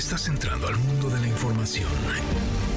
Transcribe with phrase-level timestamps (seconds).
[0.00, 1.86] Estás entrando al mundo de la información.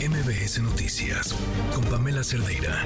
[0.01, 1.33] MBS Noticias
[1.73, 2.85] con Pamela Cerdeira.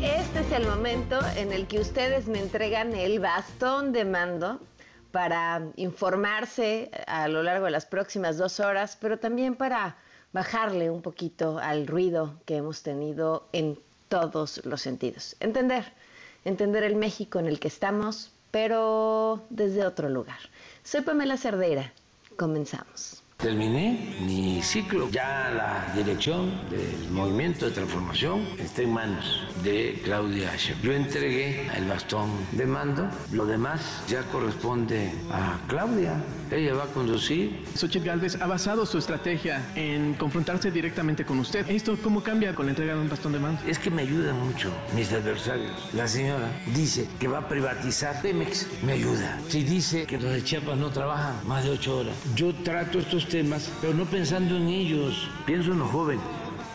[0.00, 4.60] Este es el momento en el que ustedes me entregan el bastón de mando
[5.10, 9.96] para informarse a lo largo de las próximas dos horas, pero también para
[10.32, 15.34] bajarle un poquito al ruido que hemos tenido en todos los sentidos.
[15.40, 15.92] Entender,
[16.44, 20.38] entender el México en el que estamos, pero desde otro lugar.
[20.82, 21.92] Soy Pamela Cerdeira.
[22.36, 23.22] Comenzamos.
[23.36, 25.08] Terminé mi ciclo.
[25.10, 30.82] Ya la dirección del movimiento de transformación está en manos de Claudia Sheinbaum.
[30.84, 33.08] Yo entregué el bastón de mando.
[33.32, 36.22] Lo demás ya corresponde a Claudia.
[36.52, 37.64] Ella va a conducir.
[37.74, 41.68] Xochitl Galvez ha basado su estrategia en confrontarse directamente con usted.
[41.70, 43.62] ¿Esto cómo cambia con la entrega de un bastón de mando?
[43.66, 45.72] Es que me ayudan mucho mis adversarios.
[45.92, 48.66] La señora dice que va a privatizar Pemex.
[48.82, 49.38] Me ayuda.
[49.48, 52.14] Si dice que los de Chiapas no trabajan más de ocho horas.
[52.34, 55.28] Yo trato estos temas, pero no pensando en ellos.
[55.46, 56.24] Pienso en los jóvenes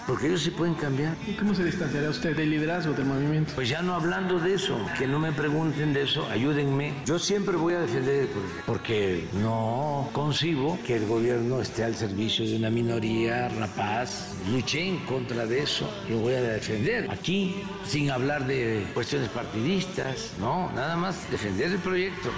[0.07, 1.15] porque ellos sí pueden cambiar.
[1.27, 3.53] ¿Y cómo se distanciará usted del liderazgo del movimiento?
[3.55, 6.93] Pues ya no hablando de eso, que no me pregunten de eso, ayúdenme.
[7.05, 11.95] Yo siempre voy a defender el pueblo, porque no concibo que el gobierno esté al
[11.95, 14.35] servicio de una minoría rapaz.
[14.51, 20.33] Luché en contra de eso, lo voy a defender aquí, sin hablar de cuestiones partidistas,
[20.39, 22.29] no, nada más defender el proyecto.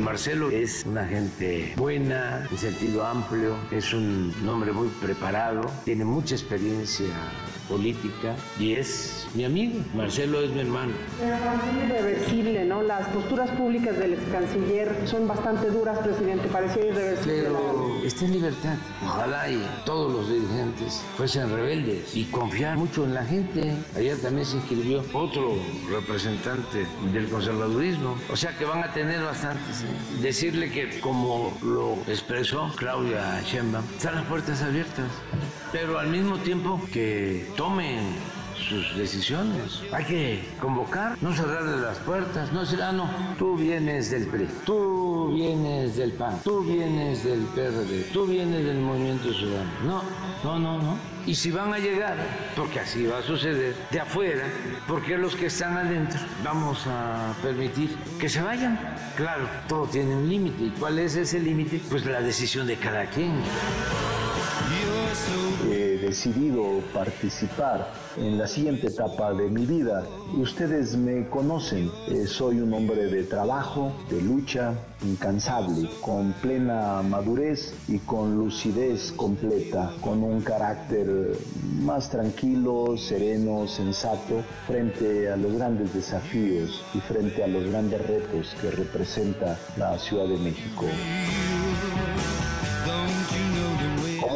[0.00, 6.34] Marcelo es una gente buena, en sentido amplio, es un hombre muy preparado, tiene mucha
[6.34, 7.06] experiencia
[7.72, 9.80] política y es mi amigo.
[9.94, 10.92] Marcelo es mi hermano.
[11.22, 12.82] Es irreversible, ¿no?
[12.82, 17.42] Las posturas públicas del ex canciller son bastante duras, presidente, parecía irreversible.
[17.44, 18.76] Pero está en libertad.
[19.02, 23.74] Ojalá y todos los dirigentes fuesen rebeldes y confiar mucho en la gente.
[23.96, 25.54] Ayer también se inscribió otro
[25.90, 28.16] representante del conservadurismo.
[28.30, 29.84] O sea que van a tener bastantes.
[30.20, 35.10] Decirle que, como lo expresó Claudia Sheinbaum, están las puertas abiertas.
[35.72, 38.00] Pero al mismo tiempo que tomen
[38.68, 39.82] sus decisiones.
[39.92, 43.08] Hay que convocar, no cerrarle las puertas, no decir, ah, no,
[43.38, 48.80] tú vienes del PRI, tú vienes del PAN, tú vienes del PRD, tú vienes del
[48.80, 49.70] Movimiento Ciudadano.
[49.86, 50.02] No,
[50.42, 50.98] no, no, no.
[51.24, 52.16] Y si van a llegar,
[52.56, 54.42] porque así va a suceder, de afuera,
[54.88, 58.76] porque los que están adentro vamos a permitir que se vayan.
[59.16, 60.64] Claro, todo tiene un límite.
[60.64, 61.80] ¿Y cuál es ese límite?
[61.88, 63.34] Pues la decisión de cada quien.
[66.12, 66.62] Decidido
[66.92, 70.04] participar en la siguiente etapa de mi vida.
[70.36, 77.72] Ustedes me conocen, eh, soy un hombre de trabajo, de lucha, incansable, con plena madurez
[77.88, 81.34] y con lucidez completa, con un carácter
[81.80, 88.54] más tranquilo, sereno, sensato, frente a los grandes desafíos y frente a los grandes retos
[88.60, 90.84] que representa la Ciudad de México.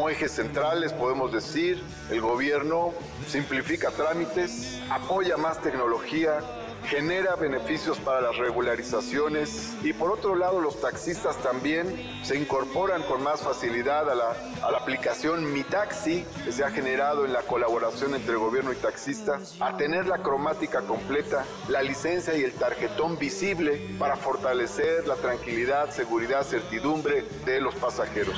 [0.07, 2.93] Como ejes centrales podemos decir, el gobierno
[3.27, 6.39] simplifica trámites, apoya más tecnología,
[6.85, 13.21] genera beneficios para las regularizaciones y por otro lado los taxistas también se incorporan con
[13.25, 17.43] más facilidad a la, a la aplicación Mi Taxi que se ha generado en la
[17.43, 23.19] colaboración entre gobierno y taxistas, a tener la cromática completa, la licencia y el tarjetón
[23.19, 28.37] visible para fortalecer la tranquilidad, seguridad, certidumbre de los pasajeros.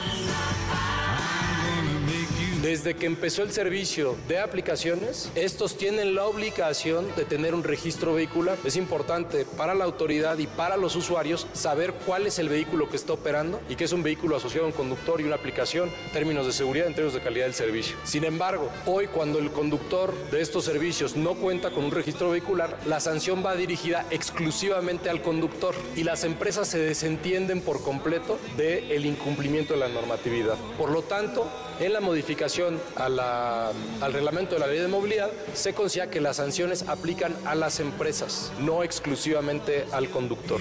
[2.68, 8.12] Desde que empezó el servicio de aplicaciones, estos tienen la obligación de tener un registro
[8.12, 8.58] vehicular.
[8.62, 12.96] Es importante para la autoridad y para los usuarios saber cuál es el vehículo que
[12.96, 16.44] está operando y que es un vehículo asociado a un conductor y una aplicación, términos
[16.44, 17.96] de seguridad, en términos de calidad del servicio.
[18.04, 22.76] Sin embargo, hoy cuando el conductor de estos servicios no cuenta con un registro vehicular,
[22.84, 29.06] la sanción va dirigida exclusivamente al conductor y las empresas se desentienden por completo del
[29.06, 30.58] incumplimiento de la normatividad.
[30.76, 31.50] Por lo tanto,
[31.80, 32.57] en la modificación
[32.96, 37.34] a la, al reglamento de la ley de movilidad, se considera que las sanciones aplican
[37.44, 40.60] a las empresas, no exclusivamente al conductor.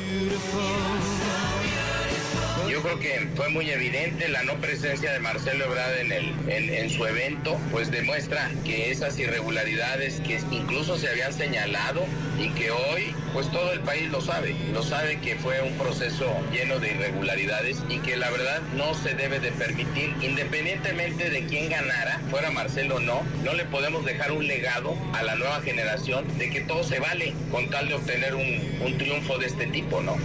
[2.69, 6.89] Yo creo que fue muy evidente la no presencia de Marcelo Ebrard en, el, en,
[6.89, 12.03] su evento, pues demuestra que esas irregularidades que incluso se habían señalado
[12.37, 16.25] y que hoy pues todo el país lo sabe, lo sabe que fue un proceso
[16.51, 21.69] lleno de irregularidades y que la verdad no se debe de permitir, independientemente de quién
[21.69, 26.25] ganara, fuera Marcelo o no, no le podemos dejar un legado a la nueva generación
[26.37, 30.01] de que todo se vale con tal de obtener un, un triunfo de este tipo,
[30.01, 30.17] ¿no?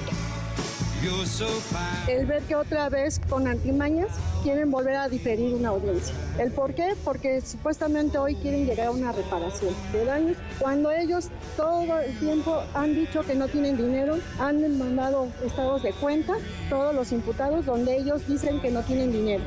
[2.06, 4.08] El ver que otra vez con antimañas
[4.44, 6.14] quieren volver a diferir una audiencia.
[6.38, 6.94] ¿El por qué?
[7.04, 12.62] Porque supuestamente hoy quieren llegar a una reparación de daños cuando ellos todo el tiempo
[12.74, 16.34] han dicho que no tienen dinero, han mandado estados de cuenta,
[16.70, 19.42] todos los imputados donde ellos dicen que no tienen dinero.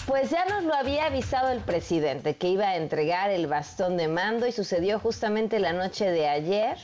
[0.06, 4.10] Pues ya nos lo había avisado el presidente que iba a entregar el bastón de
[4.10, 6.78] mando y sucedió justamente la noche de ayer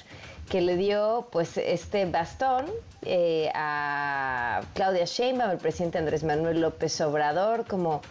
[0.49, 2.67] que le dio pues este bastón
[3.01, 8.01] eh, a Claudia Sheinbaum, el presidente Andrés Manuel López Obrador, como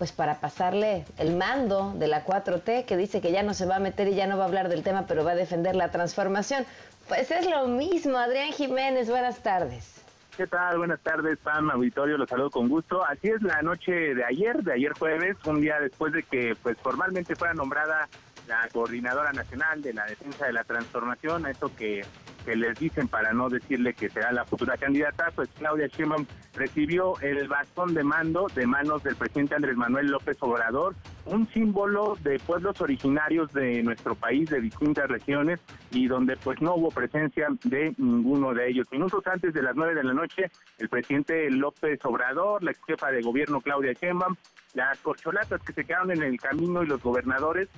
[0.00, 3.76] pues para pasarle el mando de la 4T, que dice que ya no se va
[3.76, 5.90] a meter y ya no va a hablar del tema, pero va a defender la
[5.90, 6.64] transformación.
[7.06, 10.02] Pues es lo mismo, Adrián Jiménez, buenas tardes.
[10.38, 10.78] ¿Qué tal?
[10.78, 13.04] Buenas tardes, Pam, auditorio, los saludo con gusto.
[13.04, 16.78] Así es la noche de ayer, de ayer jueves, un día después de que pues
[16.78, 18.08] formalmente fuera nombrada
[18.48, 22.06] la coordinadora nacional de la defensa de la transformación, eso que
[22.44, 27.18] que les dicen para no decirle que será la futura candidata, pues Claudia Sheinbaum recibió
[27.20, 30.94] el bastón de mando de manos del presidente Andrés Manuel López Obrador,
[31.26, 35.60] un símbolo de pueblos originarios de nuestro país, de distintas regiones,
[35.90, 38.86] y donde pues no hubo presencia de ninguno de ellos.
[38.90, 43.10] Minutos antes de las nueve de la noche, el presidente López Obrador, la ex jefa
[43.10, 44.36] de gobierno Claudia Sheinbaum,
[44.74, 47.68] las corcholatas que se quedaron en el camino y los gobernadores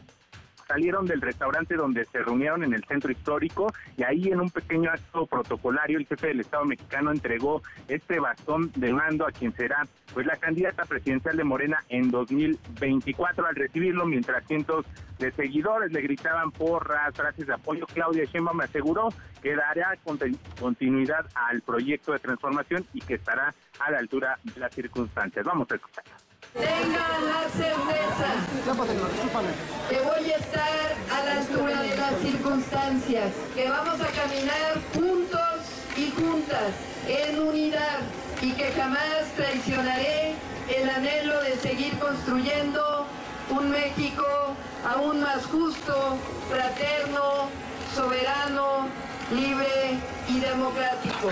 [0.66, 4.90] salieron del restaurante donde se reunieron en el centro histórico y ahí en un pequeño
[4.90, 9.86] acto protocolario el jefe del Estado mexicano entregó este bastón de mando a quien será
[10.12, 14.84] pues la candidata presidencial de Morena en 2024 al recibirlo mientras cientos
[15.18, 17.86] de seguidores le gritaban porras, frases de apoyo.
[17.86, 19.08] Claudia Sheinbaum me aseguró
[19.40, 19.96] que dará
[20.58, 25.44] continuidad al proyecto de transformación y que estará a la altura de las circunstancias.
[25.44, 26.31] Vamos a escucharla.
[26.54, 27.82] Tengan la certeza
[29.88, 35.40] que voy a estar a la altura de las circunstancias, que vamos a caminar juntos
[35.96, 36.74] y juntas
[37.08, 38.00] en unidad
[38.42, 40.34] y que jamás traicionaré
[40.76, 43.06] el anhelo de seguir construyendo
[43.48, 44.26] un México
[44.84, 46.18] aún más justo,
[46.50, 47.48] fraterno,
[47.94, 48.88] soberano,
[49.30, 49.98] libre
[50.28, 51.30] y democrático.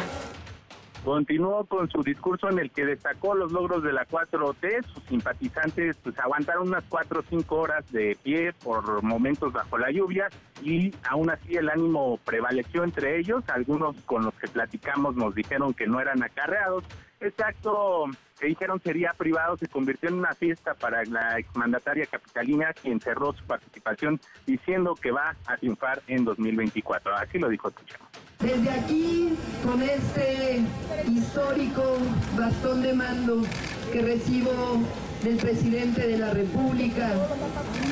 [1.05, 4.85] Continuó con su discurso en el que destacó los logros de la 4T.
[4.93, 9.91] Sus simpatizantes pues, aguantaron unas 4 o 5 horas de pie por momentos bajo la
[9.91, 10.29] lluvia
[10.63, 13.43] y aún así el ánimo prevaleció entre ellos.
[13.49, 16.85] Algunos con los que platicamos nos dijeron que no eran acarreados.
[17.19, 18.05] Este acto
[18.41, 23.33] que dijeron sería privado se convirtió en una fiesta para la exmandataria capitalina quien cerró
[23.35, 27.15] su participación diciendo que va a triunfar en 2024.
[27.15, 28.09] Así lo dijo escuchamos.
[28.41, 30.63] Desde aquí, con este
[31.07, 31.99] histórico
[32.37, 33.43] bastón de mando
[33.93, 34.81] que recibo
[35.23, 37.11] del presidente de la República,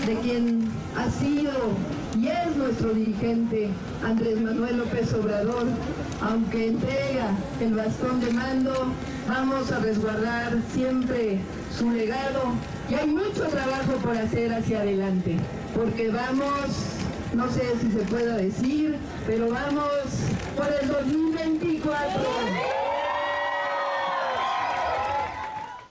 [0.07, 1.53] de quien ha sido
[2.21, 3.69] y es nuestro dirigente
[4.05, 5.67] Andrés Manuel López Obrador,
[6.21, 7.31] aunque entrega
[7.61, 8.73] el bastón de mando,
[9.29, 11.39] vamos a resguardar siempre
[11.77, 12.55] su legado
[12.91, 15.37] y hay mucho trabajo por hacer hacia adelante,
[15.77, 16.99] porque vamos
[17.35, 18.97] no sé si se pueda decir,
[19.27, 19.93] pero vamos
[20.57, 21.99] por el 2024.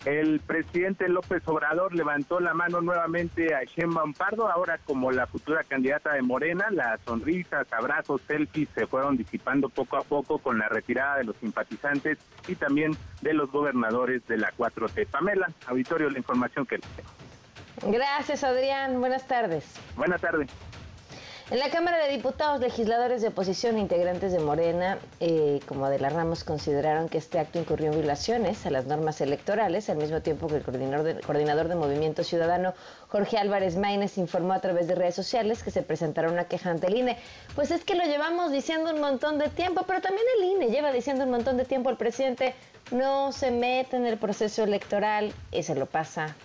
[0.07, 5.65] El presidente López Obrador levantó la mano nuevamente a Sheinbaum Pardo, ahora como la futura
[5.65, 6.67] candidata de Morena.
[6.71, 11.35] Las sonrisas, abrazos, selfies se fueron disipando poco a poco con la retirada de los
[11.35, 15.07] simpatizantes y también de los gobernadores de la 4T.
[15.07, 17.91] Pamela, auditorio, la información que les tengo.
[17.97, 19.01] Gracias, Adrián.
[19.01, 19.65] Buenas tardes.
[19.97, 20.49] Buenas tardes.
[21.49, 25.97] En la Cámara de Diputados, legisladores de oposición e integrantes de Morena, eh, como de
[25.97, 30.21] la Ramos, consideraron que este acto incurrió en violaciones a las normas electorales, al mismo
[30.21, 32.73] tiempo que el coordinador de, Movimiento Ciudadano,
[33.07, 36.87] Jorge Álvarez Maínez, informó a través de redes sociales que se presentará una queja ante
[36.87, 37.17] el INE.
[37.55, 40.91] Pues es que lo llevamos diciendo un montón de tiempo, pero también el INE lleva
[40.91, 42.55] diciendo un montón de tiempo al presidente,
[42.91, 46.35] no se mete en el proceso electoral y se lo pasa.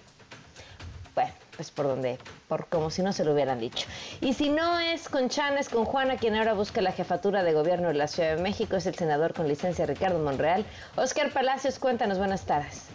[1.16, 2.18] Bueno, pues por donde,
[2.48, 3.86] por como si no se lo hubieran dicho.
[4.20, 7.52] Y si no es con Chan, es con Juana, quien ahora busca la jefatura de
[7.52, 10.64] gobierno de la Ciudad de México, es el senador con licencia Ricardo Monreal.
[10.96, 12.86] Oscar Palacios, cuéntanos, buenas tardes.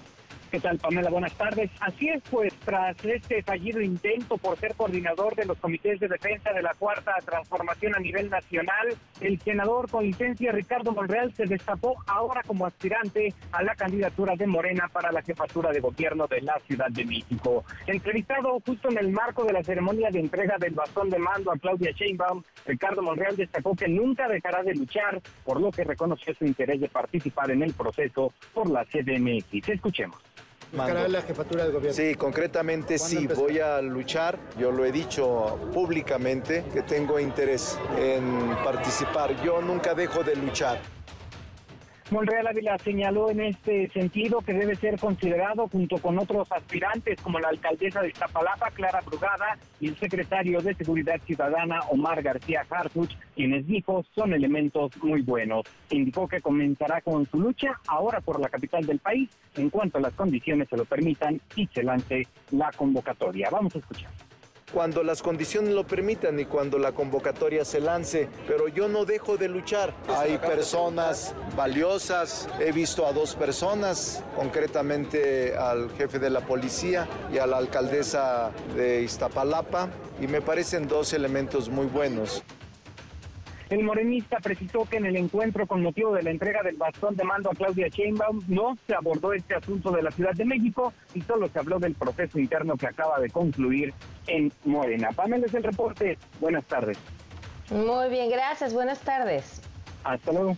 [0.50, 1.10] ¿Qué tal, Pamela?
[1.10, 1.70] Buenas tardes.
[1.82, 6.54] Así es, pues tras este fallido intento por ser coordinador de los comités de defensa
[6.54, 11.96] de la Cuarta Transformación a nivel nacional, el senador con licencia Ricardo Monreal se destapó
[12.08, 16.58] ahora como aspirante a la candidatura de Morena para la jefatura de gobierno de la
[16.66, 17.66] Ciudad de México.
[17.86, 21.58] Entrevistado justo en el marco de la ceremonia de entrega del bastón de mando a
[21.58, 26.46] Claudia Sheinbaum, Ricardo Monreal destacó que nunca dejará de luchar, por lo que reconoció su
[26.46, 29.68] interés de participar en el proceso por la CDMX.
[29.68, 30.18] Escuchemos.
[30.72, 31.96] ¿Buscará la jefatura del gobierno?
[31.96, 34.38] Sí, concretamente sí, voy a luchar.
[34.60, 39.42] Yo lo he dicho públicamente que tengo interés en participar.
[39.44, 40.80] Yo nunca dejo de luchar.
[42.10, 47.38] Monreal Ávila señaló en este sentido que debe ser considerado junto con otros aspirantes como
[47.38, 53.14] la alcaldesa de Iztapalapa, Clara Brugada, y el secretario de Seguridad Ciudadana, Omar García Harfuch,
[53.36, 55.66] quienes dijo son elementos muy buenos.
[55.90, 60.14] Indicó que comenzará con su lucha ahora por la capital del país en cuanto las
[60.14, 63.50] condiciones se lo permitan y se lance la convocatoria.
[63.52, 64.12] Vamos a escuchar
[64.74, 69.38] cuando las condiciones lo permitan y cuando la convocatoria se lance, pero yo no dejo
[69.38, 69.94] de luchar.
[70.10, 77.38] Hay personas valiosas, he visto a dos personas, concretamente al jefe de la policía y
[77.38, 82.44] a la alcaldesa de Iztapalapa, y me parecen dos elementos muy buenos.
[83.70, 87.26] El morenista precisó que en el encuentro con motivo de la entrega del bastón de
[87.26, 91.22] mando a Claudia Sheinbaum no se abordó este asunto de la Ciudad de México y
[91.22, 93.94] solo se habló del proceso interno que acaba de concluir
[94.28, 95.10] en Morena.
[95.12, 96.18] Pamela es el reporte.
[96.40, 96.98] Buenas tardes.
[97.70, 98.74] Muy bien, gracias.
[98.74, 99.62] Buenas tardes.
[100.06, 100.56] Hasta luego.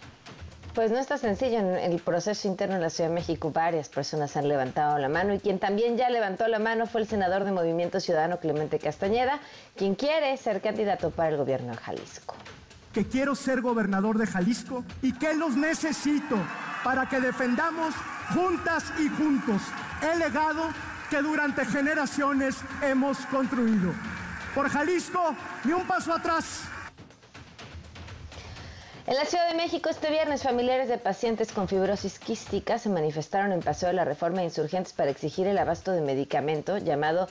[0.75, 3.49] Pues no está sencillo en el proceso interno en la Ciudad de México.
[3.49, 7.07] Varias personas han levantado la mano y quien también ya levantó la mano fue el
[7.07, 9.39] senador de Movimiento Ciudadano Clemente Castañeda,
[9.75, 12.35] quien quiere ser candidato para el gobierno de Jalisco
[12.93, 16.37] que quiero ser gobernador de Jalisco y que los necesito
[16.83, 17.93] para que defendamos
[18.33, 19.61] juntas y juntos
[20.01, 20.69] el legado
[21.09, 23.93] que durante generaciones hemos construido.
[24.53, 26.63] Por Jalisco, ni un paso atrás.
[29.07, 33.51] En la Ciudad de México este viernes familiares de pacientes con fibrosis quística se manifestaron
[33.51, 37.27] en Paseo de la Reforma de Insurgentes para exigir el abasto de medicamento llamado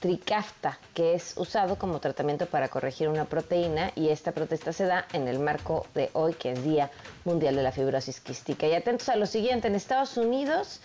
[0.00, 5.06] Tricafta, que es usado como tratamiento para corregir una proteína y esta protesta se da
[5.12, 6.90] en el marco de hoy, que es Día
[7.24, 8.66] Mundial de la Fibrosis Quística.
[8.66, 10.80] Y atentos a lo siguiente, en Estados Unidos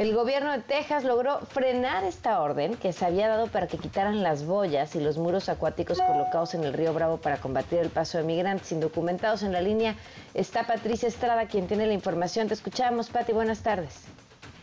[0.00, 4.22] el gobierno de Texas logró frenar esta orden que se había dado para que quitaran
[4.22, 8.16] las boyas y los muros acuáticos colocados en el río Bravo para combatir el paso
[8.16, 9.42] de migrantes indocumentados.
[9.42, 9.96] En la línea
[10.32, 12.48] está Patricia Estrada, quien tiene la información.
[12.48, 13.32] Te escuchamos, Pati.
[13.34, 14.04] Buenas tardes.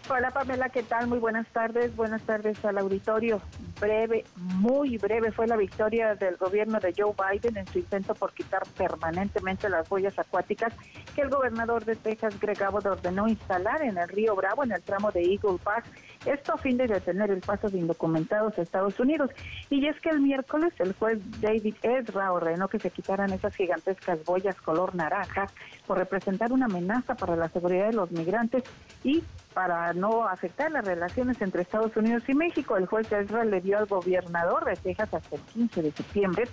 [0.09, 1.07] Hola Pamela, ¿qué tal?
[1.07, 1.93] Muy buenas tardes.
[1.93, 3.41] Buenas tardes al auditorio.
[3.81, 8.31] Breve, muy breve fue la victoria del gobierno de Joe Biden en su intento por
[8.33, 10.73] quitar permanentemente las boyas acuáticas
[11.13, 14.81] que el gobernador de Texas, Greg Abbott, ordenó instalar en el río Bravo, en el
[14.81, 15.83] tramo de Eagle Pass.
[16.27, 19.31] Esto a fin de detener el paso de indocumentados a Estados Unidos.
[19.69, 24.23] Y es que el miércoles el juez David Ezra ordenó que se quitaran esas gigantescas
[24.25, 25.47] boyas color naranja
[25.85, 28.63] por representar una amenaza para la seguridad de los migrantes
[29.03, 32.75] y para no afectar las relaciones entre Estados Unidos y México.
[32.75, 36.43] El juez Ezra le dio al gobernador de Texas hasta el 15 de septiembre,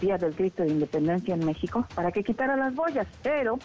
[0.00, 3.58] día del grito de independencia en México, para que quitara las boyas, pero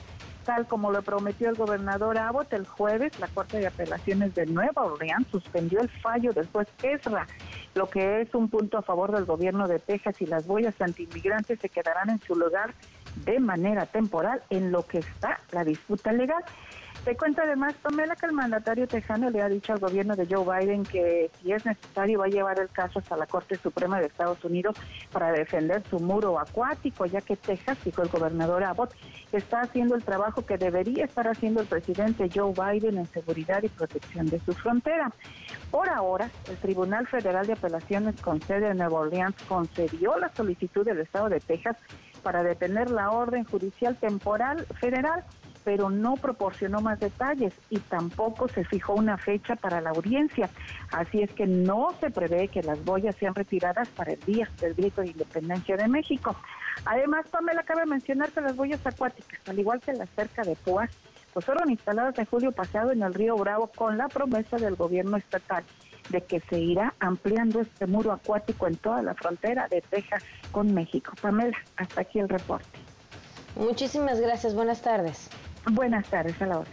[0.44, 4.84] tal como lo prometió el gobernador Abbott el jueves, la Corte de Apelaciones de Nueva
[4.84, 7.28] Orleans suspendió el fallo del juez Ezra,
[7.76, 11.60] lo que es un punto a favor del gobierno de Texas y las boyas antiinmigrantes
[11.60, 12.74] se quedarán en su lugar
[13.26, 16.44] de manera temporal en lo que está la disputa legal.
[17.04, 20.46] Te cuento además, Pamela, que el mandatario tejano le ha dicho al gobierno de Joe
[20.46, 24.06] Biden que si es necesario va a llevar el caso hasta la Corte Suprema de
[24.06, 24.78] Estados Unidos
[25.12, 28.96] para defender su muro acuático, ya que Texas, dijo el gobernador Abbott,
[29.34, 33.68] está haciendo el trabajo que debería estar haciendo el presidente Joe Biden en seguridad y
[33.68, 35.12] protección de su frontera.
[35.72, 40.86] Por ahora, el Tribunal Federal de Apelaciones con sede en Nueva Orleans concedió la solicitud
[40.86, 41.76] del Estado de Texas
[42.22, 45.26] para detener la orden judicial temporal federal
[45.64, 50.50] pero no proporcionó más detalles y tampoco se fijó una fecha para la audiencia.
[50.92, 54.74] Así es que no se prevé que las boyas sean retiradas para el día del
[54.74, 56.36] grito de independencia de México.
[56.86, 60.90] Además, Pamela cabe mencionar que las boyas acuáticas, al igual que las cerca de Púas,
[61.34, 65.18] pues fueron instaladas en julio pasado en el río Bravo con la promesa del gobierno
[65.18, 65.64] estatal
[66.10, 70.74] de que se irá ampliando este muro acuático en toda la frontera de Texas con
[70.74, 71.14] México.
[71.22, 72.80] Pamela, hasta aquí el reporte.
[73.56, 75.30] Muchísimas gracias, buenas tardes.
[75.72, 76.70] Buenas tardes, a la hora.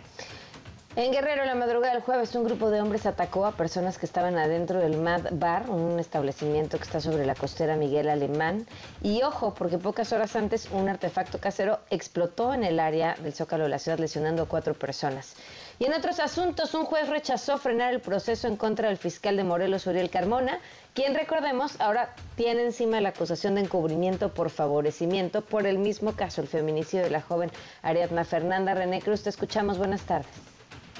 [0.96, 4.36] En Guerrero, la madrugada del jueves, un grupo de hombres atacó a personas que estaban
[4.36, 8.66] adentro del Mad Bar, un establecimiento que está sobre la costera Miguel Alemán.
[9.00, 13.64] Y ojo, porque pocas horas antes un artefacto casero explotó en el área del Zócalo
[13.64, 15.36] de la ciudad, lesionando a cuatro personas.
[15.80, 19.44] Y en otros asuntos, un juez rechazó frenar el proceso en contra del fiscal de
[19.44, 20.58] Morelos, Uriel Carmona,
[20.92, 26.42] quien, recordemos, ahora tiene encima la acusación de encubrimiento por favorecimiento por el mismo caso,
[26.42, 29.22] el feminicidio de la joven Ariadna Fernanda René Cruz.
[29.22, 29.78] Te escuchamos.
[29.78, 30.28] Buenas tardes.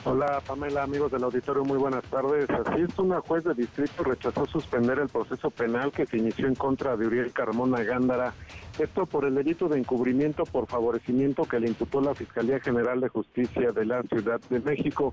[0.06, 2.48] Hola Pamela, amigos del auditorio, muy buenas tardes.
[2.48, 6.54] Así es, una juez de distrito rechazó suspender el proceso penal que se inició en
[6.54, 8.32] contra de Uriel Carmona Gándara
[8.82, 13.08] esto por el delito de encubrimiento por favorecimiento que le imputó la Fiscalía General de
[13.08, 15.12] Justicia de la Ciudad de México.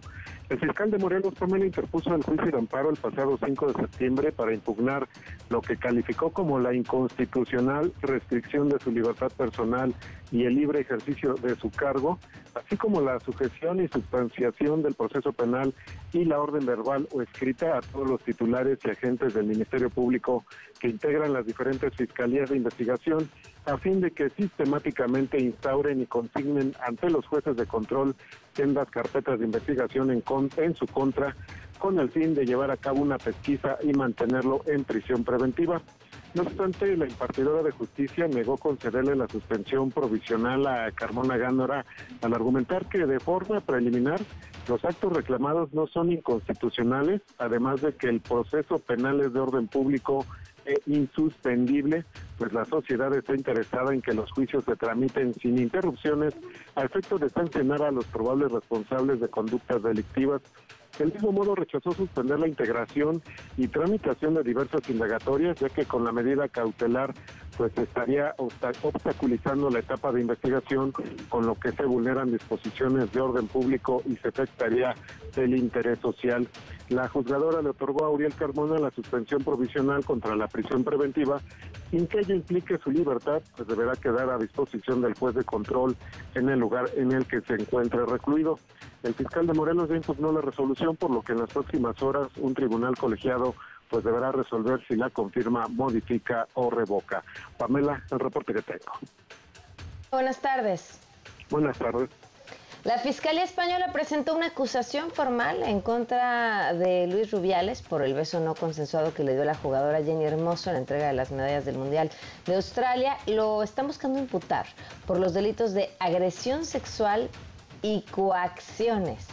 [0.49, 4.31] El fiscal de Morelos también interpuso el juicio de amparo el pasado 5 de septiembre
[4.31, 5.07] para impugnar
[5.49, 9.93] lo que calificó como la inconstitucional restricción de su libertad personal
[10.31, 12.19] y el libre ejercicio de su cargo,
[12.53, 15.73] así como la sujeción y sustanciación del proceso penal
[16.13, 20.45] y la orden verbal o escrita a todos los titulares y agentes del Ministerio Público
[20.79, 23.29] que integran las diferentes fiscalías de investigación
[23.65, 28.15] a fin de que sistemáticamente instauren y consignen ante los jueces de control
[28.53, 31.35] sendas carpetas de investigación en, su contra
[31.77, 35.81] con el fin de llevar a cabo una pesquisa y mantenerlo en prisión preventiva.
[36.33, 41.85] No obstante, la impartidora de justicia negó concederle la suspensión provisional a Carmona Gándora
[42.21, 44.19] al argumentar que de forma preliminar
[44.67, 49.67] los actos reclamados no son inconstitucionales, además de que el proceso penal es de orden
[49.67, 50.25] público
[50.85, 52.05] insuspendible,
[52.37, 56.33] pues la sociedad está interesada en que los juicios se tramiten sin interrupciones
[56.75, 60.41] a efecto de sancionar a los probables responsables de conductas delictivas
[60.97, 63.21] del mismo modo rechazó suspender la integración
[63.57, 67.13] y tramitación de diversas indagatorias, ya que con la medida cautelar
[67.57, 70.93] pues estaría obstaculizando la etapa de investigación,
[71.27, 74.93] con lo que se vulneran disposiciones de orden público y se afectaría
[75.35, 76.47] el interés social.
[76.89, 81.41] La juzgadora le otorgó a Uriel Carmona la suspensión provisional contra la prisión preventiva,
[81.89, 85.95] sin que ello implique su libertad, pues deberá quedar a disposición del juez de control
[86.35, 88.59] en el lugar en el que se encuentre recluido.
[89.07, 92.27] El fiscal de Morelos ya impugnó la resolución, por lo que en las próximas horas
[92.35, 93.55] un tribunal colegiado
[93.89, 97.23] pues deberá resolver si la confirma, modifica o revoca.
[97.57, 98.91] Pamela, el reporte que tengo.
[100.11, 100.99] Buenas tardes.
[101.49, 102.09] Buenas tardes.
[102.83, 108.41] La Fiscalía Española presentó una acusación formal en contra de Luis Rubiales por el beso
[108.41, 111.63] no consensuado que le dio la jugadora Jenny Hermoso en la entrega de las medallas
[111.63, 112.11] del Mundial
[112.45, 113.17] de Australia.
[113.25, 114.67] Lo están buscando imputar
[115.05, 117.29] por los delitos de agresión sexual
[117.81, 119.25] y coacciones.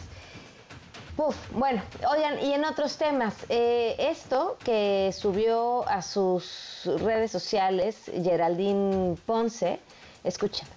[1.17, 1.81] Uf, bueno,
[2.11, 9.79] oigan, y en otros temas, eh, esto que subió a sus redes sociales Geraldine Ponce,
[10.25, 10.67] escuchen.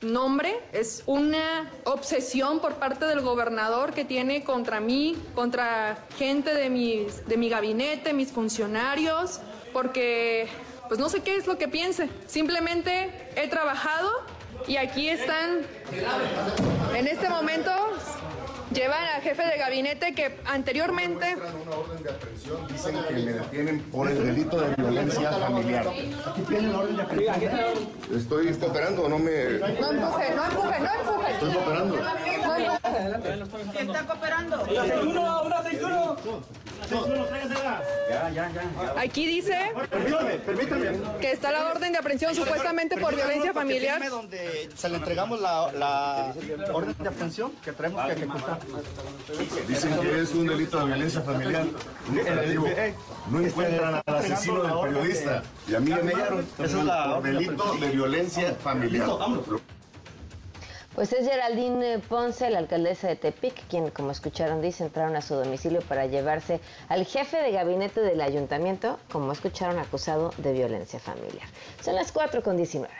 [0.00, 6.68] Nombre es una obsesión por parte del gobernador que tiene contra mí, contra gente de,
[7.26, 9.40] de mi gabinete, mis funcionarios,
[9.72, 10.48] porque
[10.88, 12.10] pues no sé qué es lo que piense.
[12.26, 14.10] Simplemente he trabajado
[14.66, 15.60] y aquí están,
[16.94, 17.70] en este momento,
[18.74, 21.36] llevan al jefe de gabinete que anteriormente...
[21.36, 25.86] Una orden de aprehensión, dicen que me detienen por el delito de violencia familiar.
[25.88, 27.52] Aquí tienen la orden de aprehensión.
[28.14, 29.44] Estoy cooperando, no me...
[29.58, 31.32] No empuje, no empuje, no empuje.
[31.32, 31.96] Estoy cooperando.
[31.96, 34.66] No está cooperando?
[38.10, 39.00] Ya, ya, ya.
[39.00, 39.72] Aquí dice
[41.20, 44.08] que está la orden de aprehensión supuestamente por violencia familiar.
[44.10, 46.34] donde se le entregamos la, la
[46.72, 48.58] orden de aprehensión que traemos que ejecutar.
[49.68, 51.66] Dicen que es un delito de violencia familiar.
[52.10, 52.66] Operativo.
[53.30, 55.42] No encuentran al asesino del periodista.
[55.68, 59.08] Y a mí me hallaron por delito de violencia familiar.
[60.94, 65.34] Pues es Geraldine Ponce, la alcaldesa de Tepic, quien, como escucharon, dice, entraron a su
[65.34, 71.48] domicilio para llevarse al jefe de gabinete del ayuntamiento, como escucharon, acusado de violencia familiar.
[71.82, 72.94] Son las 4 con 19.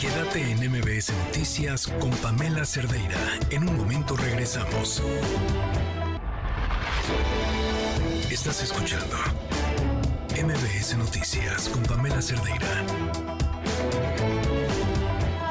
[0.00, 3.18] Quédate en MBS Noticias con Pamela Cerdeira.
[3.50, 5.02] En un momento regresamos.
[8.30, 9.14] Estás escuchando
[10.42, 12.66] MBS Noticias con Pamela Cerdeira.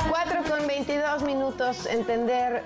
[0.10, 1.86] 4 con 22 minutos.
[1.86, 2.64] Entender,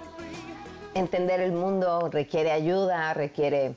[0.93, 3.75] entender el mundo requiere ayuda, requiere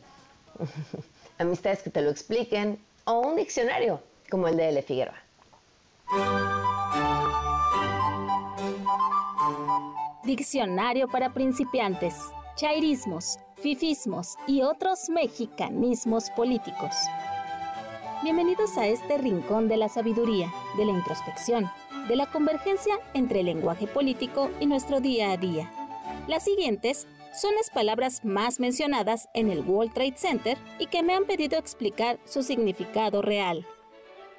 [1.39, 4.83] amistades que te lo expliquen o un diccionario como el de L.
[4.83, 6.56] Figueroa.
[10.27, 12.17] Diccionario para principiantes,
[12.57, 16.97] chairismos, fifismos y otros mexicanismos políticos.
[18.25, 21.71] Bienvenidos a este rincón de la sabiduría, de la introspección,
[22.09, 25.71] de la convergencia entre el lenguaje político y nuestro día a día.
[26.27, 31.15] Las siguientes son las palabras más mencionadas en el World Trade Center y que me
[31.15, 33.65] han pedido explicar su significado real.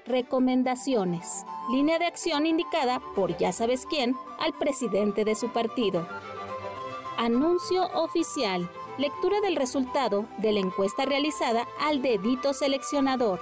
[0.08, 1.46] Recomendaciones.
[1.70, 6.08] Línea de acción indicada por ya sabes quién al presidente de su partido.
[7.18, 8.70] Anuncio oficial.
[8.98, 13.42] Lectura del resultado de la encuesta realizada al dedito seleccionador.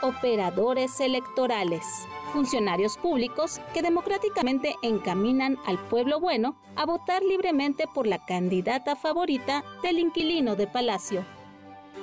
[0.00, 1.84] Operadores electorales
[2.32, 9.62] funcionarios públicos que democráticamente encaminan al pueblo bueno a votar libremente por la candidata favorita
[9.82, 11.26] del inquilino de Palacio.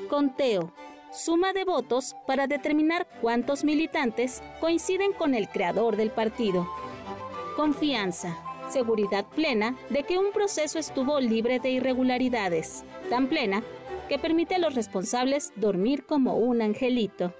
[0.07, 0.71] Conteo.
[1.11, 6.67] Suma de votos para determinar cuántos militantes coinciden con el creador del partido.
[7.55, 8.37] Confianza.
[8.69, 13.63] Seguridad plena de que un proceso estuvo libre de irregularidades, tan plena
[14.07, 17.33] que permite a los responsables dormir como un angelito.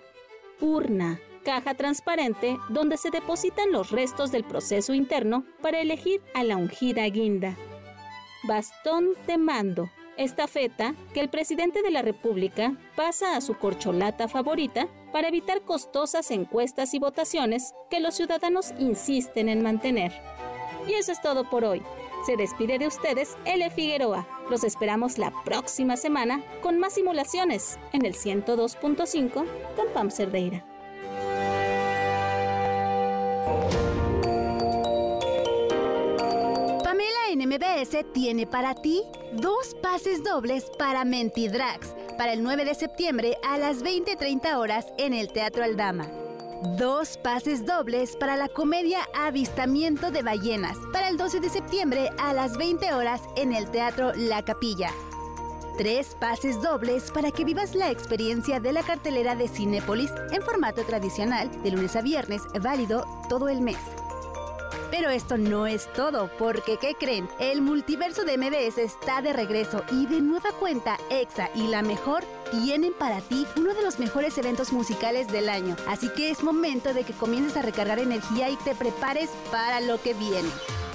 [0.60, 6.58] Urna caja transparente donde se depositan los restos del proceso interno para elegir a la
[6.58, 7.58] ungida guinda.
[8.43, 14.88] Bastón de mando, estafeta que el presidente de la República pasa a su corcholata favorita
[15.12, 20.12] para evitar costosas encuestas y votaciones que los ciudadanos insisten en mantener.
[20.88, 21.82] Y eso es todo por hoy.
[22.25, 23.69] Se despide de ustedes L.
[23.69, 24.27] Figueroa.
[24.49, 30.65] Los esperamos la próxima semana con más simulaciones en el 102.5 con Pam Cerdeira.
[37.39, 39.02] MBS tiene para ti
[39.34, 45.13] dos pases dobles para Mentidrags para el 9 de septiembre a las 20:30 horas en
[45.13, 46.06] el Teatro Aldama.
[46.78, 52.34] Dos pases dobles para la comedia Avistamiento de Ballenas para el 12 de septiembre a
[52.34, 54.91] las 20 horas en el Teatro La Capilla.
[55.78, 60.84] Tres pases dobles para que vivas la experiencia de la cartelera de Cinépolis en formato
[60.84, 63.78] tradicional de lunes a viernes, válido todo el mes.
[64.91, 67.30] Pero esto no es todo, porque ¿qué creen?
[67.39, 72.23] El multiverso de MBS está de regreso y de nueva cuenta EXA y La Mejor
[72.52, 75.75] tienen para ti uno de los mejores eventos musicales del año.
[75.88, 80.02] Así que es momento de que comiences a recargar energía y te prepares para lo
[80.02, 80.49] que viene.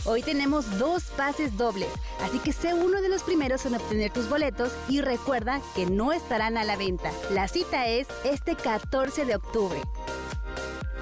[0.06, 1.88] Hoy tenemos dos pases dobles,
[2.20, 6.12] así que sé uno de los primeros en obtener tus boletos y recuerda que no
[6.12, 7.10] estarán a la venta.
[7.30, 9.80] La cita es este 14 de octubre.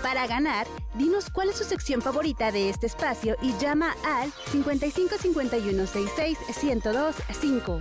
[0.02, 5.16] Para ganar, dinos cuál es su sección favorita de este espacio y llama al 55
[5.18, 7.80] 51 66 102 5.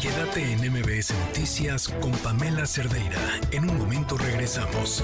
[0.00, 3.18] Quédate en MBS Noticias con Pamela Cerdeira.
[3.50, 5.02] En un momento regresamos.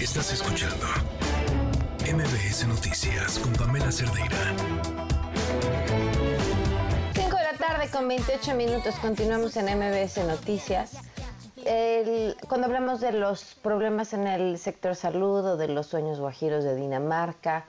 [0.00, 0.86] Estás escuchando
[2.02, 4.99] MBS Noticias con Pamela Cerdeira
[7.88, 8.94] con 28 minutos.
[8.96, 10.98] Continuamos en MBS Noticias.
[12.46, 16.76] cuando hablamos de los problemas en el sector salud o de los sueños guajiros de
[16.76, 17.64] Dinamarca,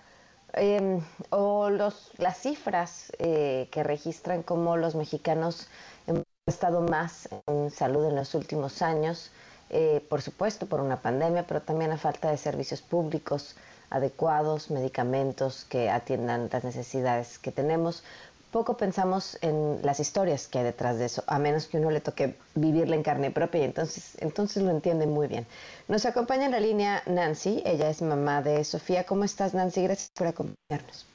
[0.53, 5.67] em, o los, las cifras eh, que registran cómo los mexicanos
[6.07, 9.31] han estado más en salud en los últimos años,
[9.69, 13.55] eh, por supuesto por una pandemia, pero también a falta de servicios públicos
[13.89, 18.03] adecuados, medicamentos que atiendan las necesidades que tenemos
[18.51, 22.01] poco pensamos en las historias que hay detrás de eso, a menos que uno le
[22.01, 25.47] toque vivirla en carne propia y entonces, entonces lo entiende muy bien.
[25.87, 29.05] Nos acompaña en la línea Nancy, ella es mamá de Sofía.
[29.05, 29.83] ¿Cómo estás Nancy?
[29.83, 31.07] Gracias por acompañarnos.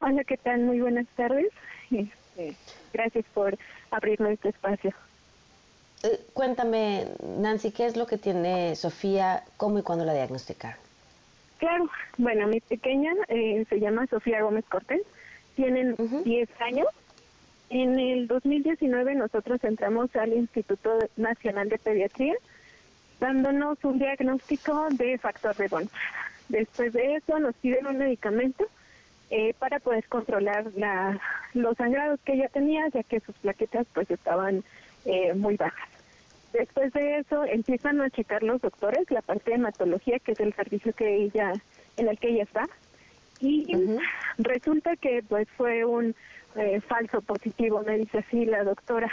[0.00, 0.60] Hola, ¿qué tal?
[0.60, 1.48] Muy buenas tardes.
[1.90, 2.56] Este,
[2.92, 3.56] gracias por
[3.90, 4.92] abrirme este espacio.
[6.02, 7.06] Eh, cuéntame,
[7.38, 9.44] Nancy, ¿qué es lo que tiene Sofía?
[9.56, 10.78] ¿Cómo y cuándo la diagnosticaron?
[11.58, 15.00] Claro, bueno, mi pequeña eh, se llama Sofía Gómez Cortés
[15.54, 16.88] tienen 10 años.
[17.70, 22.34] En el 2019 nosotros entramos al Instituto Nacional de Pediatría
[23.20, 25.88] dándonos un diagnóstico de factor de Von.
[26.48, 28.64] Después de eso nos piden un medicamento
[29.30, 31.18] eh, para poder controlar la,
[31.54, 34.62] los sangrados que ella tenía, ya que sus plaquetas pues estaban
[35.06, 35.88] eh, muy bajas.
[36.52, 40.54] Después de eso empiezan a checar los doctores la parte de hematología, que es el
[40.54, 41.52] servicio que ella
[41.96, 42.68] en el que ella está,
[43.40, 43.66] y
[44.38, 46.14] resulta que pues fue un
[46.56, 49.10] eh, falso positivo, me dice así la doctora,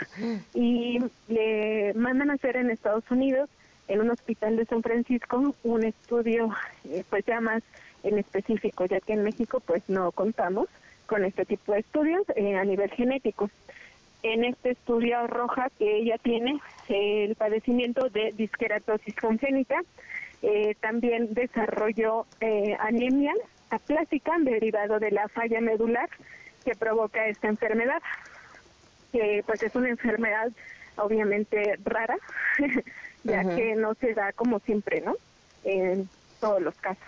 [0.54, 3.50] y le mandan a hacer en Estados Unidos,
[3.88, 6.52] en un hospital de San Francisco, un estudio
[6.88, 7.64] eh, pues ya más
[8.04, 10.68] en específico, ya que en México pues no contamos
[11.08, 13.50] con este tipo de estudios eh, a nivel genético.
[14.22, 19.82] En este estudio arroja que ella tiene el padecimiento de disqueratosis congénita,
[20.80, 22.28] también desarrolló
[22.80, 23.34] anemia
[23.72, 26.10] aplásica derivado de la falla medular
[26.64, 28.02] que provoca esta enfermedad.
[29.12, 30.52] que pues es una enfermedad
[30.98, 32.18] obviamente rara,
[33.24, 35.16] ya que no se da como siempre, ¿no?
[35.64, 36.08] En
[36.40, 37.04] todos los casos.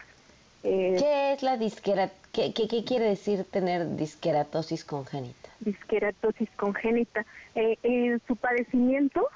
[0.63, 2.09] Eh, ¿Qué es la disquera?
[2.31, 5.49] ¿Qué, qué, quiere decir tener disqueratosis congénita?
[5.59, 7.25] Disqueratosis congénita.
[7.55, 9.27] Eh, en su padecimiento,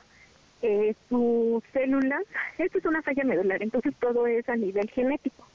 [0.62, 2.24] eh, sus células,
[2.58, 5.47] esto es una falla medular, entonces todo es a nivel genético.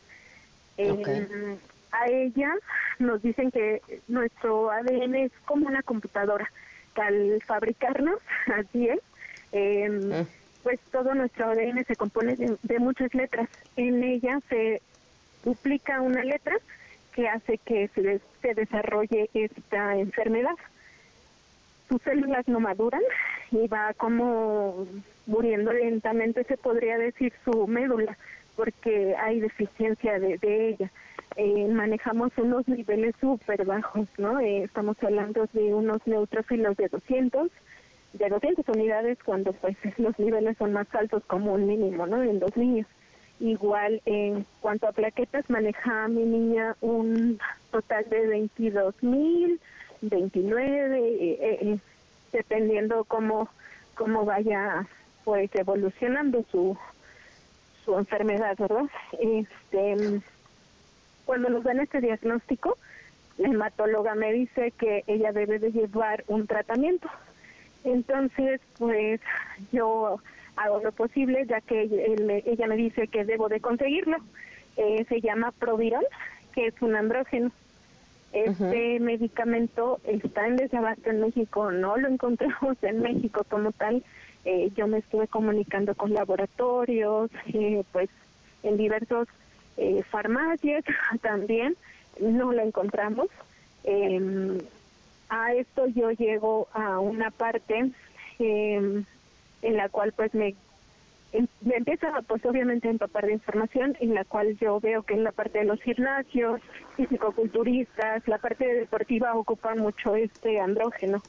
[0.78, 1.58] Eh,
[1.92, 2.52] a ella
[2.98, 6.50] nos dicen que nuestro ADN es como una computadora,
[6.94, 8.18] que al fabricarnos,
[8.54, 9.00] así es,
[9.52, 10.24] em, ah.
[10.62, 13.48] pues todo nuestro ADN se compone de muchas letras.
[13.76, 14.80] En ella se
[15.44, 16.56] duplica una letra
[17.14, 20.54] que hace que se, se desarrolle esta enfermedad.
[21.88, 23.02] Sus células no maduran
[23.50, 24.86] y va como
[25.26, 28.16] muriendo lentamente, se podría decir, su médula,
[28.56, 30.90] porque hay deficiencia de, ella.
[31.36, 34.38] Eh, manejamos unos niveles súper bajos, ¿no?
[34.40, 37.50] Eh, estamos hablando de unos neutrófilos de 200,
[38.12, 42.22] de 200 unidades cuando pues los niveles son más altos como un mínimo, ¿no?
[42.22, 42.86] En los niños.
[43.40, 49.58] Igual en cuanto a plaquetas, maneja mi niña un total de 22 mil,
[50.02, 51.78] 29, eh, eh,
[52.32, 53.48] dependiendo cómo,
[53.94, 54.86] cómo vaya
[55.24, 56.76] pues evolucionando su,
[57.84, 58.84] su enfermedad, ¿verdad?
[59.20, 60.20] Este,
[61.24, 62.78] cuando nos dan este diagnóstico,
[63.38, 67.08] la hematóloga me dice que ella debe de llevar un tratamiento.
[67.84, 69.20] Entonces, pues
[69.72, 70.20] yo
[70.56, 71.82] hago lo posible, ya que
[72.44, 74.18] ella me dice que debo de conseguirlo.
[74.76, 76.04] Eh, se llama Proviron,
[76.54, 77.50] que es un andrógeno.
[78.32, 84.02] Este medicamento está en desabasto en México, no lo encontramos en México como tal.
[84.44, 88.10] Eh, yo me estuve comunicando con laboratorios, eh, pues
[88.62, 89.28] en diversos
[90.10, 90.84] farmacias
[91.22, 91.76] también,
[92.20, 93.28] no lo encontramos.
[93.84, 94.58] Em,
[95.28, 97.90] a esto yo llego a una parte
[98.38, 99.02] eh,
[99.62, 100.54] en la cual pues me,
[101.32, 105.14] em, me empieza pues obviamente a empapar de información en la cual yo veo que
[105.14, 106.60] en la parte de los gimnasios,
[106.96, 111.22] fisicoculturistas, la parte deportiva ocupa mucho este andrógeno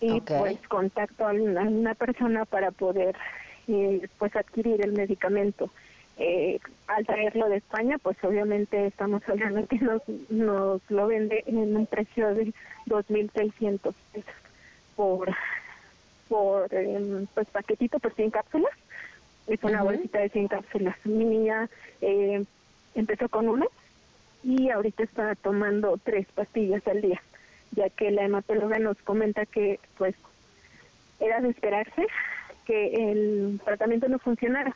[0.00, 3.16] y pues contacto a una, persona para poder
[3.66, 5.70] eh, pues adquirir el medicamento.
[6.20, 6.58] Eh,
[6.88, 11.86] al traerlo de España, pues obviamente estamos hablando que nos, nos lo vende en un
[11.86, 12.52] precio de
[12.86, 14.34] 2.600 pesos
[14.96, 15.32] por
[16.28, 18.72] por eh, pues paquetito por 100 cápsulas.
[19.46, 20.96] Es una bolsita de 100 cápsulas.
[21.04, 21.68] Mi niña
[22.00, 22.44] eh,
[22.94, 23.66] empezó con una
[24.42, 27.20] y ahorita está tomando tres pastillas al día,
[27.72, 30.14] ya que la hematóloga nos comenta que pues
[31.20, 32.06] era de esperarse
[32.64, 34.74] que el tratamiento no funcionara,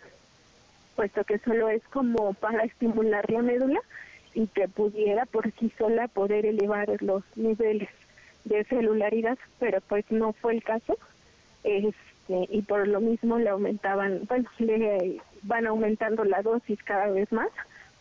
[0.96, 3.81] puesto que solo es como para estimular la médula
[4.35, 7.88] y que pudiera por sí sola poder elevar los niveles
[8.44, 10.96] de celularidad, pero pues no fue el caso
[11.64, 17.31] este, y por lo mismo le aumentaban, bueno, le van aumentando la dosis cada vez
[17.31, 17.50] más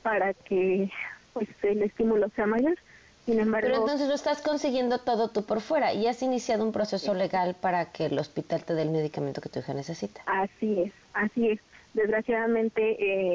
[0.02, 0.90] para que
[1.34, 2.78] pues el estímulo sea mayor.
[3.26, 6.72] Sin embargo, Pero entonces lo estás consiguiendo todo tú por fuera y has iniciado un
[6.72, 10.22] proceso legal para que el hospital te dé el medicamento que tu hija necesita.
[10.26, 11.60] Así es, así es.
[11.94, 12.82] Desgraciadamente,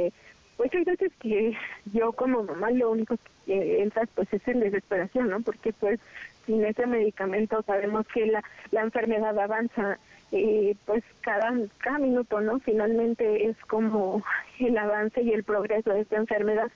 [0.07, 0.13] eh,
[0.57, 1.53] pues hay veces que
[1.93, 5.41] yo como mamá lo único que entra pues es en desesperación, ¿no?
[5.41, 6.01] Porque pues
[6.47, 9.99] sin ese medicamento sabemos que la, la enfermedad avanza
[10.31, 12.59] y pues cada, cada minuto, ¿no?
[12.61, 14.23] Finalmente es como
[14.59, 16.71] el avance y el progreso de esta enfermedad.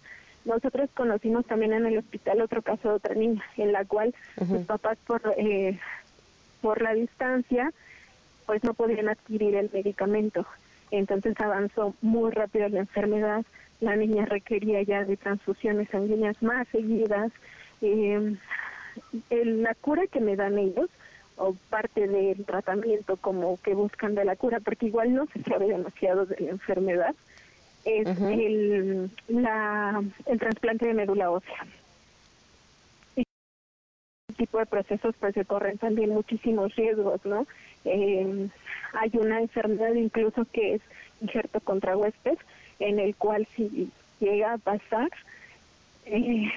[0.44, 4.64] Nosotros conocimos también en el hospital otro caso de otra niña, en la cual sus
[4.66, 5.78] papás por, eh,
[6.60, 7.72] por la distancia
[8.46, 10.44] pues no podían adquirir el medicamento.
[10.90, 13.44] Entonces avanzó muy rápido la enfermedad,
[13.80, 17.30] la niña requería ya de transfusiones sanguíneas más seguidas.
[17.80, 18.36] Eh,
[19.30, 20.90] la cura que me dan ellos
[21.36, 25.68] o parte del tratamiento como que buscan de la cura, porque igual no se sabe
[25.68, 27.14] demasiado de la enfermedad,
[27.84, 31.66] es el, la, el trasplante de médula ósea.
[33.16, 33.26] Este
[34.36, 37.46] tipo de procesos pues se corren también muchísimos riesgos, ¿no?
[37.84, 38.48] Eh,
[38.92, 40.82] hay una enfermedad incluso que es
[41.20, 42.38] injerto contra huésped,
[42.78, 43.90] en el cual si
[44.20, 45.08] llega a pasar,
[46.06, 46.50] eh,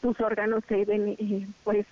[0.00, 1.86] tus órganos se ven eh, pues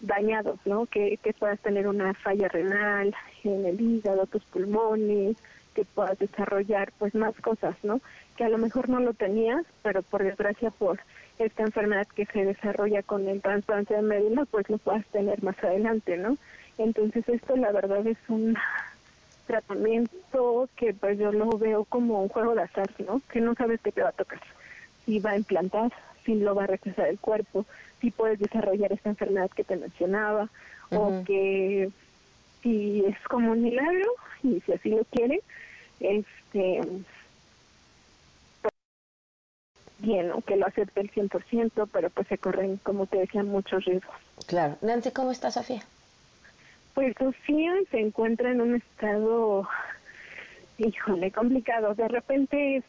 [0.00, 0.86] dañados, ¿no?
[0.86, 5.36] Que, que puedas tener una falla renal en el hígado, tus pulmones,
[5.74, 8.00] que puedas desarrollar pues más cosas, ¿no?
[8.36, 11.00] Que a lo mejor no lo tenías, pero por desgracia por
[11.38, 15.62] esta enfermedad que se desarrolla con el trasplante de médula, pues lo puedas tener más
[15.62, 16.36] adelante, ¿no?
[16.78, 18.56] Entonces esto la verdad es un
[19.46, 23.20] tratamiento que pues yo lo veo como un juego de azar, ¿no?
[23.30, 24.40] Que no sabes qué te va a tocar,
[25.04, 25.92] si va a implantar,
[26.24, 27.66] si lo va a rechazar el cuerpo,
[28.00, 30.48] si puedes desarrollar esta enfermedad que te mencionaba
[30.90, 31.90] o que
[32.64, 34.10] si es como un milagro
[34.42, 35.40] y si así lo quiere,
[36.00, 36.80] este
[39.98, 44.16] bien, que lo acepte el 100%, pero pues se corren, como te decía, muchos riesgos.
[44.46, 44.76] Claro.
[44.82, 45.82] Nancy, ¿cómo está Sofía?
[46.94, 49.68] Pues Sofía se encuentra en un estado,
[50.78, 51.94] híjole, complicado.
[51.94, 52.82] De repente,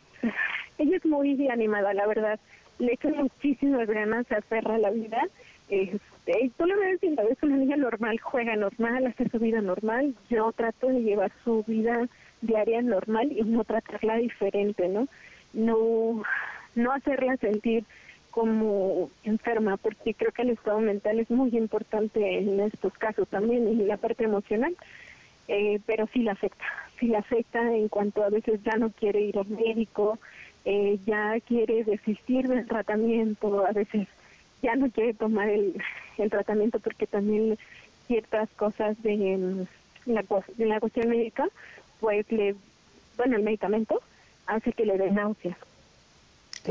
[0.77, 2.39] ella es muy animada, la verdad.
[2.79, 5.21] Le echa muchísimas ganas, se aferra a la vida.
[5.69, 9.39] Este, y tú lo ves y la ves una niña normal, juega normal, hace su
[9.39, 10.15] vida normal.
[10.29, 12.07] Yo trato de llevar su vida
[12.41, 15.07] diaria normal y no tratarla diferente, ¿no?
[15.53, 16.23] No
[16.75, 17.85] no hacerla sentir
[18.31, 23.67] como enferma, porque creo que el estado mental es muy importante en estos casos también,
[23.67, 24.75] y la parte emocional,
[25.47, 26.65] eh, pero sí la afecta,
[26.99, 30.19] sí la afecta en cuanto a veces ya no quiere ir al médico,
[30.65, 34.07] eh, ya quiere desistir del tratamiento, a veces
[34.61, 35.73] ya no quiere tomar el,
[36.19, 37.57] el tratamiento porque también
[38.07, 40.23] ciertas cosas de, mm, la,
[40.57, 41.47] de la cuestión médica,
[41.99, 42.55] pues le,
[43.17, 44.01] bueno, el medicamento
[44.45, 45.57] hace que le dé náuseas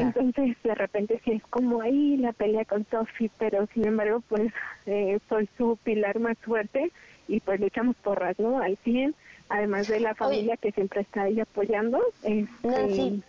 [0.00, 4.52] entonces, de repente sí es como ahí la pelea con Sophie, pero sin embargo, pues
[4.86, 6.90] eh, soy su pilar más fuerte
[7.28, 8.58] y pues le echamos porras, ¿no?
[8.58, 9.14] Al 100,
[9.48, 12.00] además de la familia que siempre está ahí apoyando.
[12.22, 13.22] Este, Nancy,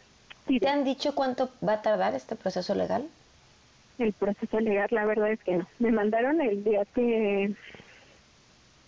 [0.60, 3.08] ¿te han dicho cuánto va a tardar este proceso legal?
[3.98, 5.68] El proceso legal, la verdad es que no.
[5.80, 7.54] Me mandaron el día que...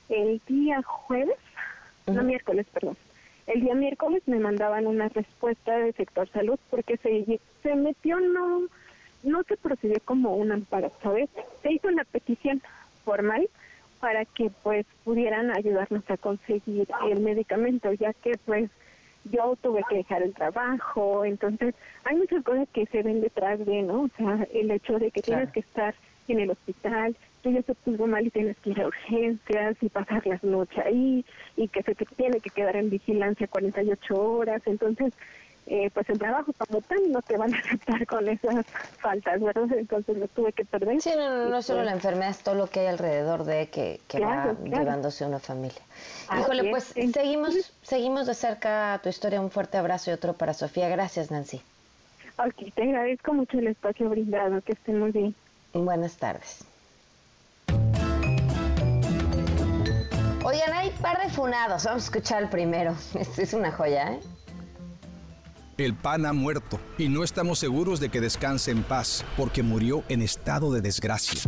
[0.09, 1.37] El día jueves,
[2.07, 2.95] no miércoles, perdón
[3.47, 8.63] el día miércoles me mandaban una respuesta del sector salud porque se, se metió, no,
[9.23, 11.29] no se procedió como un amparo, ¿sabes?
[11.63, 12.61] Se hizo una petición
[13.05, 13.49] formal
[14.01, 18.69] para que pues pudieran ayudarnos a conseguir el medicamento, ya que pues
[19.31, 23.81] yo tuve que dejar el trabajo, entonces hay muchas cosas que se ven detrás de,
[23.83, 24.03] ¿no?
[24.03, 25.93] O sea, el hecho de que tienes que estar
[26.27, 29.89] en el hospital, tú ya se puso mal y tienes que ir a urgencias y
[29.89, 34.61] pasar las noches ahí y que se te tiene que quedar en vigilancia 48 horas.
[34.65, 35.13] Entonces,
[35.69, 38.65] eh, pues el trabajo como tal no te van a aceptar con esas
[38.99, 39.67] faltas, ¿verdad?
[39.77, 41.01] Entonces lo tuve que perder.
[41.01, 43.69] Sí, no, no, no solo pues la enfermedad, es todo lo que hay alrededor de
[43.69, 45.81] que, que va llevándose una familia.
[46.39, 49.41] Híjole, pues seguimos, seguimos de cerca tu historia.
[49.41, 50.87] Un fuerte abrazo y otro para Sofía.
[50.87, 51.61] Gracias, Nancy.
[52.37, 54.61] Ok, te agradezco mucho el espacio brindado.
[54.61, 55.35] Que estén muy bien.
[55.73, 56.63] Buenas tardes.
[60.45, 61.83] Oigan, hay par de funados.
[61.83, 62.95] Vamos a escuchar el primero.
[63.19, 64.19] Este es una joya, ¿eh?
[65.77, 70.03] El PAN ha muerto y no estamos seguros de que descanse en paz porque murió
[70.09, 71.39] en estado de desgracia.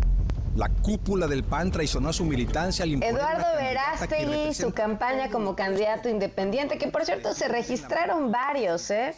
[0.56, 6.10] La cúpula del PAN traicionó a su militancia al Eduardo Verástegui, su campaña como candidato
[6.10, 9.15] independiente, que por cierto se registraron varios, ¿eh?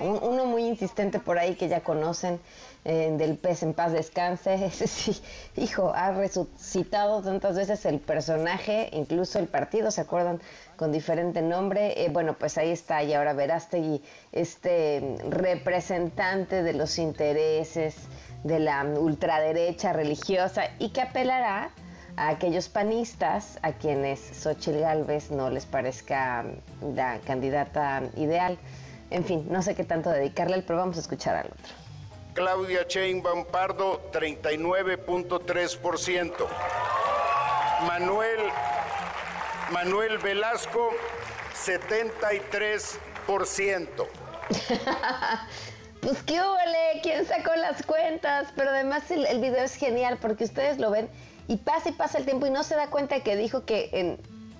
[0.00, 2.40] uno muy insistente por ahí que ya conocen,
[2.84, 4.54] eh, del pez en paz descanse.
[4.66, 5.22] Ese sí,
[5.56, 10.40] hijo, ha resucitado tantas veces el personaje, incluso el partido, ¿se acuerdan?
[10.84, 12.04] Con diferente nombre.
[12.04, 13.34] Eh, bueno, pues ahí está, y ahora
[13.72, 17.96] y este representante de los intereses
[18.42, 21.70] de la ultraderecha religiosa y que apelará
[22.18, 26.44] a aquellos panistas a quienes Xochitl Galvez no les parezca
[26.94, 28.58] la candidata ideal.
[29.08, 31.72] En fin, no sé qué tanto dedicarle, pero vamos a escuchar al otro.
[32.34, 36.32] Claudia Sheinbaum Pardo, 39.3%.
[37.86, 38.40] Manuel,
[39.72, 40.90] Manuel Velasco,
[41.64, 43.88] 73%.
[46.00, 50.78] pues qué huele, quién sacó las cuentas, pero además el, video es genial porque ustedes
[50.78, 51.08] lo ven
[51.48, 54.18] y pasa y pasa el tiempo y no se da cuenta que dijo que en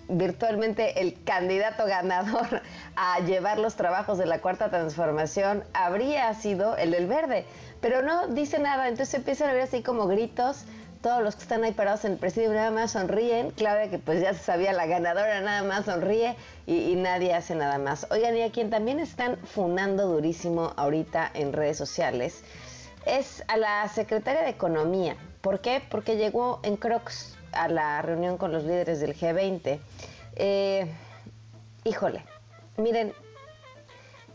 [0.08, 2.62] virtualmente el candidato ganador
[2.96, 7.44] a llevar los trabajos de la cuarta transformación habría sido el del verde,
[7.80, 10.64] pero no dice nada, entonces empiezan a ver así como gritos,
[11.04, 14.22] todos los que están ahí parados en el presidio nada más sonríen, Claudia que pues
[14.22, 16.34] ya se sabía la ganadora nada más sonríe
[16.66, 18.06] y, nadie hace nada más.
[18.10, 22.42] Oigan, y a quien también están funando durísimo ahorita en redes sociales
[23.04, 25.18] es a la secretaria de Economía.
[25.42, 25.82] ¿Por qué?
[25.90, 29.78] Porque llegó en Crocs a la reunión con los líderes del G20.
[30.36, 30.90] Eh,
[31.84, 32.24] híjole,
[32.78, 33.12] miren,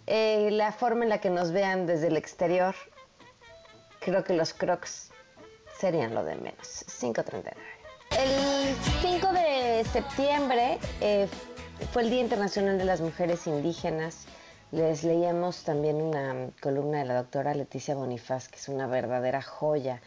[0.06, 2.76] eh, la forma en la que nos vean desde el exterior,
[4.02, 5.10] creo que los crocs
[5.80, 6.86] serían lo de menos.
[6.88, 7.54] 5.39.
[8.18, 11.28] El 5 de septiembre eh,
[11.92, 14.26] fue el Día Internacional de las Mujeres Indígenas.
[14.72, 20.02] Les leíamos también una columna de la doctora Leticia Bonifaz, que es una verdadera joya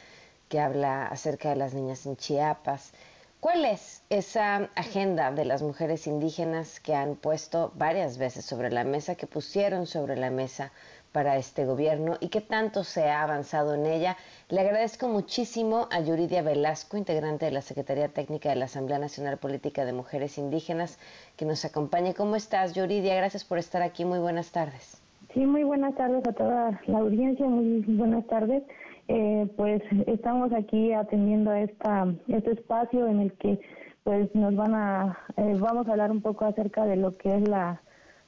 [0.49, 2.93] que habla acerca de las niñas en Chiapas.
[3.41, 8.85] ¿Cuál es esa agenda de las mujeres indígenas que han puesto varias veces sobre la
[8.85, 10.71] mesa, que pusieron sobre la mesa
[11.13, 14.17] para este gobierno y qué tanto se ha avanzado en ella.
[14.49, 19.39] Le agradezco muchísimo a Yuridia Velasco, integrante de la Secretaría Técnica de la Asamblea Nacional
[19.39, 20.99] Política de Mujeres Indígenas,
[21.37, 22.15] que nos acompañe.
[22.15, 23.15] ¿Cómo estás, Yuridia?
[23.15, 24.05] Gracias por estar aquí.
[24.05, 25.03] Muy buenas tardes.
[25.35, 27.47] Sí, muy buenas tardes a toda la audiencia.
[27.47, 28.63] Muy buenas tardes.
[29.09, 33.61] Eh, pues estamos aquí atendiendo esta, este espacio en el que
[34.05, 37.49] pues nos van a eh, vamos a hablar un poco acerca de lo que es
[37.49, 37.83] la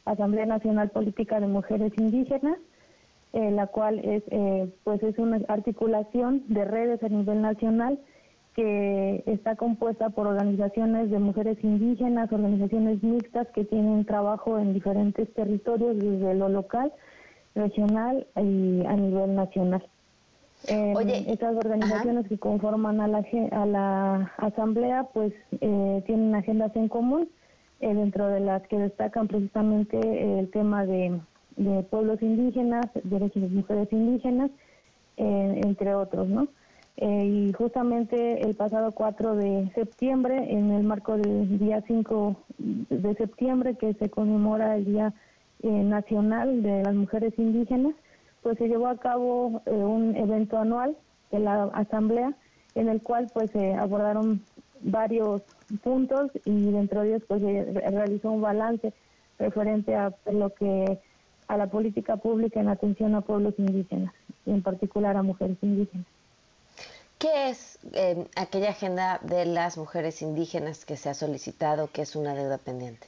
[0.04, 2.58] Asamblea Nacional Política de Mujeres Indígenas
[3.34, 7.98] eh, la cual es eh, pues es una articulación de redes a nivel nacional
[8.54, 15.34] que está compuesta por organizaciones de mujeres indígenas, organizaciones mixtas que tienen trabajo en diferentes
[15.34, 16.92] territorios desde lo local,
[17.56, 19.84] regional y a nivel nacional.
[20.68, 20.94] Eh,
[21.26, 27.28] estas organizaciones que conforman a la, a la asamblea pues eh, tienen agendas en común,
[27.80, 29.98] dentro de las que destacan precisamente
[30.38, 31.20] el tema de
[31.56, 34.50] de pueblos indígenas, derechos de mujeres indígenas,
[35.16, 36.48] eh, entre otros, ¿no?
[36.96, 43.14] Eh, y justamente el pasado 4 de septiembre, en el marco del día 5 de
[43.14, 45.12] septiembre, que se conmemora el Día
[45.62, 47.94] eh, Nacional de las Mujeres Indígenas,
[48.42, 50.96] pues se llevó a cabo un evento anual
[51.32, 52.34] de la Asamblea,
[52.74, 54.42] en el cual pues se abordaron
[54.82, 55.42] varios
[55.82, 58.92] puntos y dentro de ellos pues se realizó un balance
[59.38, 61.00] referente a lo que
[61.48, 64.12] a la política pública en atención a pueblos indígenas
[64.46, 66.06] y en particular a mujeres indígenas.
[67.18, 72.16] ¿Qué es eh, aquella agenda de las mujeres indígenas que se ha solicitado, que es
[72.16, 73.06] una deuda pendiente?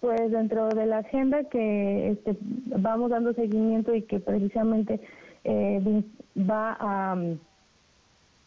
[0.00, 5.00] Pues dentro de la agenda que este, vamos dando seguimiento y que precisamente
[5.44, 6.02] eh,
[6.38, 7.16] va a,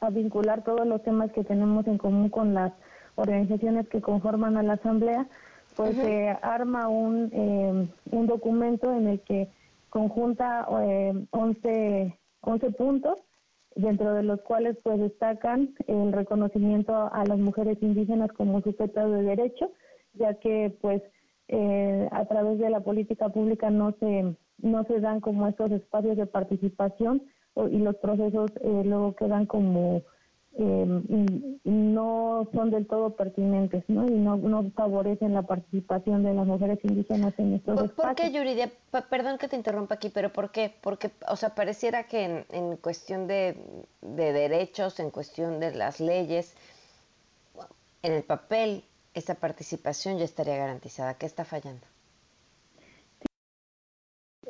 [0.02, 2.74] a vincular todos los temas que tenemos en común con las
[3.16, 5.28] organizaciones que conforman a la Asamblea,
[5.80, 9.48] pues se arma un, eh, un documento en el que
[9.90, 13.18] conjunta eh, 11, 11 puntos,
[13.78, 19.24] dentro de los cuales pues destacan el reconocimiento a las mujeres indígenas como sujetas de
[19.24, 19.72] derecho,
[20.16, 21.02] ya que pues
[21.48, 26.18] eh, a través de la política pública no se no se dan como estos espacios
[26.18, 27.24] de participación
[27.72, 30.02] y los procesos eh, luego quedan como
[30.58, 30.86] eh,
[31.64, 34.08] no son del todo pertinentes ¿no?
[34.08, 38.08] y no, no favorecen la participación de las mujeres indígenas en estos ¿Por, espacios.
[38.08, 38.72] ¿Por qué, Yuridia?
[39.10, 40.74] Perdón que te interrumpa aquí, pero ¿por qué?
[40.82, 43.56] Porque, o sea, pareciera que en, en cuestión de,
[44.02, 46.56] de, derechos, en cuestión de las leyes,
[48.02, 48.84] en el papel,
[49.14, 51.14] esa participación ya estaría garantizada.
[51.14, 51.86] ¿Qué está fallando?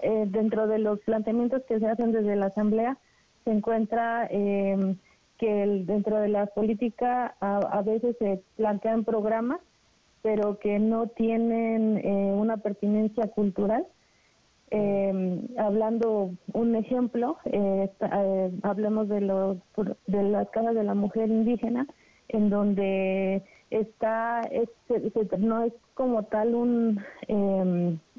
[0.02, 2.98] Eh, dentro de los planteamientos que se hacen desde la Asamblea,
[3.44, 4.28] se encuentra...
[4.32, 4.96] Eh,
[5.40, 9.62] que dentro de la política a, veces se plantean programas,
[10.22, 13.88] pero que no tienen eh, una pertinencia cultural.
[14.72, 17.90] Eh, hablando un ejemplo, eh,
[18.62, 19.58] hablemos de, los,
[20.08, 21.88] de las casas de la mujer indígena,
[22.28, 24.42] en donde está,
[25.40, 27.02] no es como tal un,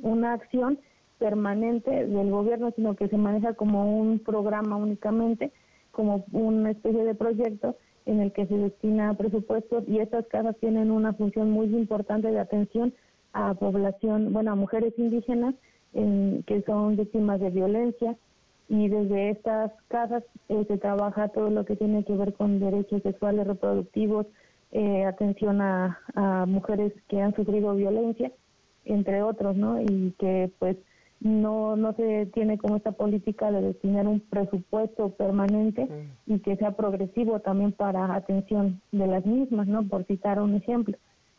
[0.03, 0.79] una acción
[1.18, 5.53] permanente del gobierno, sino que se maneja como un programa únicamente
[6.01, 7.77] como una especie de proyecto
[8.07, 12.41] en el que se destina presupuestos y estas casas tienen una función muy importante de
[12.41, 12.95] atención
[13.35, 15.55] a población, bueno, a mujeres indígenas
[15.93, 18.17] que son víctimas de violencia
[18.69, 23.03] y desde estas casas eh, se trabaja todo lo que tiene que ver con derechos
[23.03, 24.27] sexuales reproductivos,
[24.73, 28.33] eh, atención a mujeres que han sufrido violencia,
[28.85, 29.83] entre otros, ¿no?
[29.83, 30.77] Y que pues
[31.21, 35.87] no no se tiene como esta política de destinar un presupuesto permanente
[36.27, 39.87] y que sea progresivo también para atención de las mismas, ¿no?
[39.87, 40.97] Por citar un ejemplo.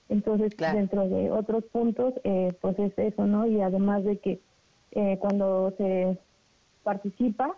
[0.09, 3.47] Entonces, dentro de otros puntos, eh, pues es eso, ¿no?
[3.47, 4.41] Y además de que
[4.91, 6.17] eh, cuando se
[6.83, 7.55] participa,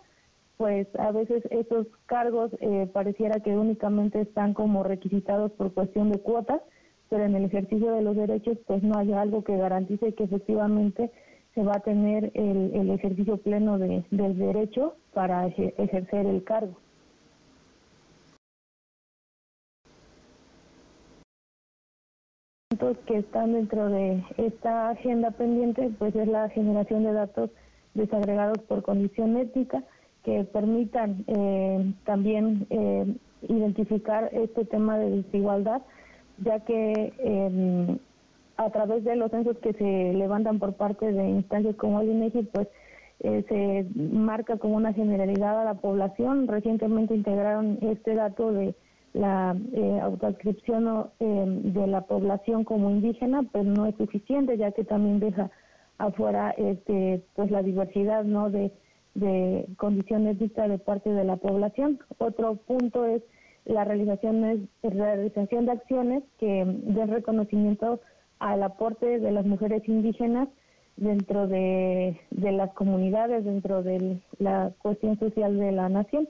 [0.56, 6.20] pues a veces esos cargos eh, pareciera que únicamente están como requisitados por cuestión de
[6.20, 6.62] cuotas,
[7.10, 11.10] pero en el ejercicio de los derechos, pues no hay algo que garantice que efectivamente
[11.54, 16.76] se va a tener el, ejercicio pleno de, del derecho para ejercer el cargo.
[23.06, 27.50] que están dentro de esta agenda pendiente pues es la generación de datos
[27.94, 29.82] desagregados por condición étnica
[30.24, 33.16] que permitan eh, también eh,
[33.48, 35.82] identificar este tema de desigualdad
[36.38, 37.98] ya que eh,
[38.56, 42.42] a través de los censos que se levantan por parte de instancias como el INEGI,
[42.52, 42.68] pues
[43.20, 46.46] eh, se marca como una generalidad a la población.
[46.46, 48.74] Recientemente integraron este dato de
[49.12, 54.84] la eh, autoadscripción eh, de la población como indígena, pero no es suficiente, ya que
[54.84, 55.50] también deja
[55.98, 58.72] afuera este pues la diversidad no de,
[59.14, 63.22] de condiciones vistas de parte de la población otro punto es
[63.64, 68.00] la realización es realización de acciones que den reconocimiento
[68.44, 70.48] al aporte de las mujeres indígenas
[70.98, 76.28] dentro de, de las comunidades, dentro de la cuestión social de la nación.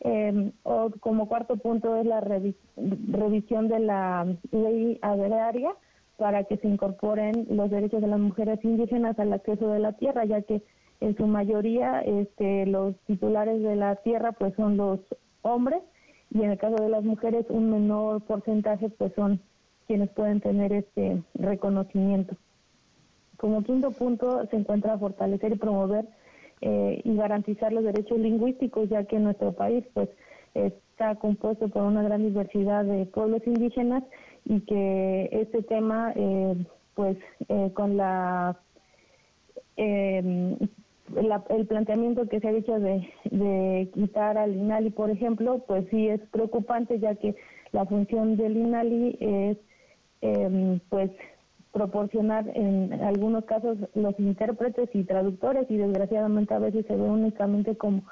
[0.00, 5.70] Eh, o como cuarto punto es la revisión de la ley agraria
[6.16, 10.24] para que se incorporen los derechos de las mujeres indígenas al acceso de la tierra,
[10.24, 10.62] ya que
[11.00, 14.98] en su mayoría este, los titulares de la tierra pues son los
[15.42, 15.80] hombres
[16.30, 19.40] y en el caso de las mujeres un menor porcentaje pues son
[19.86, 22.36] quienes pueden tener este reconocimiento.
[23.36, 26.06] Como quinto punto se encuentra fortalecer y promover
[26.60, 30.08] eh, y garantizar los derechos lingüísticos, ya que nuestro país pues
[30.54, 34.04] está compuesto por una gran diversidad de pueblos indígenas
[34.44, 36.54] y que este tema eh,
[36.94, 37.16] pues
[37.48, 38.60] eh, con la,
[39.76, 46.20] el planteamiento que se ha hecho de quitar al INALI, por ejemplo, pues sí es
[46.30, 47.34] preocupante ya que
[47.72, 49.56] la función del INALI es
[50.22, 51.10] eh, pues
[51.72, 57.76] proporcionar en algunos casos los intérpretes y traductores y desgraciadamente a veces se ve únicamente
[57.76, 58.02] como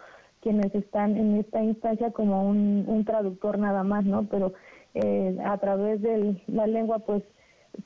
[0.41, 4.25] quienes están en esta instancia como un, traductor nada más, ¿no?
[4.31, 4.55] Pero
[4.95, 7.23] eh, a través de la lengua pues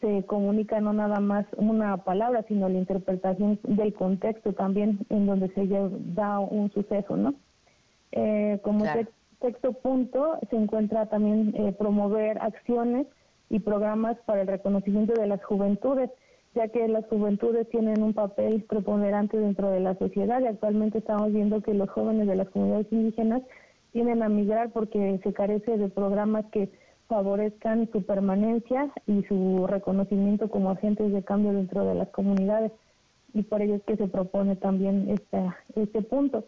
[0.01, 5.49] se comunica no nada más una palabra, sino la interpretación del contexto también en donde
[5.51, 5.68] se
[6.14, 7.35] da un suceso, ¿no?
[8.12, 8.85] Eh, como
[9.41, 13.07] sexto punto se encuentra también eh, promover acciones
[13.55, 16.11] y programas para el reconocimiento de las juventudes,
[16.57, 21.32] ya que las juventudes tienen un papel preponderante dentro de la sociedad y actualmente estamos
[21.32, 23.42] viendo que los jóvenes de las comunidades indígenas
[23.92, 26.68] tienen a migrar porque se carece de programas que
[27.07, 32.72] favorezcan su permanencia y su reconocimiento como agentes de cambio dentro de las comunidades
[33.34, 36.44] y por ello es que se propone también esta, este punto.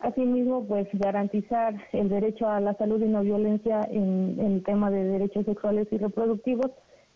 [0.00, 5.04] Asimismo, pues garantizar el derecho a la salud y no violencia en, el tema de
[5.04, 6.70] derechos sexuales y reproductivos,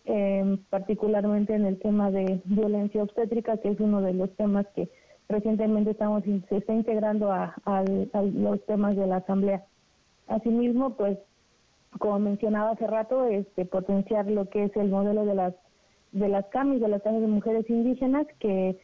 [0.05, 4.87] em, particularmente en el tema de violencia obstétrica, que es uno de los temas que
[5.27, 7.55] recientemente estamos se está integrando a,
[8.33, 9.63] los temas de la asamblea.
[10.27, 11.17] Asimismo, pues
[11.97, 15.53] como mencionaba hace rato, este potenciar lo que es el modelo de las
[16.11, 18.77] de las CAMIS, de las casas de mujeres indígenas, que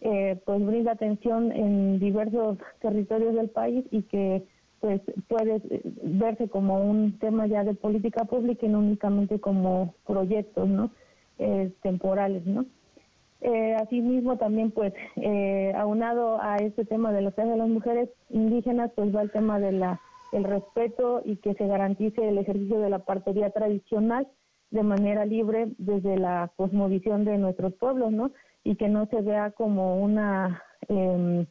[0.00, 4.44] eh, pues brinda atención en diversos territorios del país y que
[4.80, 5.60] pues puede
[6.02, 10.90] verse como un tema ya de política pública y no únicamente como proyectos no
[11.38, 12.66] eh, temporales no
[13.40, 18.08] eh, asimismo también pues eh, aunado a este tema de los derechos de las mujeres
[18.30, 20.00] indígenas pues va el tema de la
[20.32, 24.28] el respeto y que se garantice el ejercicio de la partería tradicional
[24.70, 28.30] de manera libre desde la cosmovisión de nuestros pueblos no
[28.68, 31.46] y que no se vea como una em,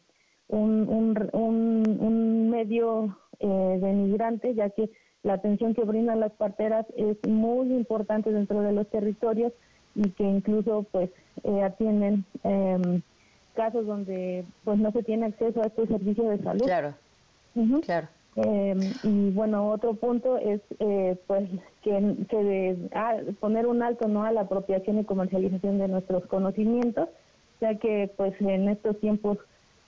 [0.49, 4.91] un, un, medio eh, denigrante, ya que
[5.23, 9.51] la atención que brindan las parteras es muy importante dentro de los territorios
[9.95, 11.09] y que incluso pues
[11.43, 13.01] eh, atienden em,
[13.55, 16.65] casos donde pues no se tiene acceso a estos servicios de salud.
[16.65, 16.93] Claro,
[17.83, 18.09] claro.
[18.37, 21.49] Em, y bueno, otro punto es eh, pues
[21.81, 26.23] que se de, ah, poner un alto no a la apropiación y comercialización de nuestros
[26.27, 27.09] conocimientos,
[27.61, 29.39] ya que pues en estos tiempos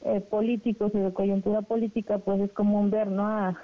[0.03, 3.55] eh, políticos y de coyuntura política pues es común ver no a,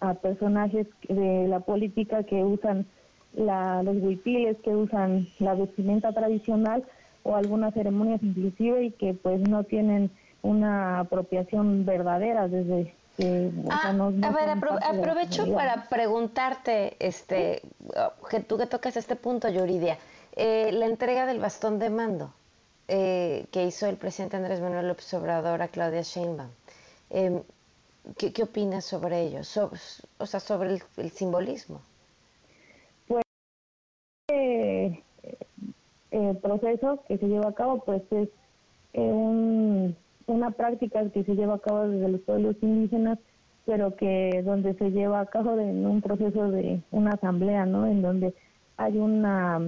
[0.00, 2.86] a, personajes de la política que usan
[3.34, 6.84] la, los huipiles, que usan la vestimenta tradicional
[7.24, 10.12] o algunas ceremonias inclusive y que pues no tienen
[10.42, 12.94] una apropiación verdadera desde
[13.70, 13.90] Ah,
[14.22, 17.62] a ver, aprovecho para preguntarte, este,
[18.30, 19.98] que tú que tocas este punto, Yuridia,
[20.34, 22.32] eh, la entrega del bastón de mando
[22.88, 26.50] eh, que hizo el presidente Andrés Manuel López Obrador a Claudia Sheinbaum.
[27.10, 27.42] Em,
[28.16, 29.40] ¿qué, ¿qué, opinas sobre ello?
[29.40, 31.82] o sea, sobre el, simbolismo.
[33.06, 33.24] Pues
[34.28, 35.02] eh,
[36.10, 38.28] el proceso que se lleva a cabo, pues es
[38.94, 39.96] un
[40.26, 43.18] una práctica que se lleva a cabo desde los pueblos indígenas,
[43.64, 47.86] pero que donde se lleva a cabo en un proceso de una asamblea, ¿no?
[47.86, 48.34] En donde
[48.76, 49.60] hay una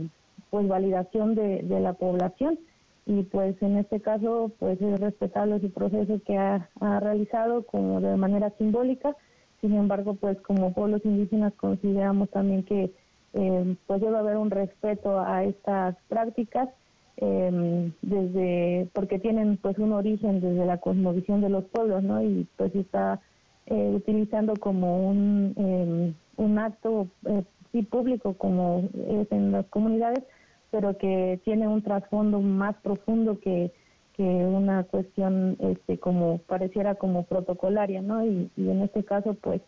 [0.51, 2.59] pues validación de, de la población
[3.07, 8.01] y pues en este caso pues es respetable su proceso que ha, ha realizado como
[8.01, 9.15] de manera simbólica
[9.61, 12.93] sin embargo pues como pueblos indígenas consideramos también que
[13.35, 16.69] eh, pues debe haber un respeto a estas prácticas
[17.17, 22.47] eh, desde porque tienen pues un origen desde la cosmovisión de los pueblos no y
[22.57, 23.21] pues está
[23.67, 30.25] eh, utilizando como un em, un acto eh, sí público como es en las comunidades
[30.71, 33.71] pero que tiene un trasfondo más profundo que
[34.17, 38.25] que una cuestión este como pareciera como protocolaria, ¿no?
[38.25, 39.61] Y, en este caso, pues,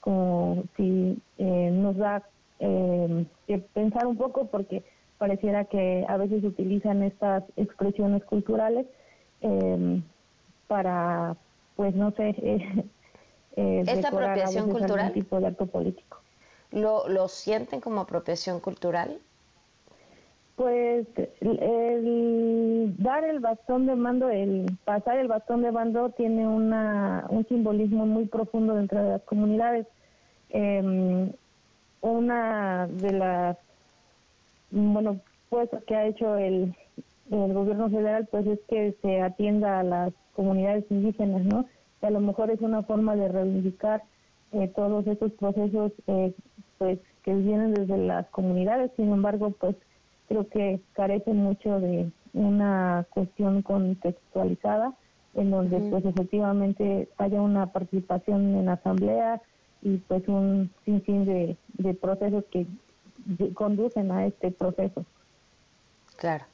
[0.00, 2.22] como si eh, nos da
[2.60, 4.84] eh, que pensar un poco porque
[5.18, 8.86] pareciera que a veces utilizan estas expresiones culturales
[9.42, 10.00] eh,
[10.68, 11.36] para,
[11.76, 12.34] pues, no sé,
[13.56, 15.12] eh, ¿Es apropiación cultural?
[15.12, 16.18] tipo de acto político.
[16.70, 19.18] ¿Lo, ¿Lo sienten como apropiación cultural?
[20.56, 21.06] Pues
[21.40, 27.46] el dar el bastón de mando, el pasar el bastón de mando tiene una, un
[27.46, 29.86] simbolismo muy profundo dentro de las comunidades.
[30.50, 31.32] Eh,
[32.00, 33.56] una de las,
[34.70, 36.74] bueno, pues que ha hecho el,
[37.30, 41.66] el gobierno federal pues es que se atienda a las comunidades indígenas, ¿no?
[42.00, 44.02] Que a lo mejor es una forma de reivindicar
[44.52, 46.32] eh, todos esos procesos eh,
[46.78, 49.76] pues que vienen desde las comunidades, sin embargo, pues
[50.28, 54.94] creo que carece mucho de una cuestión contextualizada
[55.34, 59.40] en donde pues efectivamente haya una participación en asamblea
[59.82, 62.66] y pues un sinfín de, de procesos que
[63.54, 65.04] conducen a este proceso.
[66.16, 66.44] Claro.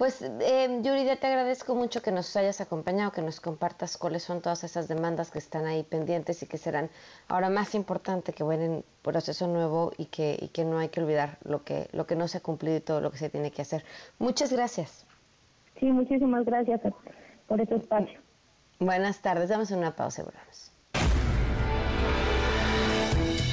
[0.00, 4.40] Pues, eh, Yurida, te agradezco mucho que nos hayas acompañado, que nos compartas cuáles son
[4.40, 6.88] todas esas demandas que están ahí pendientes y que serán
[7.28, 11.36] ahora más importante que en proceso nuevo y que, y que no hay que olvidar
[11.44, 13.60] lo que, lo que no se ha cumplido y todo lo que se tiene que
[13.60, 13.84] hacer.
[14.18, 15.04] Muchas gracias.
[15.78, 16.80] Sí, muchísimas gracias
[17.46, 18.20] por este espacio.
[18.78, 20.69] Buenas tardes, damos una pausa y volvemos.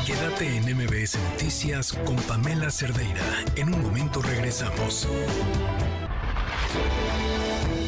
[0.08, 3.44] Quédate en MBS Noticias con Pamela Cerdeira.
[3.58, 5.06] En un momento regresamos.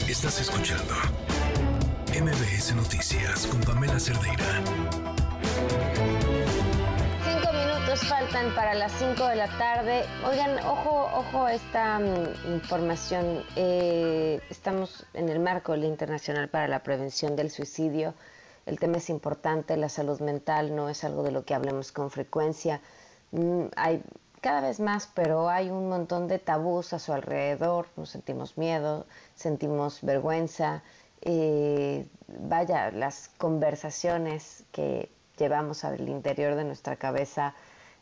[0.05, 0.95] Estás escuchando
[2.13, 4.61] MBS Noticias con Pamela Cerdeira.
[7.24, 10.03] Cinco minutos faltan para las cinco de la tarde.
[10.30, 13.45] Oigan, ojo, ojo esta mm, información.
[13.55, 18.13] Eh, estamos en el marco del Internacional para la Prevención del Suicidio.
[18.70, 22.11] El tema es importante, la salud mental no es algo de lo que hablemos con
[22.11, 22.82] frecuencia.
[23.32, 24.03] Mm, hay
[24.41, 29.07] cada vez más, pero hay un montón de tabús a su alrededor, nos sentimos miedo,
[29.34, 30.84] sentimos vergüenza,
[31.22, 35.09] eh, vaya, las conversaciones que
[35.39, 37.55] llevamos al interior de nuestra cabeza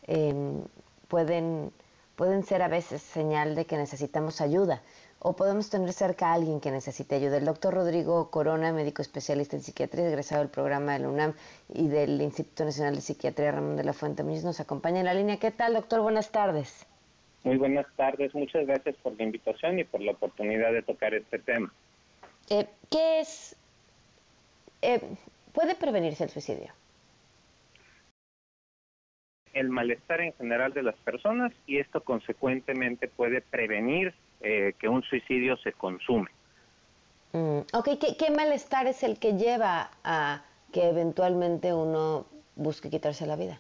[0.04, 0.66] em,
[1.08, 1.72] pueden,
[2.18, 4.82] pueden ser a veces señal de que necesitamos ayuda
[5.20, 7.38] o podemos tener cerca a alguien que necesite ayuda.
[7.38, 11.34] El doctor Rodrigo Corona, médico especialista en psiquiatría, egresado del programa de la UNAM
[11.74, 15.14] y del Instituto Nacional de Psiquiatría Ramón de la Fuente Muñiz, nos acompaña en la
[15.14, 15.38] línea.
[15.38, 16.02] ¿Qué tal, doctor?
[16.02, 16.86] Buenas tardes.
[17.44, 21.40] Muy buenas tardes, muchas gracias por la invitación y por la oportunidad de tocar este
[21.40, 21.72] tema.
[22.50, 23.56] Eh, ¿Qué es?
[24.82, 25.02] Eh,
[25.54, 26.74] ¿Puede prevenirse el suicidio?
[29.54, 35.04] El malestar en general de las personas y esto consecuentemente puede prevenir eh, que un
[35.04, 36.30] suicidio se consume.
[37.34, 42.26] Mm, ok, ¿Qué, malestar es el que lleva a que eventualmente uno
[42.56, 43.60] busque quitarse la vida?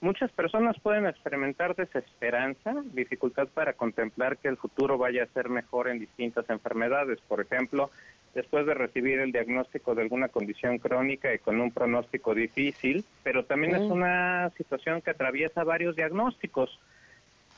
[0.00, 5.88] Muchas personas pueden experimentar desesperanza, dificultad para contemplar que el futuro vaya a ser mejor
[5.88, 7.20] en distintas enfermedades.
[7.28, 7.90] Por ejemplo,
[8.34, 13.44] después de recibir el diagnóstico de alguna condición crónica y con un pronóstico difícil, pero
[13.44, 16.80] también es una situación que atraviesa varios diagnósticos.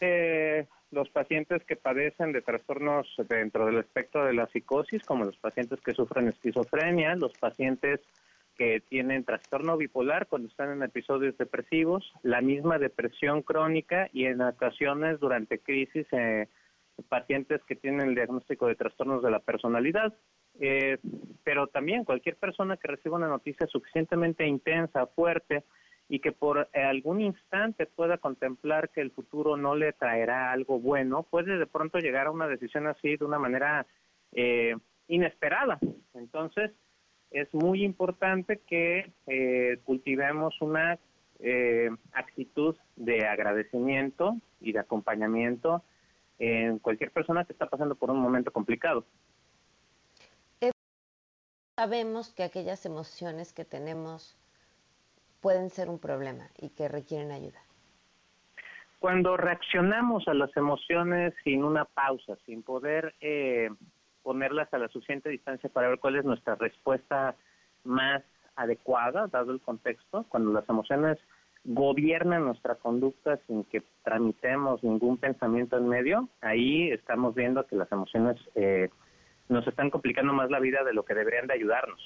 [0.01, 5.37] Eh, los pacientes que padecen de trastornos dentro del espectro de la psicosis, como los
[5.37, 8.01] pacientes que sufren esquizofrenia, los pacientes
[8.57, 14.41] que tienen trastorno bipolar cuando están en episodios depresivos, la misma depresión crónica y en
[14.41, 16.49] ocasiones durante crisis eh,
[17.09, 20.15] pacientes que tienen el diagnóstico de trastornos de la personalidad.
[20.61, 20.99] Eh,
[21.43, 25.65] pero también cualquier persona que reciba una noticia suficientemente intensa, fuerte,
[26.09, 31.23] y que por algún instante pueda contemplar que el futuro no le traerá algo bueno,
[31.23, 33.87] puede de pronto llegar a una decisión así de una manera
[34.33, 34.77] eh,
[35.09, 35.79] inesperada.
[36.13, 36.73] Entonces,
[37.31, 40.99] es muy importante que eh, cultivemos una
[41.41, 45.83] eh, actitud de agradecimiento y de acompañamiento
[46.39, 49.05] en cualquier persona que está pasando por un momento complicado.
[51.77, 54.39] Sabemos que aquellas emociones que tenemos
[55.45, 57.61] pueden ser un problema y que requieren ayuda?
[58.99, 63.69] Cuando reaccionamos a las emociones sin una pausa, sin poder eh,
[64.23, 67.37] ponerlas a la suficiente distancia para ver cuál es nuestra respuesta
[67.85, 68.23] más
[68.57, 71.19] adecuada, dado el contexto, cuando las emociones
[71.65, 77.93] gobiernan nuestra conducta sin que tramitemos ningún pensamiento en medio, ahí estamos viendo que las
[77.93, 78.89] emociones eh,
[79.51, 82.01] nos están complicando más la vida de lo que deberían de ayudarnos.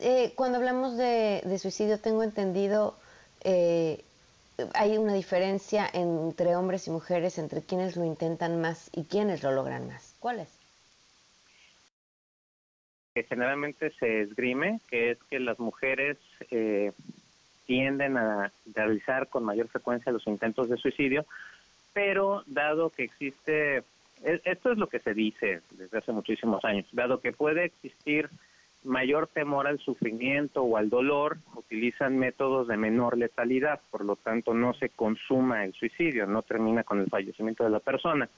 [0.00, 2.96] Eh, cuando hablamos de, suicidio, tengo entendido,
[3.42, 4.04] eh,
[4.74, 9.50] hay una diferencia entre hombres y mujeres, entre quienes lo intentan más y quienes lo
[9.50, 10.14] logran más.
[10.20, 10.58] ¿Cuál es?
[13.28, 16.18] Generalmente se esgrime, que es que las mujeres
[16.52, 16.92] eh,
[17.66, 21.26] tienden a realizar con mayor frecuencia los intentos de suicidio,
[21.92, 23.78] pero dado que existe,
[24.22, 28.30] e, esto es lo que se dice desde hace muchísimos años, dado que puede existir
[28.84, 34.54] mayor temor al sufrimiento o al dolor, utilizan métodos de menor letalidad, por lo tanto
[34.54, 38.28] no se consuma el suicidio, no termina con el fallecimiento de la persona.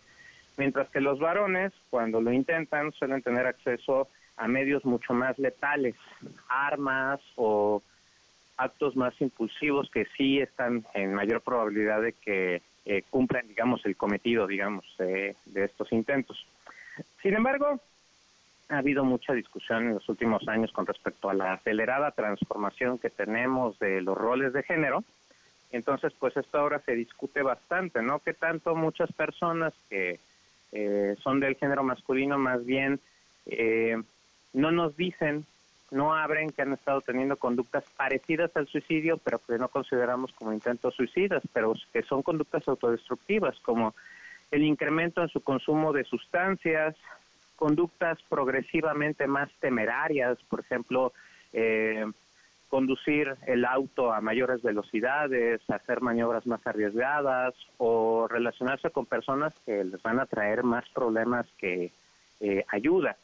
[0.57, 5.95] Mientras que los varones, cuando lo intentan, suelen tener acceso a medios mucho más letales,
[6.49, 7.83] armas o
[8.57, 13.97] actos más impulsivos que sí están en mayor probabilidad de que eh, cumplan, digamos, el
[13.97, 16.47] cometido, digamos, de estos intentos.
[17.23, 17.81] Sin embargo,
[18.71, 23.11] ha habido mucha discusión en los últimos años con respecto a la acelerada transformación que
[23.11, 25.03] tenemos de los roles de género.
[25.73, 28.21] Entonces, pues esto ahora se discute bastante, ¿no?
[28.21, 30.21] Que tanto muchas personas que
[30.73, 33.01] eh, son del género masculino más bien
[33.47, 34.01] eh,
[34.53, 35.45] no nos dicen,
[35.91, 40.53] no abren que han estado teniendo conductas parecidas al suicidio, pero que no consideramos como
[40.53, 43.95] intentos suicidas, pero que son conductas autodestructivas, como
[44.53, 46.97] el incremento en su consumo de sustancias,
[47.61, 51.13] conductas progresivamente más temerarias, por ejemplo,
[51.53, 52.07] eh,
[52.71, 59.85] conducir el auto a mayores velocidades, hacer maniobras más arriesgadas o relacionarse con personas que
[59.85, 61.93] les van a traer más problemas que
[62.41, 63.17] eh, ayuda.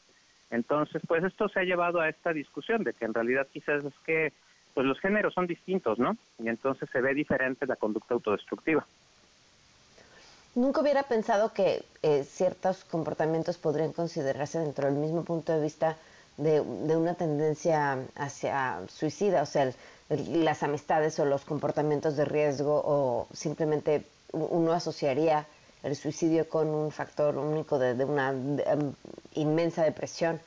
[0.50, 3.94] Entonces, pues esto se ha llevado a esta discusión de que en realidad quizás es
[4.04, 4.34] que
[4.74, 6.18] pues los géneros son distintos, ¿no?
[6.38, 8.84] Y entonces se ve diferente la conducta autodestructiva.
[10.56, 15.98] Nunca hubiera pensado que eh, ciertos comportamientos podrían considerarse dentro del mismo punto de vista
[16.38, 19.70] de, una tendencia hacia suicida, o sea,
[20.08, 25.46] las amistades o los comportamientos de riesgo o simplemente uno asociaría
[25.82, 28.94] el suicidio con un factor único de, una em,
[29.34, 30.40] inmensa depresión,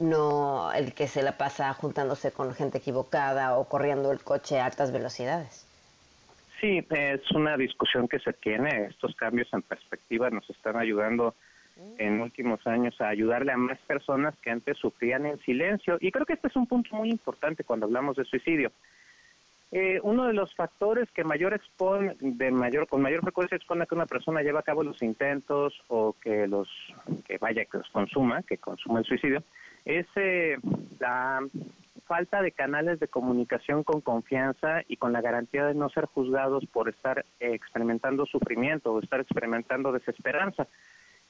[0.00, 4.66] no el que se la pasa juntándose con gente equivocada o corriendo el coche a
[4.66, 5.65] altas velocidades.
[6.60, 8.86] Sí, es una discusión que se tiene.
[8.86, 11.34] Estos cambios en perspectiva nos están ayudando
[11.98, 15.98] en últimos años a ayudarle a más personas que antes sufrían en silencio.
[16.00, 18.72] Y creo que este es un punto muy importante cuando hablamos de suicidio.
[19.72, 23.96] Eh, uno de los factores que mayor expone, de mayor, con mayor frecuencia expone que
[23.96, 26.68] una persona lleva a cabo los intentos o que los,
[27.26, 29.42] que vaya, que los consuma, que consuma el suicidio,
[29.84, 30.56] es eh,
[31.00, 31.40] la
[32.04, 36.64] falta de canales de comunicación con confianza y con la garantía de no ser juzgados
[36.66, 40.66] por estar eh, experimentando sufrimiento o estar experimentando desesperanza.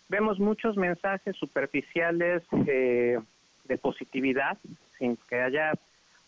[0.08, 3.18] Vemos muchos mensajes superficiales eh,
[3.64, 4.58] de positividad
[4.98, 5.72] sin que haya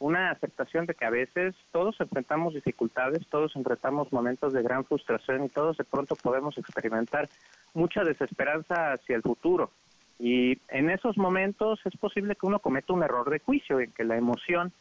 [0.01, 5.45] una aceptación de que a veces todos enfrentamos dificultades, todos enfrentamos momentos de gran frustración
[5.45, 7.29] y todos de pronto podemos experimentar
[7.75, 9.71] mucha desesperanza hacia el futuro.
[10.19, 14.05] Y en esos momentos es posible que uno cometa un error de juicio, en que
[14.05, 14.73] la emoción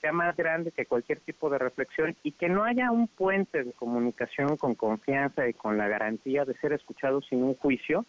[0.00, 3.72] sea más grande que cualquier tipo de reflexión y que no haya un puente de
[3.72, 8.04] comunicación con confianza y con la garantía de ser escuchado sin un juicio,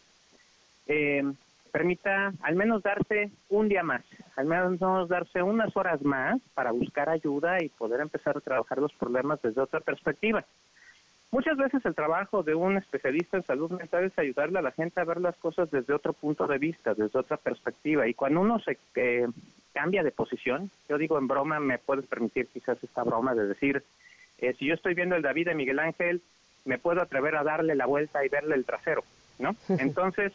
[0.87, 1.23] eh,
[1.71, 4.03] permita al menos darse un día más,
[4.35, 8.93] al menos darse unas horas más para buscar ayuda y poder empezar a trabajar los
[8.93, 10.45] problemas desde otra perspectiva.
[11.33, 15.01] Muchas veces el trabajo de un especialista en salud mental es ayudarle a la gente
[15.01, 18.07] a ver las cosas desde otro punto de vista, desde otra perspectiva.
[18.07, 19.27] Y cuando uno se eh,
[19.73, 23.81] cambia de posición, yo digo en broma, me puedes permitir quizás esta broma de decir,
[24.37, 26.21] eh, si yo estoy viendo el David de Miguel Ángel,
[26.65, 29.03] me puedo atrever a darle la vuelta y verle el trasero,
[29.39, 29.55] ¿no?
[29.79, 30.33] Entonces,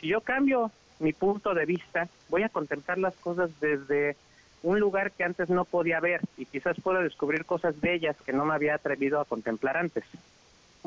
[0.00, 4.16] si yo cambio mi punto de vista, voy a contemplar las cosas desde
[4.62, 8.46] un lugar que antes no podía ver y quizás pueda descubrir cosas bellas que no
[8.46, 10.04] me había atrevido a contemplar antes.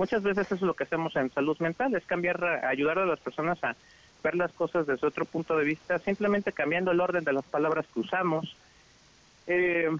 [0.02, 3.20] Muchas veces eso es lo que hacemos en salud mental, es cambiar, ayudar a las
[3.20, 3.76] personas a
[4.24, 7.86] ver las cosas desde otro punto de vista, simplemente cambiando el orden de las palabras
[7.94, 8.58] que usamos,
[9.46, 9.96] eh,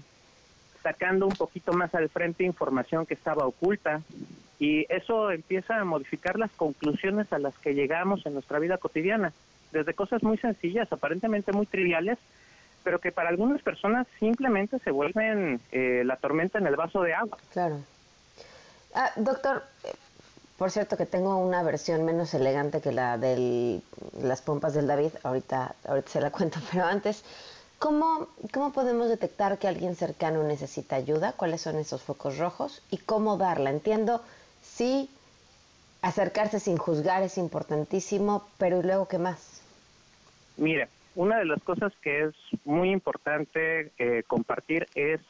[0.82, 4.02] sacando un poquito más al frente información que estaba oculta
[4.58, 9.32] y eso empieza a modificar las conclusiones a las que llegamos en nuestra vida cotidiana,
[9.70, 12.18] desde cosas muy sencillas, aparentemente muy triviales,
[12.82, 17.14] pero que para algunas personas simplemente se vuelven eh, la tormenta en el vaso de
[17.14, 17.38] agua.
[17.52, 17.84] Claro.
[18.94, 19.62] Ah, doctor,
[20.58, 23.80] por cierto que tengo una versión menos elegante que la de
[24.20, 27.24] las pompas del David, ahorita, ahorita se la cuento, pero antes,
[27.78, 31.32] ¿cómo, ¿cómo podemos detectar que alguien cercano necesita ayuda?
[31.32, 32.82] ¿Cuáles son esos focos rojos?
[32.90, 33.70] ¿Y cómo darla?
[33.70, 34.22] Entiendo,
[34.62, 35.08] sí,
[36.02, 39.62] acercarse sin juzgar es importantísimo, pero ¿y luego qué más?
[40.58, 42.34] Mire, una de las cosas que es
[42.64, 45.20] muy importante eh, compartir es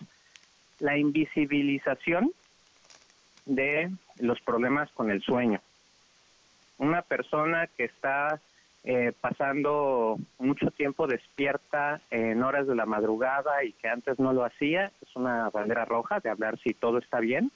[0.81, 2.33] la invisibilización
[3.47, 5.61] de los problemas con el sueño.
[6.79, 8.41] Una persona que está
[8.85, 14.45] eh, pasando mucho tiempo despierta en horas de la madrugada y que antes no lo
[14.45, 17.53] hacía, es una bandera roja de hablar si todo está bien.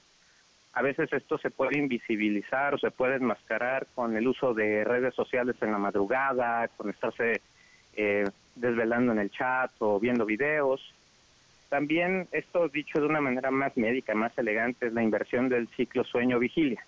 [0.72, 5.14] A veces esto se puede invisibilizar o se puede enmascarar con el uso de redes
[5.14, 7.41] sociales en la madrugada, con estarse
[7.97, 8.24] eh,
[8.55, 10.80] desvelando en el chat o viendo videos.
[11.68, 16.04] También esto dicho de una manera más médica, más elegante, es la inversión del ciclo
[16.04, 16.84] sueño-vigilia.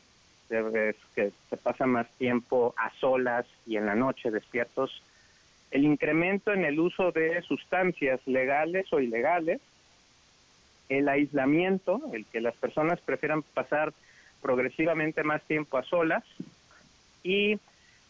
[0.50, 5.02] Es que se pasa más tiempo a solas y en la noche despiertos.
[5.70, 9.60] El incremento en el uso de sustancias legales o ilegales,
[10.88, 13.92] el aislamiento, el que las personas prefieran pasar
[14.40, 16.24] progresivamente más tiempo a solas
[17.22, 17.58] y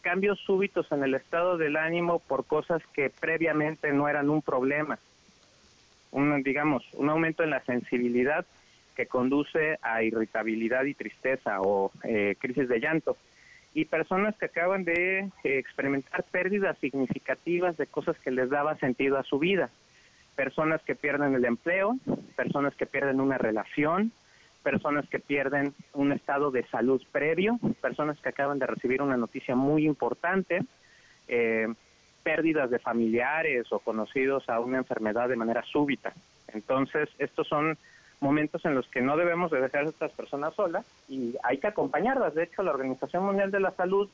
[0.01, 4.97] cambios súbitos en el estado del ánimo por cosas que previamente no eran un problema.
[6.11, 8.45] Un, digamos, un aumento en la sensibilidad
[8.95, 13.15] que conduce a irritabilidad y tristeza o eh, crisis de llanto.
[13.73, 19.17] Y personas que acaban de eh, experimentar pérdidas significativas de cosas que les daba sentido
[19.17, 19.69] a su vida.
[20.35, 21.97] Personas que pierden el empleo,
[22.35, 24.11] personas que pierden una relación,
[24.63, 29.55] personas que pierden un estado de salud previo, personas que acaban de recibir una noticia
[29.55, 30.61] muy importante,
[31.27, 31.67] eh,
[32.23, 36.13] pérdidas de familiares o conocidos a una enfermedad de manera súbita.
[36.53, 37.77] Entonces, estos son
[38.21, 41.67] momentos en los que no debemos de dejar a estas personas solas y hay que
[41.67, 42.35] acompañarlas.
[42.35, 44.09] De hecho, la Organización Mundial de la Salud,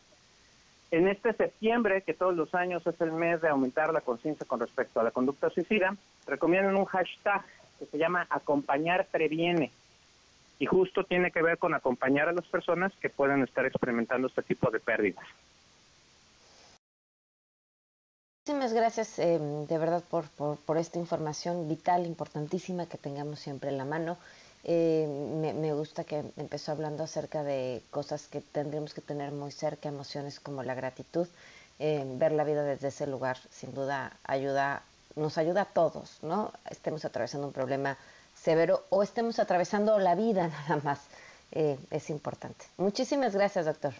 [0.91, 4.59] en este septiembre, que todos los años es el mes de aumentar la conciencia con
[4.59, 5.95] respecto a la conducta suicida,
[6.27, 7.43] recomiendan un hashtag
[7.79, 9.71] que se llama acompañar previene
[10.59, 14.41] y justo tiene que ver con acompañar a las personas que puedan estar experimentando este
[14.41, 15.25] tipo de pérdidas.
[18.47, 23.79] Muchísimas gracias eh, de verdad por, por, esta información vital, importantísima que tengamos siempre en
[23.79, 24.19] la mano.
[24.63, 25.07] Eh,
[25.59, 30.39] me, gusta que empezó hablando acerca de cosas que tendríamos que tener muy cerca, emociones
[30.39, 31.27] como la gratitud.
[31.79, 34.83] Eh, ver la vida desde ese lugar sin duda ayuda,
[35.15, 36.53] nos ayuda a todos, ¿no?
[36.69, 37.97] Estemos atravesando un problema
[38.35, 41.07] severo o estemos atravesando la vida nada más.
[41.51, 42.63] Eh, es importante.
[42.77, 43.95] Muchísimas gracias, doctor.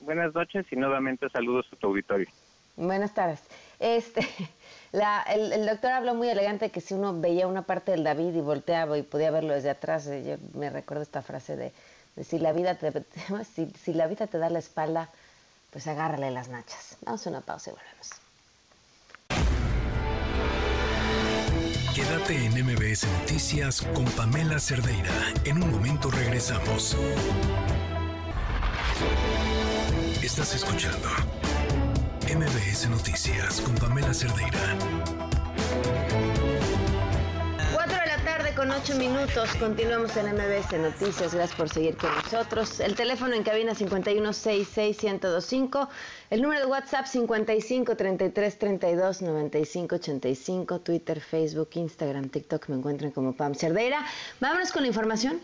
[0.00, 2.26] Buenas noches y nuevamente saludos a tu auditorio.
[2.78, 3.40] Buenas tardes.
[3.80, 4.26] Este,
[4.92, 8.40] la, el, doctor habló muy elegante que si uno veía una parte del David y
[8.40, 11.72] volteaba y podía verlo desde atrás, eh, yo me recuerdo esta frase de,
[12.24, 12.92] si la vida te
[13.54, 15.08] si, si la vida te da la espalda,
[15.70, 16.96] pues agárrale las nachas.
[17.02, 18.10] Vamos a una pausa y volvemos.
[21.94, 25.10] Quédate en MBS Noticias con Pamela Cerdeira.
[25.44, 26.96] En un momento regresamos.
[30.22, 31.08] Estás escuchando
[32.28, 34.76] MBS Noticias con Pamela Cerdeira.
[37.72, 39.48] 4 de la tarde con 8 minutos.
[39.58, 41.32] Continuamos en MBS Noticias.
[41.32, 42.80] Gracias por seguir con nosotros.
[42.80, 45.88] El teléfono en cabina 5166125.
[46.28, 50.80] El número de WhatsApp 55 33 32 95 85.
[50.80, 52.68] Twitter, Facebook, Instagram, TikTok.
[52.68, 54.04] Me encuentran como Pam Cerdeira.
[54.38, 55.40] Vámonos con la información.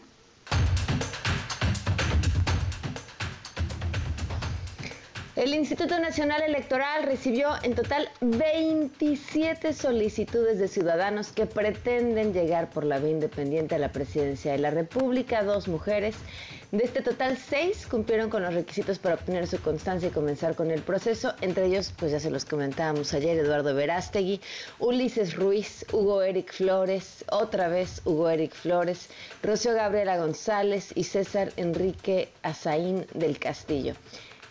[5.36, 12.84] El Instituto Nacional Electoral recibió en total 27 solicitudes de ciudadanos que pretenden llegar por
[12.84, 16.14] la vía independiente a la presidencia de la República, dos mujeres.
[16.70, 20.70] De este total, seis cumplieron con los requisitos para obtener su constancia y comenzar con
[20.70, 21.34] el proceso.
[21.40, 24.40] Entre ellos, pues ya se los comentábamos ayer, Eduardo Verástegui,
[24.78, 29.08] Ulises Ruiz, Hugo Eric Flores, otra vez Hugo Eric Flores,
[29.42, 33.94] Rocío Gabriela González y César Enrique Azaín del Castillo.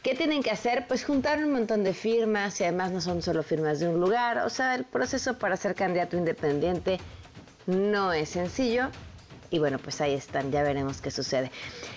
[0.04, 0.86] ¿Qué tienen que hacer?
[0.86, 4.40] Pues juntar un montón de firmas y además no son solo firmas de un lugar.
[4.40, 7.00] O sea, el proceso para ser candidato independiente
[7.68, 8.90] no es sencillo.
[9.50, 11.52] Y bueno, pues ahí están, ya veremos qué sucede.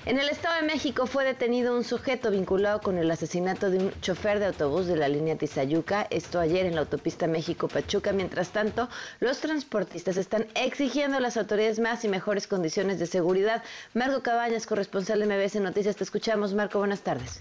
[0.05, 4.01] En el Estado de México fue detenido un sujeto vinculado con el asesinato de un
[4.03, 8.13] chofer de autobús de la línea Tizayuca, esto ayer en la autopista México-Pachuca.
[8.13, 8.89] Mientras tanto,
[9.19, 13.65] los transportistas están exigiendo a las autoridades más y mejores condiciones de seguridad.
[13.95, 16.55] Marco Cabañas, corresponsal de MBS Noticias, te escuchamos.
[16.55, 17.41] Marco, buenas tardes.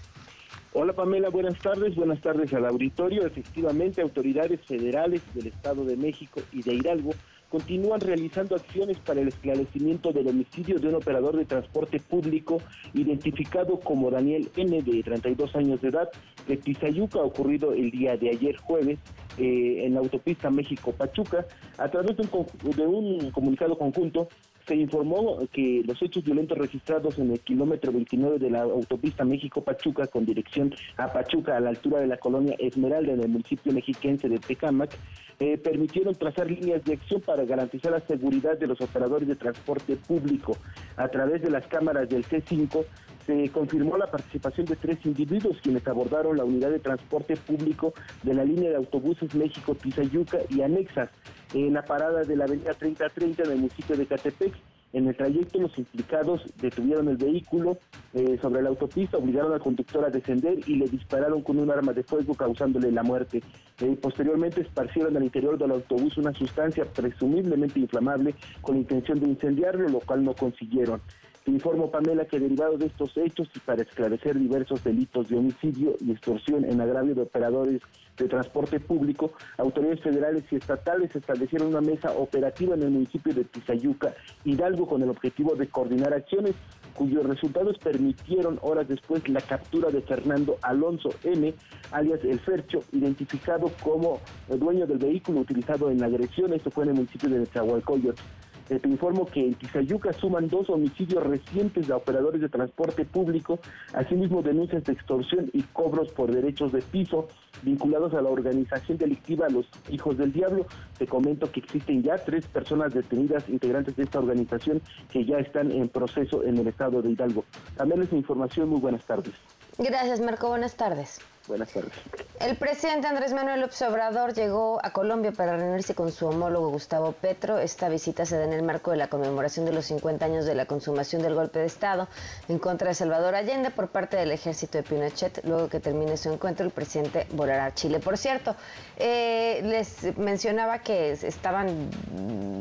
[0.78, 3.26] Hola Pamela, buenas tardes, buenas tardes al auditorio.
[3.26, 7.12] Efectivamente, autoridades federales del Estado de México y de Hidalgo
[7.48, 12.58] continúan realizando acciones para el esclarecimiento del homicidio de un operador de transporte público
[12.92, 14.82] identificado como Daniel N.
[14.82, 16.10] de 32 años de edad
[16.46, 18.98] de Tizayuca, ocurrido el día de ayer jueves
[19.38, 21.46] eh, en la autopista México-Pachuca.
[21.78, 24.28] A través de un, de un comunicado conjunto,
[24.66, 30.08] se informó que los hechos violentos registrados en el kilómetro 29 de la autopista México-Pachuca
[30.08, 34.28] con dirección a Pachuca a la altura de la colonia Esmeralda en el municipio mexiquense
[34.28, 34.90] de Tecámac
[35.38, 39.96] eh, permitieron trazar líneas de acción para garantizar la seguridad de los operadores de transporte
[39.96, 40.56] público.
[40.96, 42.86] A través de las cámaras del C5
[43.26, 48.34] se confirmó la participación de tres individuos quienes abordaron la unidad de transporte público de
[48.34, 51.10] la línea de autobuses México-Tizayuca y anexas
[51.52, 54.54] en la parada de la avenida 3030 en el municipio de Catepec.
[54.92, 57.76] En el trayecto los implicados detuvieron el vehículo
[58.14, 61.92] eh, sobre la autopista, obligaron al conductor a descender y le dispararon con un arma
[61.92, 63.42] de fuego causándole la muerte.
[63.80, 69.88] Eh, posteriormente esparcieron al interior del autobús una sustancia presumiblemente inflamable con intención de incendiarlo,
[69.88, 71.02] lo cual no consiguieron.
[71.46, 75.94] Te informo, Pamela, que derivado de estos hechos y para esclarecer diversos delitos de homicidio
[76.00, 77.82] y extorsión en agravio de operadores
[78.16, 83.44] de transporte público, autoridades federales y estatales establecieron una mesa operativa en el municipio de
[83.44, 84.12] Tizayuca,
[84.44, 86.56] Hidalgo, con el objetivo de coordinar acciones
[86.94, 91.54] cuyos resultados permitieron horas después la captura de Fernando Alonso M.,
[91.92, 94.18] alias El Fercho, identificado como
[94.48, 96.52] dueño del vehículo utilizado en la agresión.
[96.54, 98.20] Esto fue en el municipio de Nezahualcóyotl.
[98.68, 103.60] Eh, te informo que en Tizayuca suman dos homicidios recientes de operadores de transporte público,
[103.92, 107.28] asimismo denuncias de extorsión y cobros por derechos de piso
[107.62, 110.66] vinculados a la organización delictiva Los Hijos del Diablo.
[110.98, 115.70] Te comento que existen ya tres personas detenidas integrantes de esta organización que ya están
[115.70, 117.44] en proceso en el estado de Hidalgo.
[117.76, 119.34] También esa información, muy buenas tardes.
[119.78, 120.48] Gracias, Marco.
[120.48, 121.20] Buenas tardes.
[121.46, 121.92] Buenas tardes.
[122.40, 127.12] El presidente Andrés Manuel López Obrador llegó a Colombia para reunirse con su homólogo Gustavo
[127.12, 127.58] Petro.
[127.58, 130.54] Esta visita se da en el marco de la conmemoración de los 50 años de
[130.54, 132.08] la consumación del golpe de Estado
[132.48, 135.44] en contra de Salvador Allende por parte del ejército de Pinochet.
[135.44, 138.00] Luego que termine su encuentro, el presidente volará a Chile.
[138.00, 138.56] Por cierto,
[138.96, 141.90] eh, les mencionaba que estaban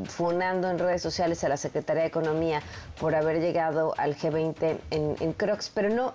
[0.07, 2.61] funando en redes sociales a la Secretaría de Economía
[2.99, 6.13] por haber llegado al G20 en, en Crocs, pero no,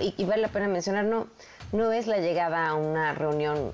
[0.00, 1.28] y, y vale la pena mencionar, no
[1.72, 3.72] no es la llegada a una reunión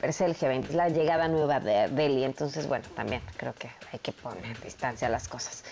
[0.00, 2.24] per se el G20, es la llegada nueva de Delhi.
[2.24, 5.62] Entonces, bueno, también creo que hay que poner distancia a las cosas.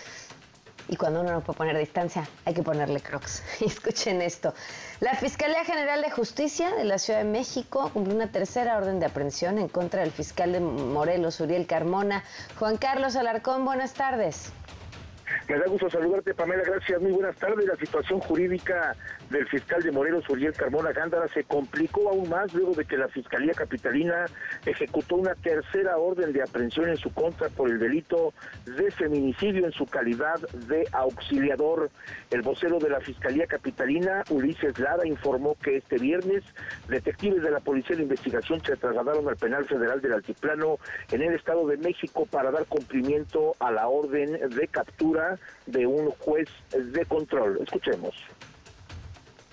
[0.87, 3.43] Y cuando uno no puede poner distancia, hay que ponerle crocs.
[3.61, 4.53] Escuchen esto.
[4.99, 9.05] La Fiscalía General de Justicia de la Ciudad de México cumplió una tercera orden de
[9.05, 12.23] aprehensión en contra del fiscal de Morelos, Uriel Carmona.
[12.57, 14.51] Juan Carlos Alarcón, buenas tardes.
[15.47, 16.63] Me da gusto saludarte, Pamela.
[16.63, 17.01] Gracias.
[17.01, 17.65] Muy buenas tardes.
[17.65, 18.95] La situación jurídica
[19.29, 23.07] del fiscal de Morelos, Uriel Carmona Gándara, se complicó aún más luego de que la
[23.07, 24.25] Fiscalía Capitalina
[24.65, 28.33] ejecutó una tercera orden de aprehensión en su contra por el delito
[28.65, 31.89] de feminicidio en su calidad de auxiliador.
[32.31, 36.43] El vocero de la Fiscalía Capitalina, Ulises Lara, informó que este viernes
[36.87, 40.77] detectives de la Policía de Investigación se trasladaron al Penal Federal del Altiplano
[41.11, 45.18] en el Estado de México para dar cumplimiento a la orden de captura
[45.65, 47.59] de un juez de control.
[47.63, 48.15] Escuchemos.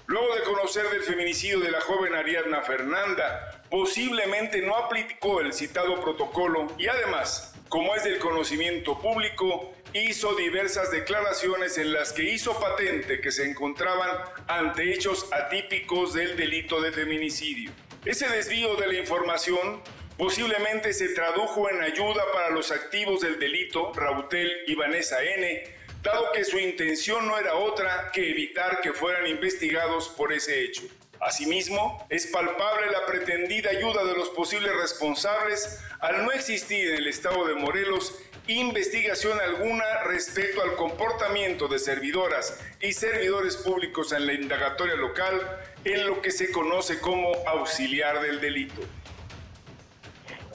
[0.06, 6.00] Luego de conocer del feminicidio de la joven Ariadna Fernanda, posiblemente no aplicó el citado
[6.00, 12.58] protocolo y además, como es del conocimiento público, hizo diversas declaraciones en las que hizo
[12.60, 14.10] patente que se encontraban
[14.46, 17.72] ante hechos atípicos del delito de feminicidio.
[18.04, 19.82] Ese desvío de la información
[20.16, 25.62] posiblemente se tradujo en ayuda para los activos del delito, Rautel y Vanessa N.,
[26.02, 30.82] dado que su intención no era otra que evitar que fueran investigados por ese hecho.
[31.20, 37.06] Asimismo, es palpable la pretendida ayuda de los posibles responsables al no existir en el
[37.06, 38.14] estado de Morelos
[38.48, 45.40] investigación alguna respecto al comportamiento de servidoras y servidores públicos en la indagatoria local
[45.84, 48.82] en lo que se conoce como auxiliar del delito.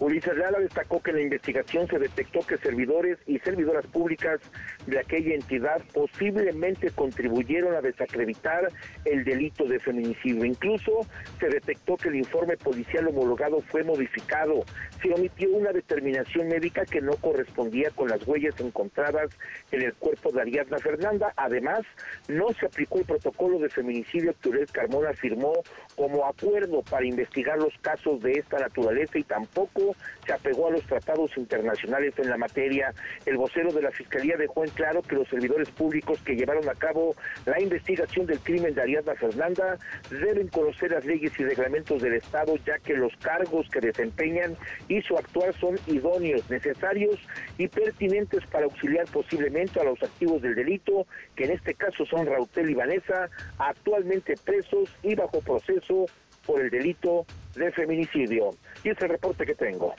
[0.02, 4.41] Ulises Lara destacó que en la investigación se detectó que servidores y servidoras públicas
[4.88, 8.68] de aquella entidad posiblemente contribuyeron a desacreditar
[9.06, 10.46] el delito de feminicidio.
[10.46, 11.06] Incluso
[11.40, 14.64] se detectó que el informe policial homologado fue modificado.
[15.02, 19.30] Se omitió una determinación médica que no correspondía con las huellas encontradas
[19.72, 21.34] en el cuerpo de Ariadna Fernanda.
[21.36, 21.82] Además,
[22.28, 25.54] no se aplicó el protocolo de feminicidio que Uriel Carmona firmó
[25.96, 30.84] como acuerdo para investigar los casos de esta naturaleza y tampoco se apegó a los
[30.84, 32.93] tratados internacionales en la materia.
[33.26, 36.76] El vocero de la Fiscalía dejó en claro que los servidores públicos que llevaron a
[36.76, 37.15] cabo
[37.45, 39.78] la investigación del crimen de Ariadna Fernanda
[40.09, 44.55] deben conocer las leyes y reglamentos del Estado, ya que los cargos que desempeñan
[44.88, 47.19] y su actuar son idóneos, necesarios
[47.57, 51.05] y pertinentes para auxiliar posiblemente a los activos del delito,
[51.36, 56.05] que en este caso son Rautel y Vanessa, actualmente presos y bajo proceso
[56.45, 57.26] por el delito
[57.56, 58.52] de feminicidio.
[58.84, 59.93] Y es el reporte que tengo.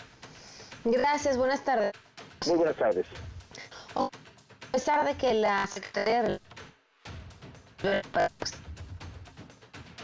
[0.84, 1.92] Gracias, buenas tardes.
[2.46, 3.06] Muy buenas tardes.
[3.94, 4.08] A
[4.72, 6.40] pesar de que la Secretaría de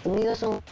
[0.05, 0.63] Unidos un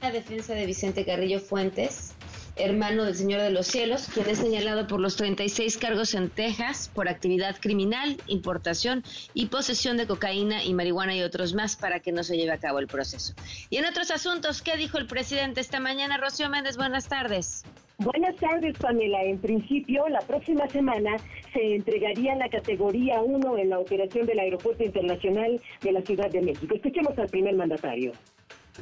[0.00, 2.14] la defensa de Vicente Carrillo Fuentes,
[2.58, 6.90] hermano del Señor de los Cielos, quien es señalado por los 36 cargos en Texas
[6.94, 9.02] por actividad criminal, importación
[9.34, 12.58] y posesión de cocaína y marihuana y otros más para que no se lleve a
[12.58, 13.34] cabo el proceso.
[13.70, 16.16] Y en otros asuntos, ¿qué dijo el presidente esta mañana?
[16.16, 17.64] Rocío Méndez, buenas tardes.
[17.98, 19.24] Buenas tardes, Pamela.
[19.24, 21.16] En principio, la próxima semana
[21.52, 26.40] se entregaría la categoría 1 en la operación del Aeropuerto Internacional de la Ciudad de
[26.40, 26.74] México.
[26.76, 28.12] Escuchemos al primer mandatario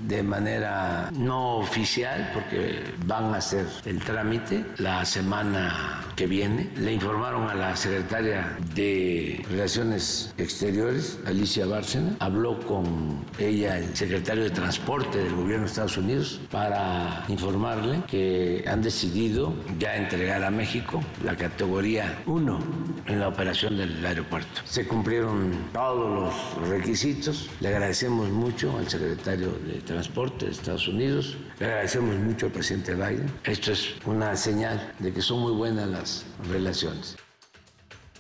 [0.01, 6.71] de manera no oficial porque van a hacer el trámite la semana que viene.
[6.77, 14.45] Le informaron a la secretaria de Relaciones Exteriores, Alicia Bárcena, habló con ella el secretario
[14.45, 20.51] de Transporte del gobierno de Estados Unidos para informarle que han decidido ya entregar a
[20.51, 22.59] México la categoría 1
[23.07, 24.63] en la operación del aeropuerto.
[24.65, 27.51] Se cumplieron todos los requisitos.
[27.61, 31.39] Le agradecemos mucho al secretario de Transporte de Estados Unidos.
[31.59, 33.31] Le agradecemos mucho al presidente Biden.
[33.45, 37.17] Esto es una señal de que son muy buenas las relaciones.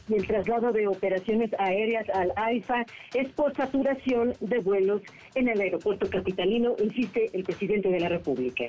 [0.08, 5.02] Y el traslado de operaciones aéreas al AIFA es por saturación de vuelos
[5.34, 8.66] en el aeropuerto capitalino, insiste el presidente de la República.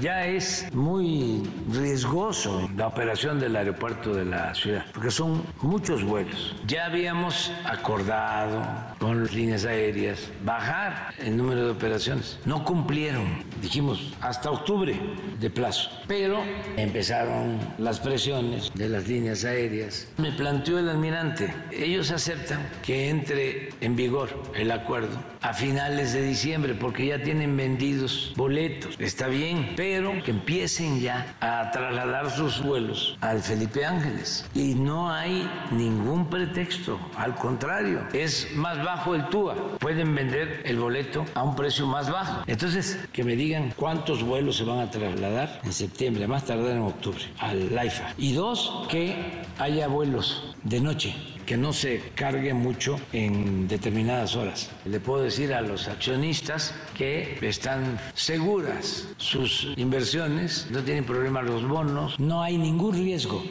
[0.00, 1.42] Ya es muy
[1.72, 6.54] riesgoso la operación del aeropuerto de la ciudad, porque son muchos vuelos.
[6.68, 8.64] Ya habíamos acordado
[9.00, 12.38] con las líneas aéreas bajar el número de operaciones.
[12.44, 14.96] No cumplieron, dijimos, hasta octubre
[15.40, 15.90] de plazo.
[16.06, 16.44] Pero
[16.76, 20.06] empezaron las presiones de las líneas aéreas.
[20.16, 26.22] Me planteó el almirante, ellos aceptan que entre en vigor el acuerdo a finales de
[26.22, 28.94] diciembre, porque ya tienen vendidos boletos.
[29.00, 34.44] Está bien, pero pero que empiecen ya a trasladar sus vuelos al Felipe Ángeles.
[34.54, 39.78] Y no hay ningún pretexto, al contrario, es más bajo el TUA.
[39.78, 42.42] Pueden vender el boleto a un precio más bajo.
[42.46, 46.82] Entonces, que me digan cuántos vuelos se van a trasladar en septiembre, más tardar en
[46.82, 48.12] octubre, al LAIFA.
[48.18, 54.70] Y dos, que haya vuelos de noche que no se cargue mucho en determinadas horas.
[54.84, 61.66] Le puedo decir a los accionistas que están seguras sus inversiones, no tienen problema los
[61.66, 63.42] bonos, no hay ningún riesgo.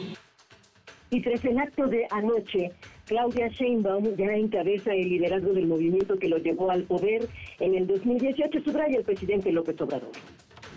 [1.10, 2.70] Y tras el acto de anoche,
[3.06, 7.28] Claudia Sheinbaum ya encabeza el liderazgo del movimiento que lo llevó al poder
[7.58, 10.12] en el 2018, subraya el presidente López Obrador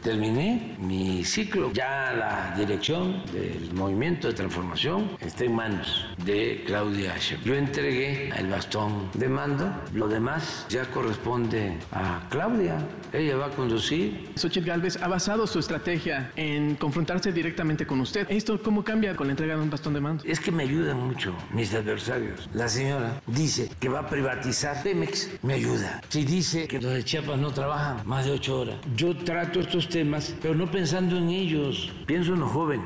[0.01, 1.71] terminé mi ciclo.
[1.73, 7.47] Ya la dirección del movimiento de transformación está en manos de Claudia Sheinbaum.
[7.47, 12.77] Yo entregué el bastón de mando, lo demás ya corresponde a Claudia.
[13.13, 14.31] Ella va a conducir.
[14.35, 18.25] Xochitl Galvez ha basado su estrategia en confrontarse directamente con usted.
[18.29, 20.23] ¿Esto cómo cambia con la entrega de un bastón de mando?
[20.25, 22.49] Es que me ayudan mucho mis adversarios.
[22.53, 26.01] La señora dice que va a privatizar Pemex, me ayuda.
[26.09, 29.89] Si dice que los de Chiapas no trabajan más de ocho horas, yo trato estos
[29.91, 32.85] temas, pero no pensando en ellos, pienso en los jóvenes.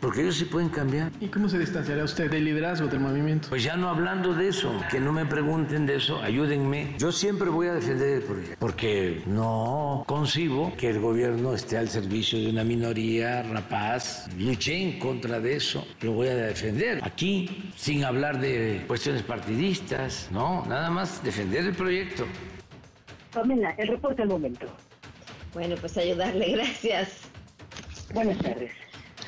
[0.00, 1.10] Porque ellos sí pueden cambiar.
[1.20, 3.48] ¿Y cómo se distanciará usted del liderazgo del movimiento?
[3.48, 6.94] Pues ya no hablando de eso, que no me pregunten de eso, ayúdenme.
[6.98, 11.88] Yo siempre voy a defender el proyecto, porque no concibo que el gobierno esté al
[11.88, 14.28] servicio de una minoría rapaz.
[14.38, 17.00] Luché en contra de eso, lo voy a defender.
[17.02, 22.24] Aquí, sin hablar de cuestiones partidistas, no, nada más defender el proyecto.
[23.32, 24.66] Pamela, el reporte al momento.
[25.54, 27.08] Bueno, pues ayudarle, gracias.
[28.12, 28.72] Buenas tardes.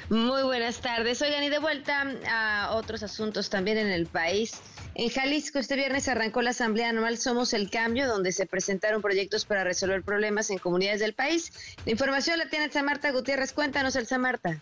[0.08, 1.22] Muy buenas tardes.
[1.22, 4.60] Oigan, y de vuelta a otros asuntos también en el país.
[4.94, 9.44] En Jalisco este viernes arrancó la Asamblea Anual Somos el Cambio, donde se presentaron proyectos
[9.44, 11.76] para resolver problemas en comunidades del país.
[11.86, 13.52] La información la tiene Marta Gutiérrez.
[13.52, 14.60] Cuéntanos, Elsa Marta.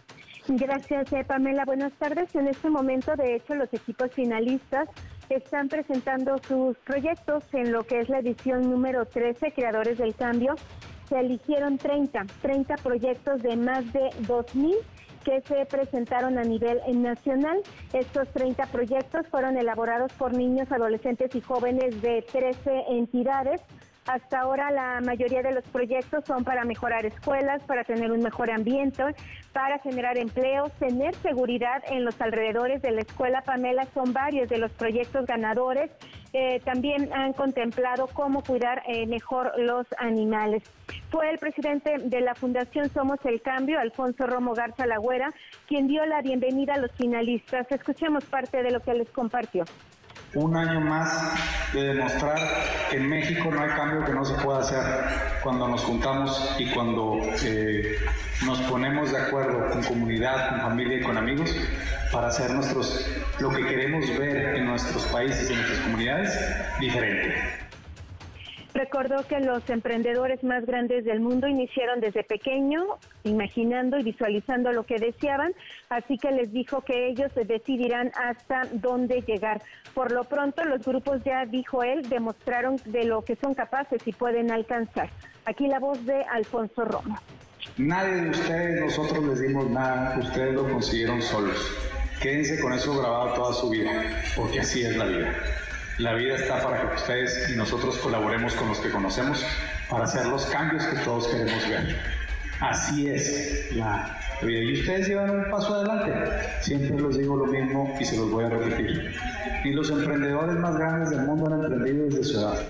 [0.48, 1.64] Gracias, eh, Pamela.
[1.64, 2.34] Buenas tardes.
[2.34, 4.88] En este momento, de hecho, los equipos finalistas
[5.28, 10.56] están presentando sus proyectos en lo que es la edición número 13, Creadores del Cambio.
[11.08, 14.76] Se eligieron 30, 30 proyectos de más de 2.000
[15.24, 17.58] que se presentaron a nivel nacional.
[17.92, 23.60] Estos 30 proyectos fueron elaborados por niños, adolescentes y jóvenes de 13 entidades.
[24.08, 28.50] Hasta ahora la mayoría de los proyectos son para mejorar escuelas, para tener un mejor
[28.50, 29.04] ambiente,
[29.52, 33.42] para generar empleos, tener seguridad en los alrededores de la escuela.
[33.42, 35.90] Pamela, son varios de los proyectos ganadores.
[36.32, 40.62] Eh, también han contemplado cómo cuidar eh, mejor los animales.
[41.10, 45.34] Fue el presidente de la Fundación Somos el Cambio, Alfonso Romo Garza Lagüera,
[45.66, 47.70] quien dio la bienvenida a los finalistas.
[47.70, 49.66] Escuchemos parte de lo que les compartió.
[50.34, 51.32] Un año más
[51.72, 52.38] de demostrar
[52.90, 54.82] que en México no hay cambio que no se pueda hacer
[55.42, 57.96] cuando nos juntamos y cuando eh,
[58.44, 61.54] nos ponemos de acuerdo con comunidad, con familia y con amigos
[62.12, 63.06] para hacer nuestros,
[63.40, 66.38] lo que queremos ver en nuestros países y en nuestras comunidades
[66.80, 67.67] diferente.
[68.74, 72.84] Recordó que los emprendedores más grandes del mundo iniciaron desde pequeño,
[73.24, 75.52] imaginando y visualizando lo que deseaban,
[75.88, 79.62] así que les dijo que ellos decidirán hasta dónde llegar.
[79.94, 84.12] Por lo pronto, los grupos ya, dijo él, demostraron de lo que son capaces y
[84.12, 85.08] pueden alcanzar.
[85.46, 87.18] Aquí la voz de Alfonso Romo.
[87.78, 91.56] Nadie de ustedes, nosotros les dimos nada, ustedes lo consiguieron solos.
[92.20, 93.90] Quédense con eso grabado toda su vida,
[94.36, 95.34] porque así es la vida.
[95.98, 99.44] La vida está para que ustedes y nosotros colaboremos con los que conocemos
[99.90, 101.96] para hacer los cambios que todos queremos ver.
[102.60, 104.60] Así es la vida.
[104.60, 106.12] Y ustedes llevan un paso adelante.
[106.60, 109.12] Siempre les digo lo mismo y se los voy a repetir.
[109.64, 112.62] Y los emprendedores más grandes del mundo han emprendido desde su edad.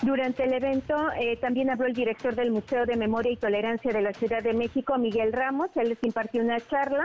[0.00, 4.00] Durante el evento eh, también habló el director del Museo de Memoria y Tolerancia de
[4.00, 5.68] la Ciudad de México, Miguel Ramos.
[5.74, 7.04] Él les impartió una charla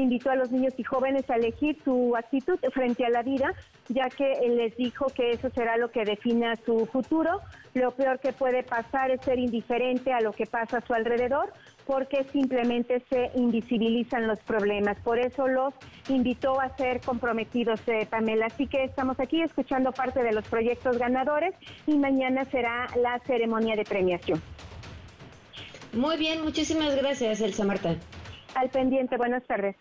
[0.00, 3.52] invitó a los niños y jóvenes a elegir su actitud frente a la vida,
[3.88, 7.40] ya que les dijo que eso será lo que defina su futuro.
[7.74, 11.52] Lo peor que puede pasar es ser indiferente a lo que pasa a su alrededor,
[11.86, 14.98] porque simplemente se invisibilizan los problemas.
[15.00, 15.74] Por eso los
[16.08, 18.46] invitó a ser comprometidos, eh, Pamela.
[18.46, 21.54] Así que estamos aquí escuchando parte de los proyectos ganadores
[21.86, 24.42] y mañana será la ceremonia de premiación.
[25.92, 27.96] Muy bien, muchísimas gracias, Elsa Marta.
[28.56, 29.76] Al pendiente, buenas tardes.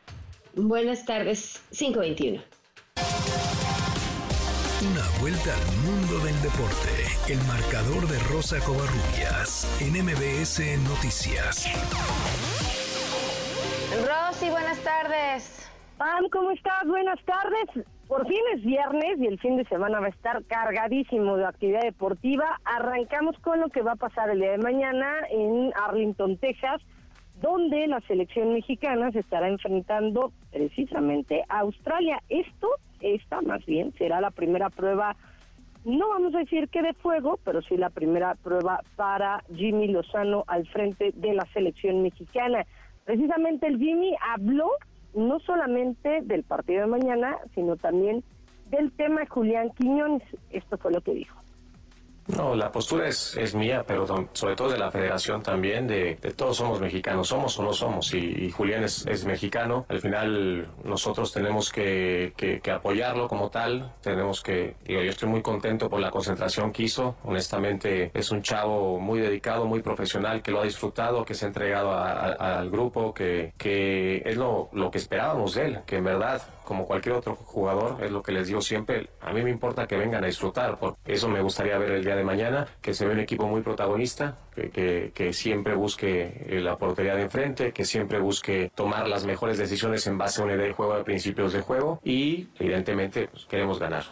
[0.54, 2.42] Buenas tardes, 521.
[4.92, 6.92] Una vuelta al mundo del deporte.
[7.32, 11.72] El marcador de Rosa Covarrubias en MBS Noticias.
[13.96, 15.72] Rosy, buenas tardes.
[15.98, 16.86] Pam, ¿cómo estás?
[16.86, 17.88] Buenas tardes.
[18.10, 21.82] Por fin es viernes y el fin de semana va a estar cargadísimo de actividad
[21.84, 22.60] deportiva.
[22.66, 26.82] Arrancamos con lo que va a pasar el día de mañana en Arlington, Texas
[27.46, 32.20] donde la selección mexicana se estará enfrentando precisamente a Australia.
[32.28, 32.68] Esto,
[33.02, 35.16] esta más bien, será la primera prueba,
[35.84, 40.44] no vamos a decir que de fuego, pero sí la primera prueba para Jimmy Lozano
[40.48, 42.66] al frente de la selección mexicana.
[43.04, 44.72] Precisamente el Jimmy habló
[45.14, 48.24] no solamente del partido de mañana, sino también
[48.72, 50.24] del tema Julián Quiñones.
[50.50, 51.45] Esto fue lo que dijo.
[52.28, 56.58] No, la postura es, es mía, pero sobre todo de la federación también, de, todos
[56.58, 61.72] somos mexicanos, somos o no somos, y, Julián es, es, mexicano, al final nosotros tenemos
[61.72, 66.84] que, que, apoyarlo como tal, tenemos que, yo estoy muy contento por la concentración que
[66.84, 71.46] hizo, honestamente es un chavo muy dedicado, muy profesional, que lo ha disfrutado, que se
[71.46, 76.04] ha entregado al grupo, que, que es lo, lo que esperábamos de él, que en
[76.04, 79.88] verdad como cualquier otro jugador, es lo que les digo siempre, a mí me importa
[79.88, 83.06] que vengan a disfrutar, porque eso me gustaría ver el día de mañana, que se
[83.06, 87.84] ve un equipo muy protagonista, que, que, siempre busque eh, la portería de enfrente, que
[87.84, 91.54] siempre busque tomar las mejores decisiones en base a una idea de juego de principios
[91.54, 94.04] de juego y evidentemente pues, queremos ganar.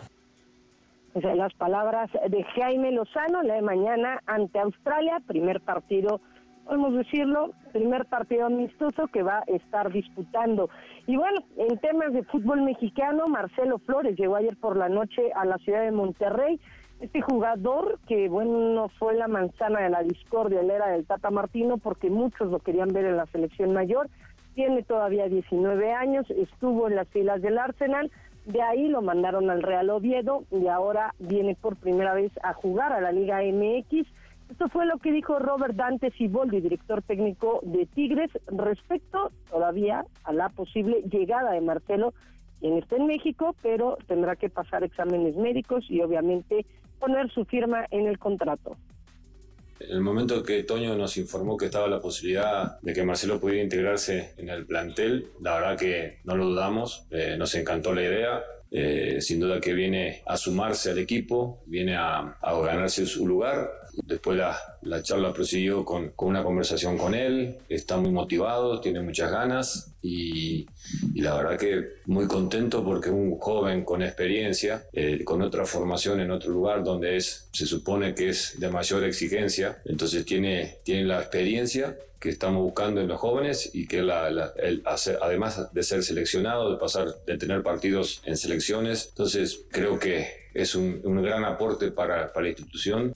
[1.15, 6.19] Las palabras de Jaime Lozano, la de mañana ante Australia, primer partido
[6.65, 10.69] podemos decirlo, primer partido amistoso que va a estar disputando.
[11.07, 15.45] Y bueno, en temas de fútbol mexicano, Marcelo Flores llegó ayer por la noche a
[15.45, 16.59] la ciudad de Monterrey.
[16.99, 21.77] Este jugador que, bueno, fue la manzana de la discordia, él era del Tata Martino
[21.77, 24.09] porque muchos lo querían ver en la selección mayor,
[24.55, 28.09] tiene todavía 19 años, estuvo en las filas del Arsenal,
[28.45, 32.93] de ahí lo mandaron al Real Oviedo y ahora viene por primera vez a jugar
[32.93, 34.07] a la Liga MX
[34.53, 40.31] esto fue lo que dijo Robert Dante Ciboldi, director técnico de Tigres, respecto todavía a
[40.31, 42.13] la posible llegada de Marcelo,
[42.59, 46.67] quien está en México, pero tendrá que pasar exámenes médicos y obviamente
[46.99, 48.77] poner su firma en el contrato.
[49.79, 53.63] En el momento que Toño nos informó que estaba la posibilidad de que Marcelo pudiera
[53.63, 58.43] integrarse en el plantel, la verdad que no lo dudamos, eh, nos encantó la idea,
[58.69, 64.37] eh, sin duda que viene a sumarse al equipo, viene a ganarse su lugar Después
[64.37, 69.31] la, la charla prosiguió con, con, una conversación con él, está muy motivado, tiene muchas
[69.31, 70.67] ganas y,
[71.13, 76.19] y la verdad que muy contento porque un joven con experiencia, eh, con otra formación
[76.19, 81.05] en otro lugar donde es, se supone que es de mayor exigencia, entonces tiene, tiene
[81.05, 84.53] la experiencia que estamos buscando en los jóvenes y que la,
[85.21, 90.73] además de ser seleccionado, de pasar, de tener partidos en selecciones, entonces creo que es
[90.73, 93.13] un, un gran aporte para, para la institución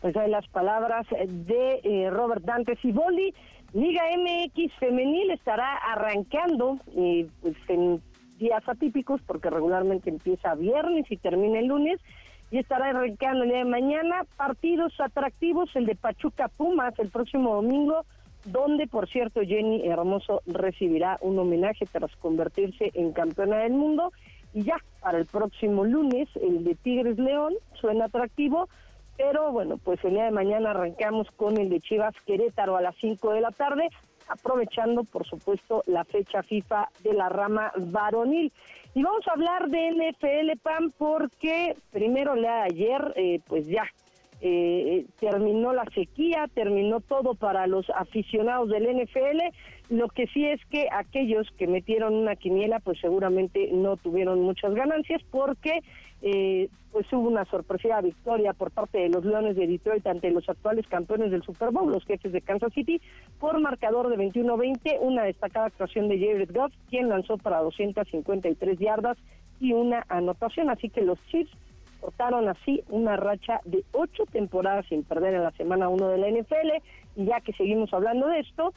[0.00, 3.34] pues hay las palabras de eh, Robert Dante Ciboldi.
[3.72, 8.02] Liga MX femenil estará arrancando eh, pues en
[8.38, 12.00] días atípicos porque regularmente empieza viernes y termina el lunes
[12.50, 17.54] y estará arrancando el día de mañana partidos atractivos, el de Pachuca Pumas el próximo
[17.54, 18.04] domingo,
[18.44, 24.12] donde por cierto Jenny Hermoso recibirá un homenaje tras convertirse en campeona del mundo
[24.52, 28.68] y ya para el próximo lunes el de Tigres León suena atractivo,
[29.20, 32.96] pero bueno, pues el día de mañana arrancamos con el de Chivas Querétaro a las
[33.00, 33.90] 5 de la tarde,
[34.28, 38.50] aprovechando por supuesto la fecha FIFA de la rama varonil.
[38.94, 43.84] Y vamos a hablar de NFL, PAM, porque primero le ayer, eh, pues ya
[44.40, 49.42] eh, terminó la sequía, terminó todo para los aficionados del NFL.
[49.90, 54.74] Lo que sí es que aquellos que metieron una quiniela, pues seguramente no tuvieron muchas
[54.74, 55.80] ganancias porque
[56.22, 60.48] eh, pues hubo una sorpresiva victoria por parte de los Leones de Detroit ante los
[60.48, 63.00] actuales campeones del Super Bowl, los jefes de Kansas City,
[63.38, 69.16] por marcador de 21-20, una destacada actuación de Jared Goff, quien lanzó para 253 yardas
[69.60, 71.52] y una anotación, así que los Chiefs
[72.00, 76.28] cortaron así una racha de ocho temporadas sin perder en la semana 1 de la
[76.30, 76.82] NFL,
[77.16, 78.72] y ya que seguimos hablando de esto,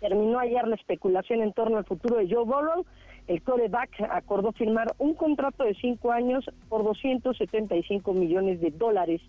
[0.00, 2.84] terminó ayer la especulación en torno al futuro de Joe Burrow,
[3.28, 9.20] el coreback acordó firmar un contrato de cinco años por 275 millones de dólares,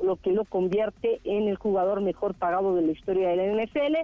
[0.00, 3.96] lo que lo convierte en el jugador mejor pagado de la historia de la NFL.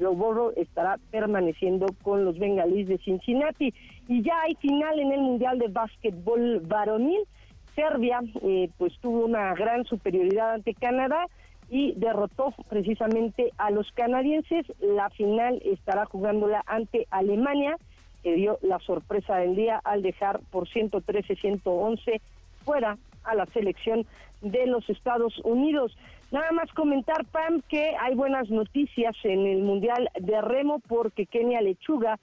[0.00, 3.74] Joe Burrow estará permaneciendo con los bengalíes de Cincinnati.
[4.08, 7.20] Y ya hay final en el Mundial de Básquetbol Varonil.
[7.74, 11.26] Serbia eh, pues tuvo una gran superioridad ante Canadá
[11.70, 14.66] y derrotó precisamente a los canadienses.
[14.80, 17.76] La final estará jugándola ante Alemania
[18.24, 22.20] que dio la sorpresa del día al dejar por 113-111
[22.64, 24.06] fuera a la selección
[24.40, 25.96] de los Estados Unidos.
[26.32, 31.60] Nada más comentar, Pam, que hay buenas noticias en el Mundial de Remo porque Kenia
[31.60, 32.18] Lechuga,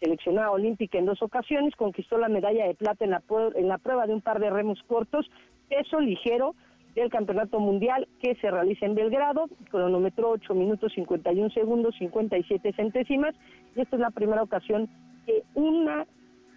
[0.00, 3.22] seleccionada olímpica en dos ocasiones, conquistó la medalla de plata en la,
[3.54, 5.30] en la prueba de un par de remos cortos,
[5.68, 6.54] peso ligero
[6.94, 13.34] del Campeonato Mundial que se realiza en Belgrado, cronómetro 8 minutos 51 segundos 57 centésimas,
[13.76, 14.90] y esta es la primera ocasión
[15.26, 16.06] que una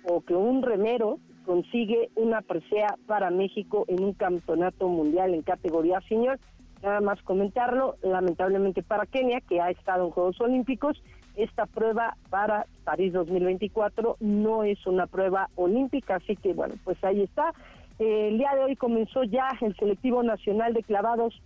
[0.07, 6.01] o que un remero consigue una presea para México en un campeonato mundial en categoría
[6.07, 6.39] senior.
[6.83, 11.01] Nada más comentarlo, lamentablemente para Kenia, que ha estado en Juegos Olímpicos,
[11.35, 17.21] esta prueba para París 2024 no es una prueba olímpica, así que bueno, pues ahí
[17.21, 17.53] está.
[17.99, 21.41] Eh, el día de hoy comenzó ya el selectivo nacional de clavados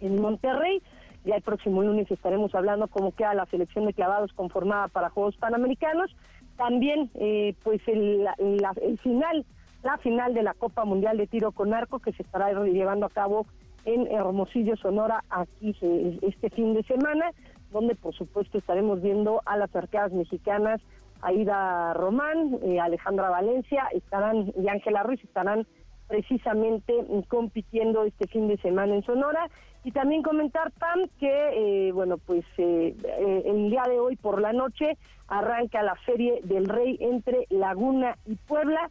[0.00, 0.82] en Monterrey.
[1.24, 5.36] Ya el próximo lunes estaremos hablando cómo queda la selección de clavados conformada para Juegos
[5.36, 6.14] Panamericanos
[6.62, 9.44] también pues pues el, el final,
[9.82, 13.10] la final de la Copa Mundial de Tiro con Arco que se estará llevando a
[13.10, 13.46] cabo
[13.84, 15.74] en Hermosillo, Sonora, aquí
[16.22, 17.32] este fin de semana,
[17.72, 20.80] donde por supuesto estaremos viendo a las arqueadas mexicanas,
[21.20, 25.66] Aida Román, eh, Alejandra Valencia, estarán y Ángela Ruiz estarán
[26.06, 26.94] precisamente
[27.26, 29.48] compitiendo este fin de semana en Sonora.
[29.84, 34.40] Y también comentar, Pam, que, eh, bueno, pues eh, eh, el día de hoy por
[34.40, 34.96] la noche
[35.26, 38.90] arranca la Feria del Rey entre Laguna y Puebla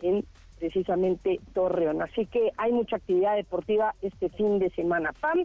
[0.00, 0.24] en
[0.58, 2.00] precisamente Torreón.
[2.00, 5.12] Así que hay mucha actividad deportiva este fin de semana.
[5.20, 5.44] Pam,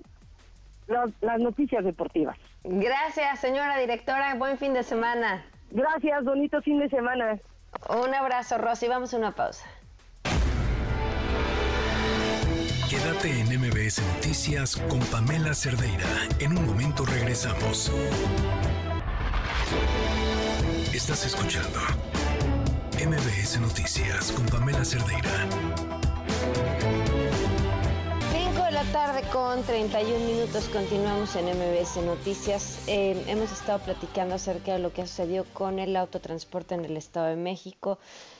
[0.87, 2.37] las noticias deportivas.
[2.63, 4.35] Gracias, señora directora.
[4.35, 5.43] Buen fin de semana.
[5.71, 7.39] Gracias, bonito fin de semana.
[7.89, 8.87] Un abrazo, Rosy.
[8.87, 9.65] Vamos a una pausa.
[13.21, 16.27] Quédate en MBS Noticias con Pamela Cerdeira.
[16.39, 17.91] En un momento regresamos.
[20.93, 21.79] Estás escuchando
[22.93, 25.47] MBS Noticias con Pamela Cerdeira.
[28.31, 32.79] 5 de la tarde con 31 minutos continuamos en MBS Noticias.
[32.87, 36.97] Eh, hemos estado platicando acerca de lo que ha sucedido con el autotransporte en el
[36.97, 37.99] Estado de México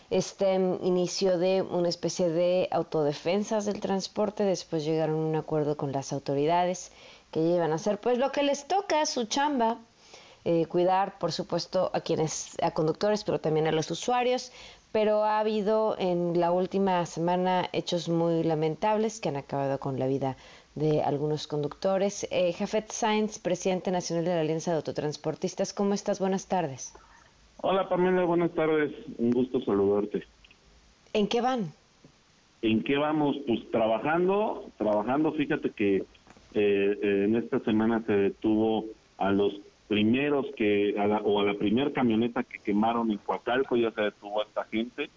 [0.09, 5.91] este inicio de una especie de autodefensas del transporte, después llegaron a un acuerdo con
[5.91, 6.91] las autoridades
[7.31, 9.79] que llevan a hacer pues lo que les toca, su chamba,
[10.45, 14.53] eh, cuidar por supuesto a quienes, a conductores, pero también a los usuarios,
[14.93, 20.07] pero ha habido en la última semana hechos muy lamentables que han acabado con la
[20.07, 20.38] vida
[20.75, 22.25] de algunos conductores.
[22.31, 26.19] Eh, Jafet Sainz, presidente nacional de la Alianza de Autotransportistas, ¿cómo estás?
[26.19, 26.93] Buenas tardes.
[27.61, 30.23] Hola Pamela, buenas tardes, un gusto saludarte.
[31.13, 31.73] ¿En qué van?
[32.61, 33.35] ¿En qué vamos?
[33.47, 36.05] Pues trabajando, trabajando, fíjate que eh,
[36.53, 38.85] eh, en esta semana se detuvo
[39.17, 39.53] a los
[39.88, 40.93] primeros que,
[41.23, 45.09] o a la primera camioneta que quemaron en Coacalco, ya se detuvo a esta gente,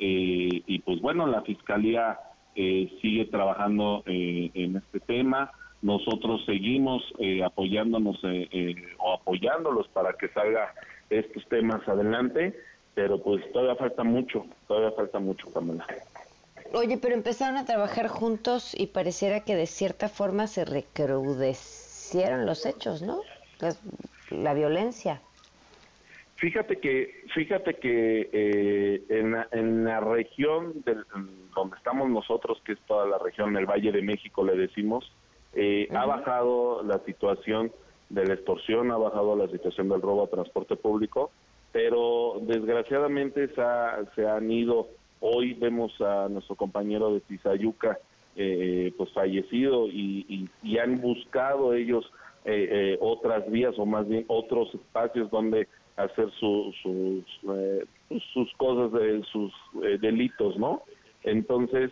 [0.00, 2.18] eh, y pues bueno, la Fiscalía
[2.54, 5.50] sigue trabajando en este tema,
[5.82, 7.02] nosotros seguimos
[7.44, 8.22] apoyándonos
[8.98, 10.72] o apoyándolos para que salga
[11.20, 12.54] estos temas adelante
[12.94, 15.86] pero pues todavía falta mucho, todavía falta mucho, Pamela.
[16.72, 22.66] Oye, pero empezaron a trabajar juntos y pareciera que de cierta forma se recrudecieron los
[22.66, 23.20] hechos, ¿no?
[24.30, 25.20] la violencia.
[26.36, 31.04] Fíjate que, fíjate que eh, en, la, en, la, región del,
[31.54, 35.10] donde estamos nosotros, que es toda la región del Valle de México, le decimos,
[35.54, 37.72] eh, ha bajado la situación
[38.14, 41.30] de la extorsión, ha bajado la situación del robo a transporte público,
[41.72, 43.62] pero desgraciadamente se,
[44.14, 44.88] se han ido,
[45.20, 47.98] hoy vemos a nuestro compañero de Tizayuca
[48.36, 52.04] eh, pues fallecido y, y, han buscado ellos
[52.44, 56.74] eh, otras vías o más bien otros espacios donde hacer sus
[58.32, 59.52] sus cosas de sus
[60.00, 60.82] delitos, ¿no?
[61.22, 61.90] Entonces,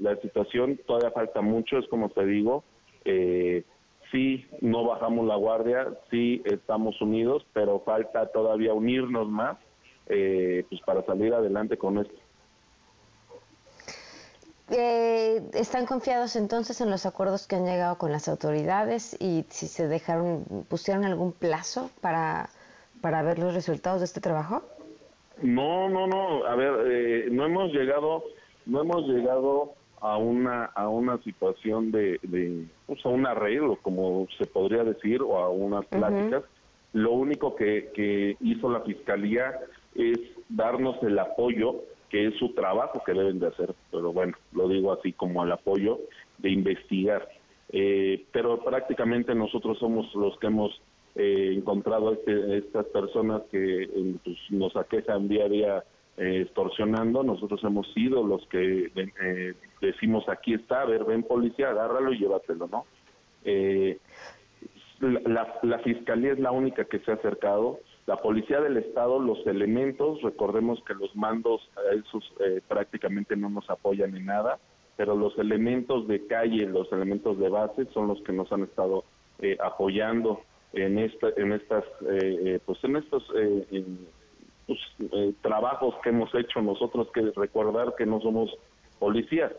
[0.00, 2.64] la situación todavía falta mucho, es como te digo,
[3.04, 3.64] eh,
[4.10, 9.58] sí no bajamos la guardia, sí estamos unidos, pero falta todavía unirnos más
[10.06, 12.14] eh, pues para salir adelante con esto.
[14.70, 19.66] Eh, ¿Están confiados entonces en los acuerdos que han llegado con las autoridades y si
[19.66, 22.50] se dejaron, pusieron algún plazo para,
[23.00, 24.62] para ver los resultados de este trabajo?
[25.40, 26.44] No, no, no.
[26.44, 28.24] A ver, eh, no hemos llegado,
[28.66, 34.26] no hemos llegado a una a una situación de, de pues a un arreglo como
[34.36, 36.44] se podría decir o a unas pláticas.
[36.92, 39.54] Lo único que, que hizo la fiscalía
[39.94, 40.18] es
[40.48, 44.92] darnos el apoyo que es su trabajo que deben de hacer pero bueno lo digo
[44.92, 45.98] así como el apoyo
[46.38, 47.28] de investigar.
[47.70, 50.80] Eh, pero prácticamente nosotros somos los que hemos
[51.16, 55.84] eh, encontrado este, estas personas que eh, pues, nos aquejan día a día
[56.18, 61.70] eh, extorsionando, nosotros hemos sido los que eh, decimos aquí está, a ver, ven policía,
[61.70, 62.86] agárralo y llévatelo, ¿no?
[63.44, 63.98] Eh,
[65.00, 70.20] la, fiscalía es la única que se ha acercado, la policía del estado, los elementos,
[70.22, 71.60] recordemos que los mandos
[71.92, 72.34] esos
[72.66, 74.58] prácticamente no nos apoyan en nada,
[74.96, 79.04] pero los elementos de calle, los elementos de base son los que nos han estado
[79.60, 80.40] apoyando
[80.72, 81.84] en esta, en estas,
[82.66, 83.22] pues en estos
[84.68, 84.78] pues,
[85.12, 88.56] eh, trabajos que hemos hecho nosotros que recordar que no somos
[89.00, 89.50] policías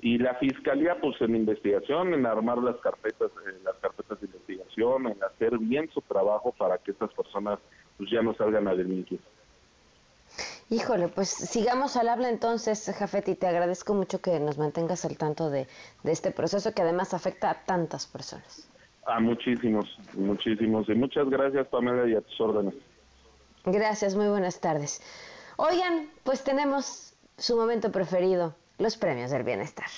[0.00, 5.08] y la fiscalía pues en investigación en armar las carpetas eh, las carpetas de investigación
[5.08, 7.58] en hacer bien su trabajo para que estas personas
[7.98, 9.20] pues ya no salgan a delinquir
[10.68, 15.16] Híjole, pues sigamos al habla entonces, Jafet, y te agradezco mucho que nos mantengas al
[15.16, 15.68] tanto de,
[16.02, 18.68] de este proceso que además afecta a tantas personas.
[19.06, 20.88] A muchísimos, muchísimos.
[20.88, 22.74] Y muchas gracias, Pamela, y a tus órdenes.
[23.68, 25.02] Gracias, muy buenas tardes.
[25.56, 29.88] Oigan, pues tenemos su momento preferido, los premios del bienestar.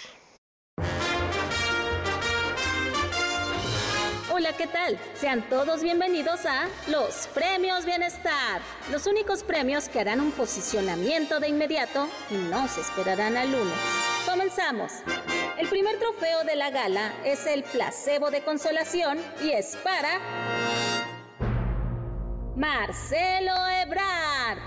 [4.33, 4.99] Hola, ¿qué tal?
[5.15, 11.49] Sean todos bienvenidos a los Premios Bienestar, los únicos premios que harán un posicionamiento de
[11.49, 13.75] inmediato y no se esperarán al lunes.
[14.25, 14.93] Comenzamos.
[15.59, 20.21] El primer trofeo de la gala es el placebo de consolación y es para
[22.59, 23.53] Marcelo
[23.85, 24.59] Ebrard.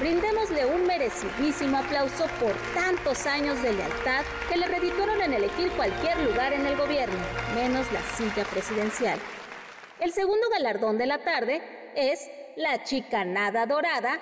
[0.00, 6.18] Brindémosle un merecidísimo aplauso por tantos años de lealtad que le redituaron en elegir cualquier
[6.24, 7.14] lugar en el gobierno,
[7.54, 9.20] menos la silla presidencial.
[10.00, 11.62] El segundo galardón de la tarde
[11.94, 14.18] es la Chicanada Dorada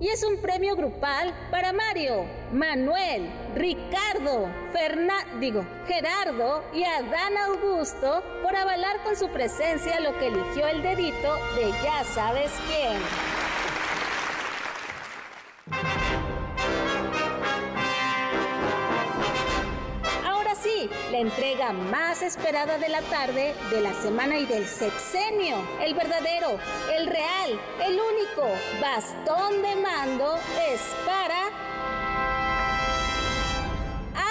[0.00, 8.22] y es un premio grupal para Mario, Manuel, Ricardo, Fernando, digo, Gerardo y Adán Augusto
[8.42, 12.98] por avalar con su presencia lo que eligió el dedito de ya sabes quién.
[21.16, 25.56] La entrega más esperada de la tarde, de la semana y del sexenio.
[25.80, 26.58] El verdadero,
[26.94, 28.46] el real, el único
[28.82, 30.36] bastón de mando
[30.70, 31.46] es para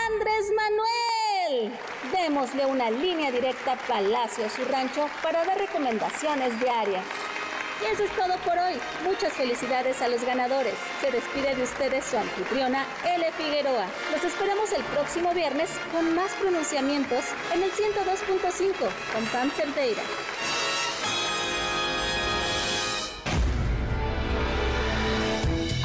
[0.05, 1.73] Andrés Manuel.
[2.11, 7.03] Démosle una línea directa a Palacio, su rancho, para dar recomendaciones diarias.
[7.81, 8.79] Y eso es todo por hoy.
[9.03, 10.75] Muchas felicidades a los ganadores.
[11.01, 13.31] Se despide de ustedes su anfitriona, L.
[13.33, 13.87] Figueroa.
[14.11, 18.73] Los esperamos el próximo viernes con más pronunciamientos en el 102.5
[19.13, 20.03] con Pam Cerdeira.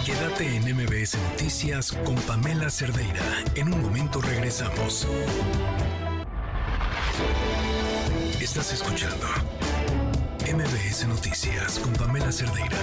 [0.05, 3.23] Quédate en MBS Noticias con Pamela Cerdeira.
[3.55, 5.07] En un momento regresamos.
[8.41, 9.27] Estás escuchando
[10.53, 12.77] MBS Noticias con Pamela Cerdeira.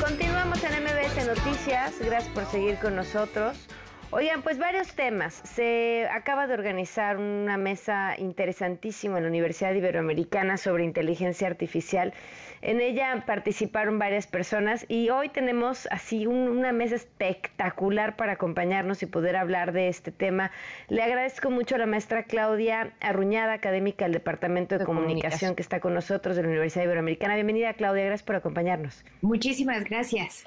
[0.00, 1.98] Continuamos en MBS Noticias.
[2.00, 3.68] Gracias por seguir con nosotros.
[4.12, 5.42] Oigan, pues varios temas.
[5.44, 12.14] Se acaba de organizar una mesa interesantísima en la Universidad Iberoamericana sobre inteligencia artificial.
[12.62, 19.06] En ella participaron varias personas y hoy tenemos así una mesa espectacular para acompañarnos y
[19.06, 20.52] poder hablar de este tema.
[20.88, 25.80] Le agradezco mucho a la maestra Claudia Arruñada, académica del Departamento de, Comunicación, que está
[25.80, 27.34] con nosotros de la Universidad Iberoamericana.
[27.34, 29.04] Bienvenida, Claudia, gracias por acompañarnos.
[29.22, 30.44] Muchísimas gracias.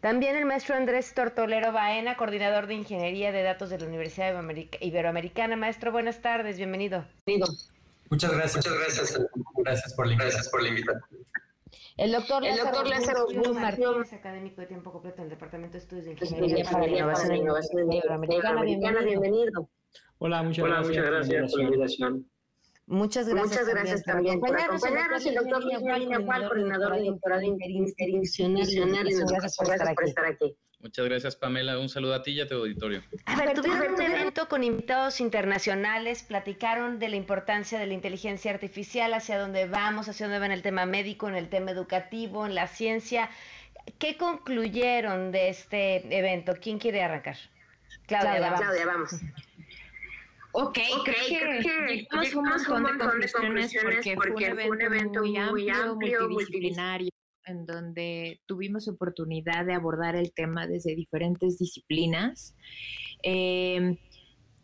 [0.00, 4.34] También el maestro Andrés Tortolero Baena, coordinador de Ingeniería de Datos de la Universidad
[4.80, 5.56] Iberoamericana.
[5.56, 7.06] Maestro, buenas tardes, bienvenido.
[8.10, 8.56] Muchas gracias.
[8.56, 9.26] Muchas gracias.
[9.56, 11.24] Gracias por la, gracias por la invitación.
[11.96, 16.06] El doctor el Lázaro, doctor Lázaro Martínez, académico de tiempo completo del Departamento de Estudios
[16.06, 18.62] de Ingeniería para la Innovación, Innovación Iberoamericana.
[19.02, 19.68] Bienvenido.
[20.18, 22.30] Hola, muchas Hola, gracias, muchas gracias por la invitación.
[22.86, 25.24] Muchas gracias, Muchas gracias también, por acompañarnos.
[25.24, 29.06] El doctor Luis Medina Juan, coordinador de doctorado interinstitucional.
[29.08, 30.56] Gracias por estar aquí.
[30.80, 31.78] Muchas gracias, Pamela.
[31.78, 33.02] Un saludo a ti y a tu auditorio.
[33.26, 38.50] A ver, tuvieron un evento con invitados internacionales, platicaron de la importancia de la inteligencia
[38.50, 42.46] artificial, hacia dónde vamos, hacia dónde va en el tema médico, en el tema educativo,
[42.46, 43.28] en la ciencia.
[43.98, 46.54] ¿Qué concluyeron de este evento?
[46.60, 47.36] ¿Quién quiere arrancar?
[48.06, 48.60] Claudia, Claudia vamos.
[48.60, 49.20] Claudia, vamos.
[50.52, 52.34] Ok, creo que llegamos
[52.68, 55.36] un montón, de conclusiones, porque, fue un evento, muy,
[55.70, 57.10] amplio, multidisciplinario,
[57.46, 62.54] en donde tuvimos oportunidad de abordar el tema desde diferentes disciplinas.
[63.22, 63.98] Eh,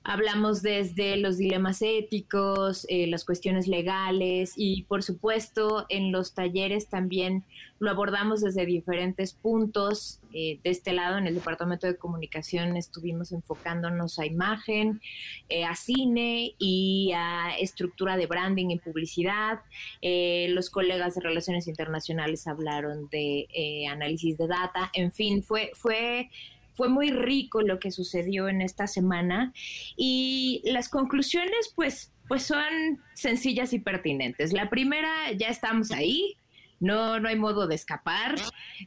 [0.08, 6.88] Hablamos desde los dilemas éticos, eh, las cuestiones legales y por supuesto en los talleres
[6.88, 7.42] también
[7.80, 10.20] lo abordamos desde diferentes puntos.
[10.32, 15.00] Eh, de este lado, en el Departamento de Comunicación, estuvimos enfocándonos a imagen,
[15.48, 19.58] eh, a cine y a estructura de branding y publicidad.
[20.00, 24.88] los colegas de Relaciones Internacionales hablaron de análisis de data.
[24.94, 25.72] En fin, fue...
[25.74, 26.30] fue
[26.76, 29.52] fue muy rico lo que sucedió en esta semana
[29.96, 34.52] y las conclusiones pues, pues son sencillas y pertinentes.
[34.52, 36.36] La primera, ya estamos ahí,
[36.78, 38.36] no, no hay modo de escapar.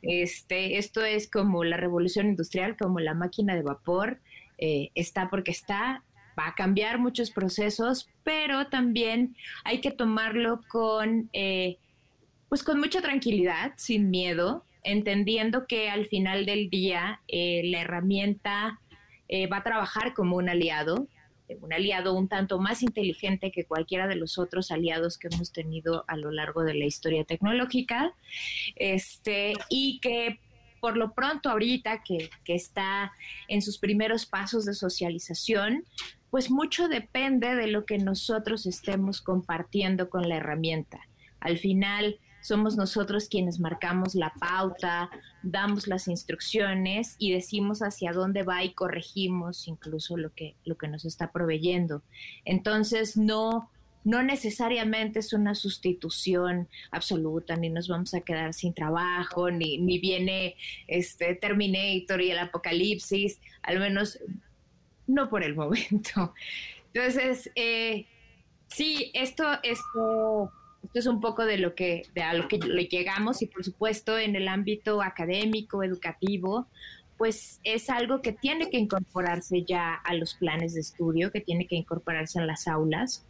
[0.02, 4.20] Este, esto es como la revolución industrial, como la máquina de vapor,
[4.58, 6.04] eh, está porque está,
[6.38, 11.78] va a cambiar muchos procesos, pero también hay que tomarlo con, eh,
[12.50, 18.80] pues con mucha tranquilidad, sin miedo, entendiendo que al final del día eh, la herramienta
[19.28, 21.08] eh, va a trabajar como un aliado,
[21.62, 26.06] un aliado un tanto más inteligente que cualquiera de los otros aliados que hemos tenido
[26.08, 28.14] a lo largo de la historia tecnológica,
[28.76, 30.40] este, y que
[30.80, 33.12] por lo pronto ahorita que, que está
[33.48, 35.86] en sus primeros pasos de socialización,
[36.30, 41.02] pues mucho depende de lo que nosotros estemos compartiendo con la herramienta.
[41.40, 45.10] Al final, somos nosotros quienes marcamos la pauta,
[45.44, 50.88] damos las instrucciones y decimos hacia dónde va y corregimos incluso lo que, lo que
[50.88, 52.04] nos está proveyendo.
[52.46, 53.70] Entonces, no,
[54.04, 60.00] no necesariamente es una sustitución absoluta, ni nos vamos a quedar sin trabajo, ni, ni
[60.00, 60.56] viene
[60.88, 64.20] este Terminator y el apocalipsis, al menos
[65.08, 66.34] no por el momento.
[66.94, 68.08] Entonces, eh,
[68.68, 70.52] sí, esto, esto
[70.84, 73.64] esto es un poco de lo que, de a lo que le llegamos y por
[73.64, 76.68] supuesto en el ámbito académico, educativo,
[77.18, 81.68] pues es algo que tiene que incorporarse ya a los planes de estudio, que tiene
[81.68, 83.26] que incorporarse en las aulas,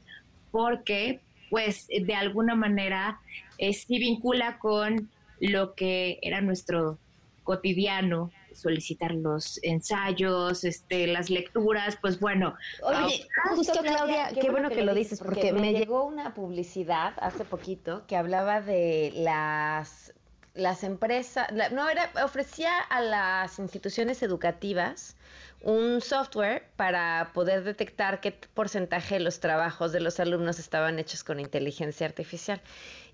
[0.51, 3.19] porque pues de alguna manera
[3.57, 5.09] eh, sí vincula con
[5.39, 6.99] lo que era nuestro
[7.43, 12.55] cotidiano solicitar los ensayos, este, las lecturas, pues bueno.
[12.83, 18.05] Oye, justo Claudia, qué, bueno que, lo dices, porque me llegó una publicidad hace poquito
[18.07, 20.13] que hablaba de las
[20.55, 25.15] las empresas, no era, ofrecía a las instituciones educativas
[25.61, 31.23] un software para poder detectar qué porcentaje de los trabajos de los alumnos estaban hechos
[31.23, 32.61] con inteligencia artificial.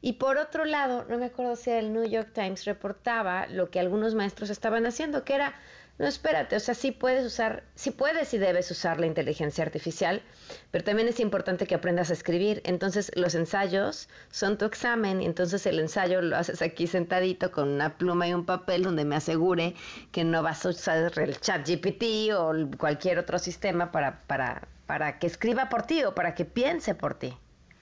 [0.01, 3.79] Y por otro lado, no me acuerdo si el New York Times reportaba lo que
[3.79, 5.55] algunos maestros estaban haciendo, que era
[5.97, 10.21] no, espérate, o sea, sí puedes usar, sí puedes y debes usar la inteligencia artificial,
[10.69, 12.61] pero también es importante que aprendas a escribir.
[12.65, 17.69] Entonces, los ensayos son tu examen, y entonces el ensayo lo haces aquí sentadito con
[17.69, 19.73] una pluma y un papel donde me asegure
[20.11, 25.17] que no vas a usar el chat GPT o cualquier otro sistema para, para, para
[25.17, 27.33] que escriba por ti o para que piense por ti.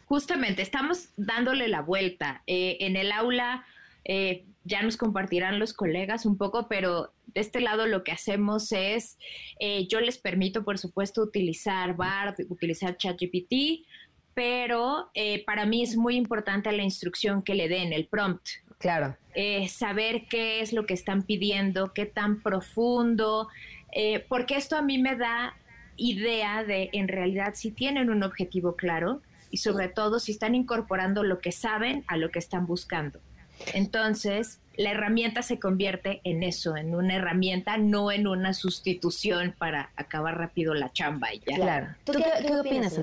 [0.05, 2.43] Justamente, estamos dándole la vuelta.
[2.45, 3.65] Eh, en el aula
[4.05, 8.71] eh, ya nos compartirán los colegas un poco, pero de este lado lo que hacemos
[8.71, 9.17] es,
[9.59, 13.85] eh, yo les permito, por supuesto, utilizar BARD, utilizar ChatGPT,
[14.33, 18.47] pero eh, para mí es muy importante la instrucción que le den, el prompt.
[18.79, 19.15] Claro.
[19.69, 23.47] saber qué es lo que están pidiendo, qué tan profundo,
[23.93, 25.55] eh, porque esto a mí me da
[25.95, 29.21] idea de en realidad si tienen un objetivo claro
[29.51, 33.19] y sobre todo si están incorporando lo que saben a lo que están buscando.
[33.73, 39.91] Entonces, la herramienta se convierte en eso, en una herramienta, no en una sustitución para
[39.95, 41.55] acabar rápido la chamba y ya.
[41.55, 41.87] Claro.
[42.03, 42.99] ¿Tú, qué, opinas,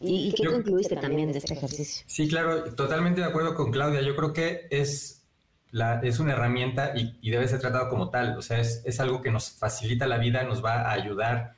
[0.00, 2.04] ¿Y, qué incluiste también de este ejercicio?
[2.08, 4.00] Sí, claro, totalmente de acuerdo con Claudia.
[4.00, 5.22] Yo creo que es,
[5.70, 8.36] la, es una herramienta y, debe ser tratado como tal.
[8.38, 11.54] O sea, es, es, algo que nos facilita la vida, nos va a ayudar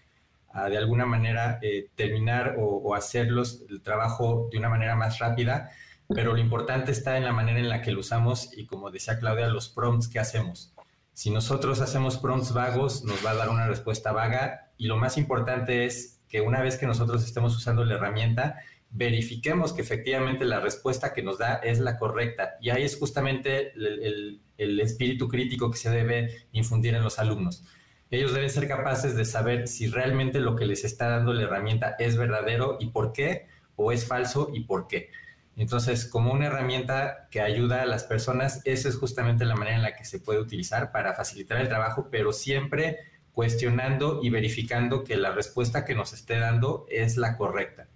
[0.52, 5.18] a de alguna manera eh, terminar o, o hacerlos el trabajo de una manera más
[5.18, 5.70] rápida
[6.14, 9.18] pero lo importante está en la manera en la que lo usamos y como decía
[9.18, 10.72] Claudia, los prompts que hacemos.
[11.12, 15.16] Si nosotros hacemos prompts vagos, nos va a dar una respuesta vaga y lo más
[15.18, 18.60] importante es que una vez que nosotros estemos usando la herramienta,
[18.90, 22.54] verifiquemos que efectivamente la respuesta que nos da es la correcta.
[22.60, 27.64] Y ahí es justamente el, el espíritu crítico que se debe infundir en los alumnos.
[28.10, 31.96] Ellos deben ser capaces de saber si realmente lo que les está dando la herramienta
[31.98, 33.46] es verdadero y por qué,
[33.76, 35.10] o es falso y por qué.
[35.56, 39.82] Entonces, como una herramienta que ayuda a las personas, esa es justamente la manera en
[39.82, 42.98] la que se puede utilizar para facilitar el trabajo, pero siempre
[43.32, 47.88] cuestionando y verificando que la respuesta que nos esté dando es la correcta.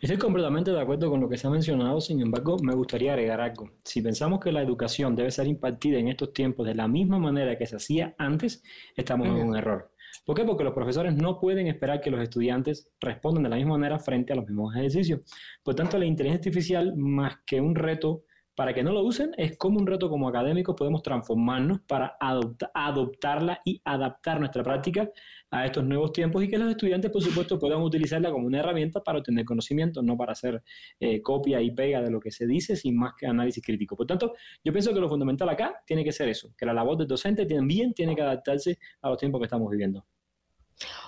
[0.00, 3.40] Estoy completamente de acuerdo con lo que se ha mencionado, sin embargo, me gustaría agregar
[3.40, 3.70] algo.
[3.84, 7.56] Si pensamos que la educación debe ser impartida en estos tiempos de la misma manera
[7.56, 8.62] que se hacía antes,
[8.96, 9.93] estamos en un error.
[10.24, 10.44] ¿Por qué?
[10.44, 14.32] Porque los profesores no pueden esperar que los estudiantes respondan de la misma manera frente
[14.32, 15.20] a los mismos ejercicios.
[15.62, 18.24] Por tanto, la inteligencia artificial, más que un reto
[18.54, 23.60] para que no lo usen, es como un reto como académicos podemos transformarnos para adoptarla
[23.64, 25.10] y adaptar nuestra práctica
[25.50, 29.02] a estos nuevos tiempos y que los estudiantes, por supuesto, puedan utilizarla como una herramienta
[29.02, 30.62] para obtener conocimiento, no para hacer
[31.00, 33.96] eh, copia y pega de lo que se dice, sin más que análisis crítico.
[33.96, 34.34] Por tanto,
[34.64, 37.46] yo pienso que lo fundamental acá tiene que ser eso, que la labor del docente
[37.46, 40.04] también tiene que adaptarse a los tiempos que estamos viviendo.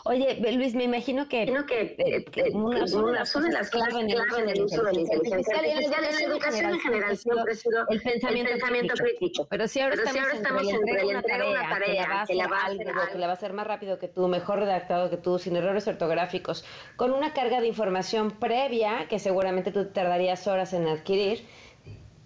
[0.05, 4.83] Oye, Luis, me imagino que, que, eh, que una, son, las claves en, el uso
[4.85, 5.91] de la inteligencia artificial.
[5.91, 9.47] Ya la educación en general siempre ha sido el pensamiento, el pensamiento crítico.
[9.51, 12.57] Pero si ahora Pero estamos, si ahora entre una tarea, una tarea que la va
[12.59, 15.17] a hacer algo, que la va a hacer más rápido que tú, mejor redactado que
[15.17, 16.65] tú, sin errores ortográficos,
[16.95, 21.45] con una carga de información previa que seguramente tú tardarías horas en adquirir,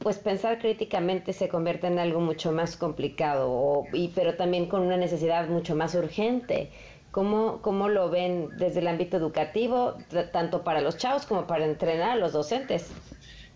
[0.01, 4.97] pues pensar críticamente se convierte en algo mucho más complicado, y, pero también con una
[4.97, 6.71] necesidad mucho más urgente.
[7.11, 9.97] ¿Cómo, ¿Cómo lo ven desde el ámbito educativo,
[10.33, 12.93] tanto para los chavos como para entrenar a los docentes?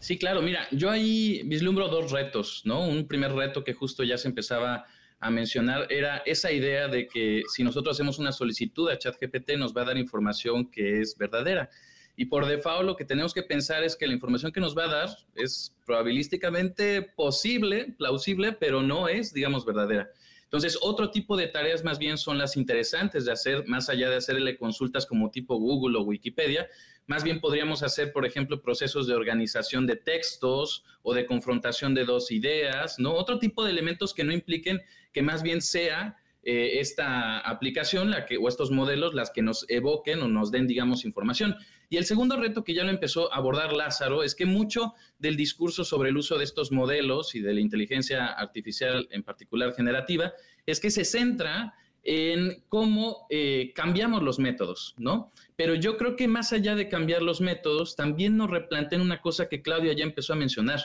[0.00, 2.86] Sí, claro, mira, yo ahí vislumbro dos retos, ¿no?
[2.86, 4.84] Un primer reto que justo ya se empezaba
[5.20, 9.74] a mencionar era esa idea de que si nosotros hacemos una solicitud a ChatGPT nos
[9.74, 11.70] va a dar información que es verdadera.
[12.16, 14.84] Y por default lo que tenemos que pensar es que la información que nos va
[14.84, 20.10] a dar es probabilísticamente posible, plausible, pero no es, digamos, verdadera.
[20.54, 24.14] Entonces, otro tipo de tareas más bien son las interesantes de hacer, más allá de
[24.14, 26.68] hacerle consultas como tipo Google o Wikipedia,
[27.08, 32.04] más bien podríamos hacer, por ejemplo, procesos de organización de textos o de confrontación de
[32.04, 33.14] dos ideas, ¿no?
[33.14, 34.80] Otro tipo de elementos que no impliquen
[35.12, 39.66] que más bien sea eh, esta aplicación la que, o estos modelos las que nos
[39.68, 41.56] evoquen o nos den, digamos, información.
[41.88, 45.36] Y el segundo reto que ya lo empezó a abordar Lázaro es que mucho del
[45.36, 50.32] discurso sobre el uso de estos modelos y de la inteligencia artificial en particular generativa
[50.66, 51.74] es que se centra
[52.04, 55.32] en cómo eh, cambiamos los métodos, ¿no?
[55.56, 59.48] Pero yo creo que más allá de cambiar los métodos, también nos replantean una cosa
[59.48, 60.80] que Claudia ya empezó a mencionar.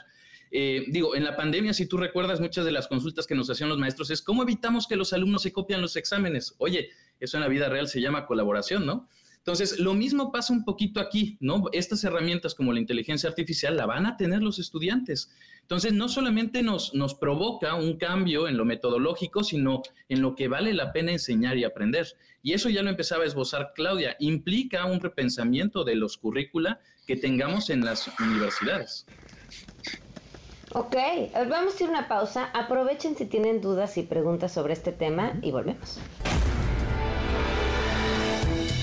[0.51, 3.69] Eh, digo, en la pandemia, si tú recuerdas muchas de las consultas que nos hacían
[3.69, 6.55] los maestros, es cómo evitamos que los alumnos se copian los exámenes.
[6.57, 6.89] Oye,
[7.19, 9.07] eso en la vida real se llama colaboración, ¿no?
[9.49, 11.63] Entonces, lo mismo pasa un poquito aquí, ¿no?
[11.71, 15.31] Estas herramientas como la inteligencia artificial la van a tener los estudiantes.
[15.61, 20.49] Entonces, no solamente nos, nos provoca un cambio en lo metodológico, sino en lo que
[20.49, 22.05] vale la pena enseñar y aprender.
[22.43, 24.15] Y eso ya lo empezaba a esbozar Claudia.
[24.19, 29.07] Implica un repensamiento de los currícula que tengamos en las universidades.
[30.73, 30.95] Ok,
[31.49, 32.51] vamos a ir a una pausa.
[32.53, 35.99] Aprovechen si tienen dudas y preguntas sobre este tema y volvemos.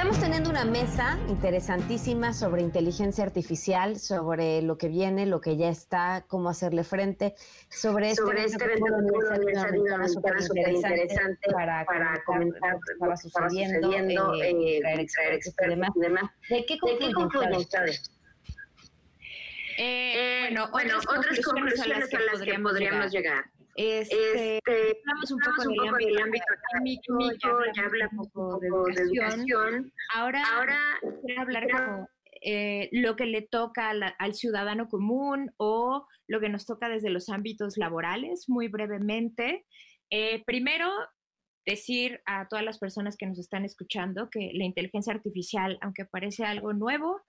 [0.00, 5.68] Estamos teniendo una mesa interesantísima sobre inteligencia artificial, sobre lo que viene, lo que ya
[5.68, 7.34] está, cómo hacerle frente,
[7.68, 8.86] sobre este, sobre este evento
[9.46, 15.00] que súper interesante para, para comentar lo que estaba sucediendo, eh, eh, traer
[15.34, 15.54] expertos
[15.94, 16.30] y demás.
[16.48, 18.10] ¿De qué concluyen ustedes?
[19.76, 22.08] Eh, bueno, otras, conclusiones, a las
[22.40, 23.44] que, podríamos, llegar.
[23.76, 29.92] Este, este hablamos un poco, del, ámbito, ámbito académico, ya hablamos un poco de educación.
[30.14, 32.08] Ahora, Ahora quiero hablar como
[32.42, 37.28] eh, lo que le toca al ciudadano común o lo que nos toca desde los
[37.28, 39.66] ámbitos laborales, muy brevemente.
[40.10, 40.90] Eh, primero,
[41.66, 46.44] decir a todas las personas que nos están escuchando que la inteligencia artificial, aunque parece
[46.44, 47.20] algo nuevo,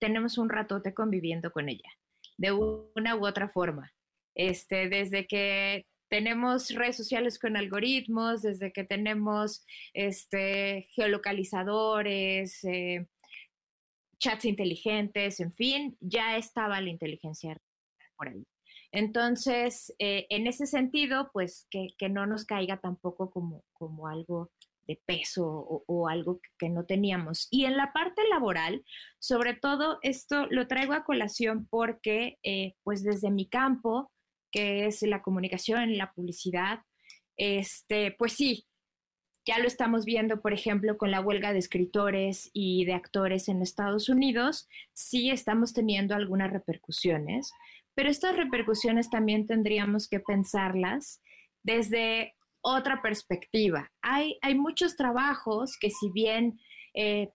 [0.00, 1.88] tenemos un ratote conviviendo con ella,
[2.36, 3.92] de una u otra forma.
[4.34, 9.64] Este, desde que tenemos redes sociales con algoritmos, desde que tenemos
[9.94, 13.06] este, geolocalizadores, eh,
[14.18, 17.58] chats inteligentes, en fin, ya estaba la inteligencia
[18.16, 18.46] por ahí.
[18.92, 24.50] Entonces, eh, en ese sentido, pues que, no nos caiga tampoco como, como algo
[24.86, 25.46] de peso
[25.86, 27.48] o, algo que, no teníamos.
[27.50, 28.84] Y en la parte laboral,
[29.18, 34.11] sobre todo esto lo traigo a colación porque, eh, pues desde mi campo,
[34.52, 36.80] que es la comunicación, la publicidad,
[37.36, 38.66] este, pues sí,
[39.44, 43.60] ya lo estamos viendo, por ejemplo, con la huelga de escritores y de actores en
[43.62, 47.52] Estados Unidos, sí estamos teniendo algunas repercusiones,
[47.94, 51.20] pero estas repercusiones también tendríamos que pensarlas
[51.62, 53.90] desde otra perspectiva.
[54.00, 56.60] Hay, hay muchos trabajos que si bien
[56.94, 57.30] eh,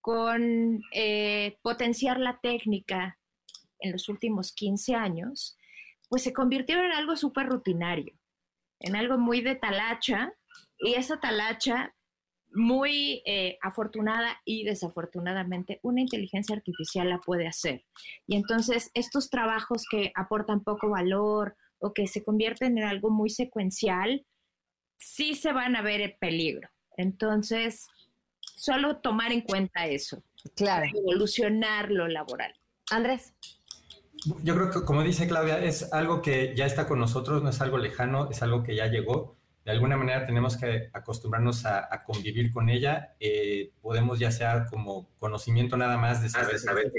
[0.00, 3.18] con eh, potenciar la técnica
[3.80, 5.56] en los últimos 15 años,
[6.08, 8.14] pues se convirtieron en algo súper rutinario,
[8.80, 10.32] en algo muy de talacha,
[10.78, 11.94] y esa talacha,
[12.50, 17.84] muy eh, afortunada y desafortunadamente, una inteligencia artificial la puede hacer.
[18.26, 23.30] Y entonces estos trabajos que aportan poco valor o que se convierten en algo muy
[23.30, 24.24] secuencial,
[24.98, 26.68] sí se van a ver en peligro.
[26.96, 27.86] Entonces,
[28.40, 30.22] solo tomar en cuenta eso.
[30.56, 30.86] Claro.
[30.92, 32.52] Evolucionar lo laboral.
[32.90, 33.34] Andrés.
[34.42, 37.60] Yo creo que, como dice Claudia, es algo que ya está con nosotros, no es
[37.60, 39.38] algo lejano, es algo que ya llegó
[39.68, 43.14] de alguna manera tenemos que acostumbrarnos a, convivir con ella.
[43.20, 46.90] Eh, podemos ya sea como conocimiento nada más de saber, saber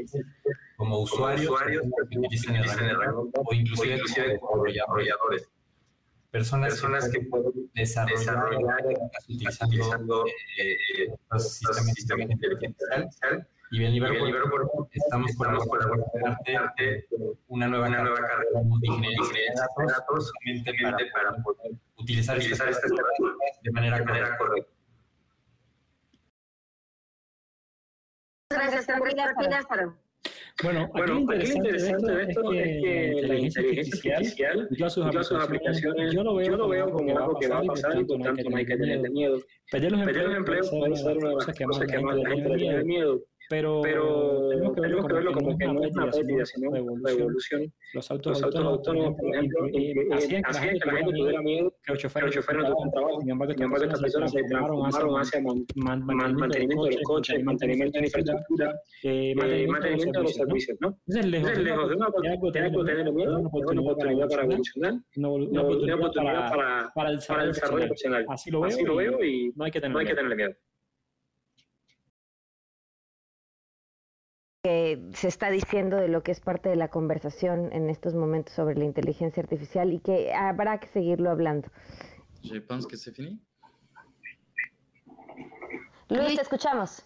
[0.77, 2.67] como usuarios, que utilizan el
[3.33, 5.49] o inclusive, como desarrolladores.
[6.29, 8.85] Personas, Personas que, pueden desarrollar,
[9.27, 14.29] utilizando, utilizando eh, eh, los sistemas de inteligencia artificial y bien, Liverpool,
[14.91, 15.77] estamos, estamos por
[16.53, 17.07] darte
[17.47, 20.31] una nueva, una nueva carrera de ingeniería de datos,
[20.81, 24.71] para, para poder utilizar, utilizar estas herramientas de manera, de manera correcta.
[28.51, 29.15] Gracias, Andrés.
[30.61, 34.93] Bueno, aquí lo interesante, de esto es que, la inteligencia artificial y todas
[35.27, 38.57] sus aplicaciones, yo lo veo, como algo que va a pasar y por tanto no
[38.57, 39.39] hay que tener miedo.
[39.71, 42.83] Perder los empleos puede ser una de las cosas que más la gente le tiene
[42.83, 45.01] miedo pero, pero tenemos que verlo,
[45.33, 46.79] como, como que no es una pérdida, sino una
[47.11, 47.73] evolución.
[47.93, 49.65] Los autos, los autónomos, por ejemplo,
[50.13, 53.19] hacían que la gente tuviera miedo que los choferes no tuvieran trabajo.
[53.21, 53.53] Sin embargo,
[53.83, 58.79] estas personas se transformaron hacia mantenimiento de los coches, mantenimiento de infraestructura,
[59.35, 60.99] mantenimiento de los servicios, ¿no?
[61.07, 62.71] Entonces, lejos de una oportunidad
[63.11, 68.25] miedo, una oportunidad para evolucionar, una oportunidad para el desarrollo profesional.
[68.29, 70.53] Así lo veo y no hay que tenerle miedo.
[74.69, 78.53] Que se está diciendo de lo que es parte de la conversación en estos momentos
[78.53, 81.67] sobre la inteligencia artificial y que habrá que seguirlo hablando.
[82.43, 83.39] Je pense que c'est fini.
[86.09, 87.01] Luis, te escuchamos.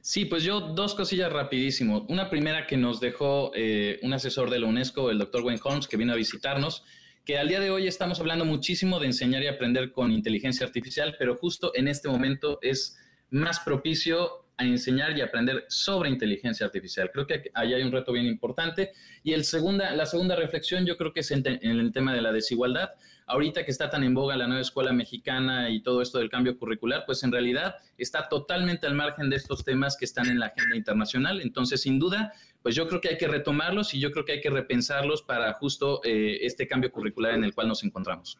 [0.00, 2.06] Sí, pues yo dos cosillas rapidísimo.
[2.08, 5.88] Una primera que nos dejó eh, un asesor de la UNESCO, el doctor Wayne Holmes,
[5.88, 6.84] que vino a visitarnos,
[7.24, 11.16] que al día de hoy estamos hablando muchísimo de enseñar y aprender con inteligencia artificial,
[11.18, 12.96] pero justo en este momento es
[13.30, 17.10] más propicio a enseñar y aprender sobre inteligencia artificial.
[17.12, 18.92] Creo que ahí hay un reto bien importante.
[19.22, 22.32] Y el segunda, la segunda reflexión yo creo que es en, el tema de la
[22.32, 22.90] desigualdad.
[23.26, 26.56] Ahorita que está tan en boga la nueva escuela mexicana y todo esto del cambio
[26.58, 30.46] curricular, pues en realidad está totalmente al margen de estos temas que están en la
[30.46, 31.40] agenda internacional.
[31.40, 34.40] Entonces, sin duda, pues yo creo que hay que retomarlos y yo creo que hay
[34.40, 38.38] que repensarlos para justo eh, este cambio curricular en el cual nos encontramos.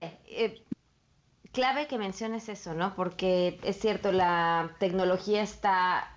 [0.00, 0.62] Eh, eh,
[1.52, 2.94] clave que menciones eso, ¿no?
[2.94, 6.08] Porque es cierto, la tecnología está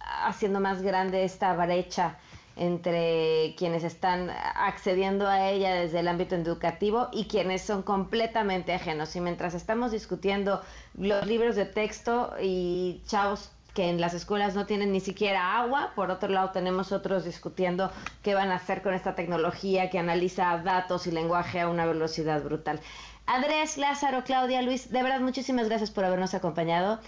[0.00, 2.18] haciendo más grande esta brecha
[2.56, 9.14] entre quienes están accediendo a ella desde el ámbito educativo y quienes son completamente ajenos.
[9.14, 10.60] Y mientras estamos discutiendo
[10.94, 15.92] los libros de texto y chavos que en las escuelas no tienen ni siquiera agua,
[15.94, 17.92] por otro lado tenemos otros discutiendo
[18.24, 22.42] qué van a hacer con esta tecnología que analiza datos y lenguaje a una velocidad
[22.42, 22.80] brutal.
[23.28, 26.98] Andrés, Lázaro, Claudia, Luis, de verdad muchísimas gracias por habernos acompañado.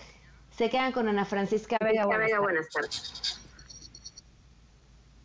[0.51, 2.05] Se quedan con Ana Francisca Vega.
[2.05, 3.41] Buenas, Buenas tardes.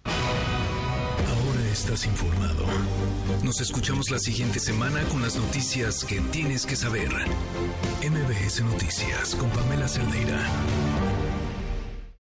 [0.05, 2.65] Ahora estás informado.
[3.43, 7.09] Nos escuchamos la siguiente semana con las noticias que tienes que saber.
[8.01, 10.39] MBS Noticias con Pamela Cerdeira.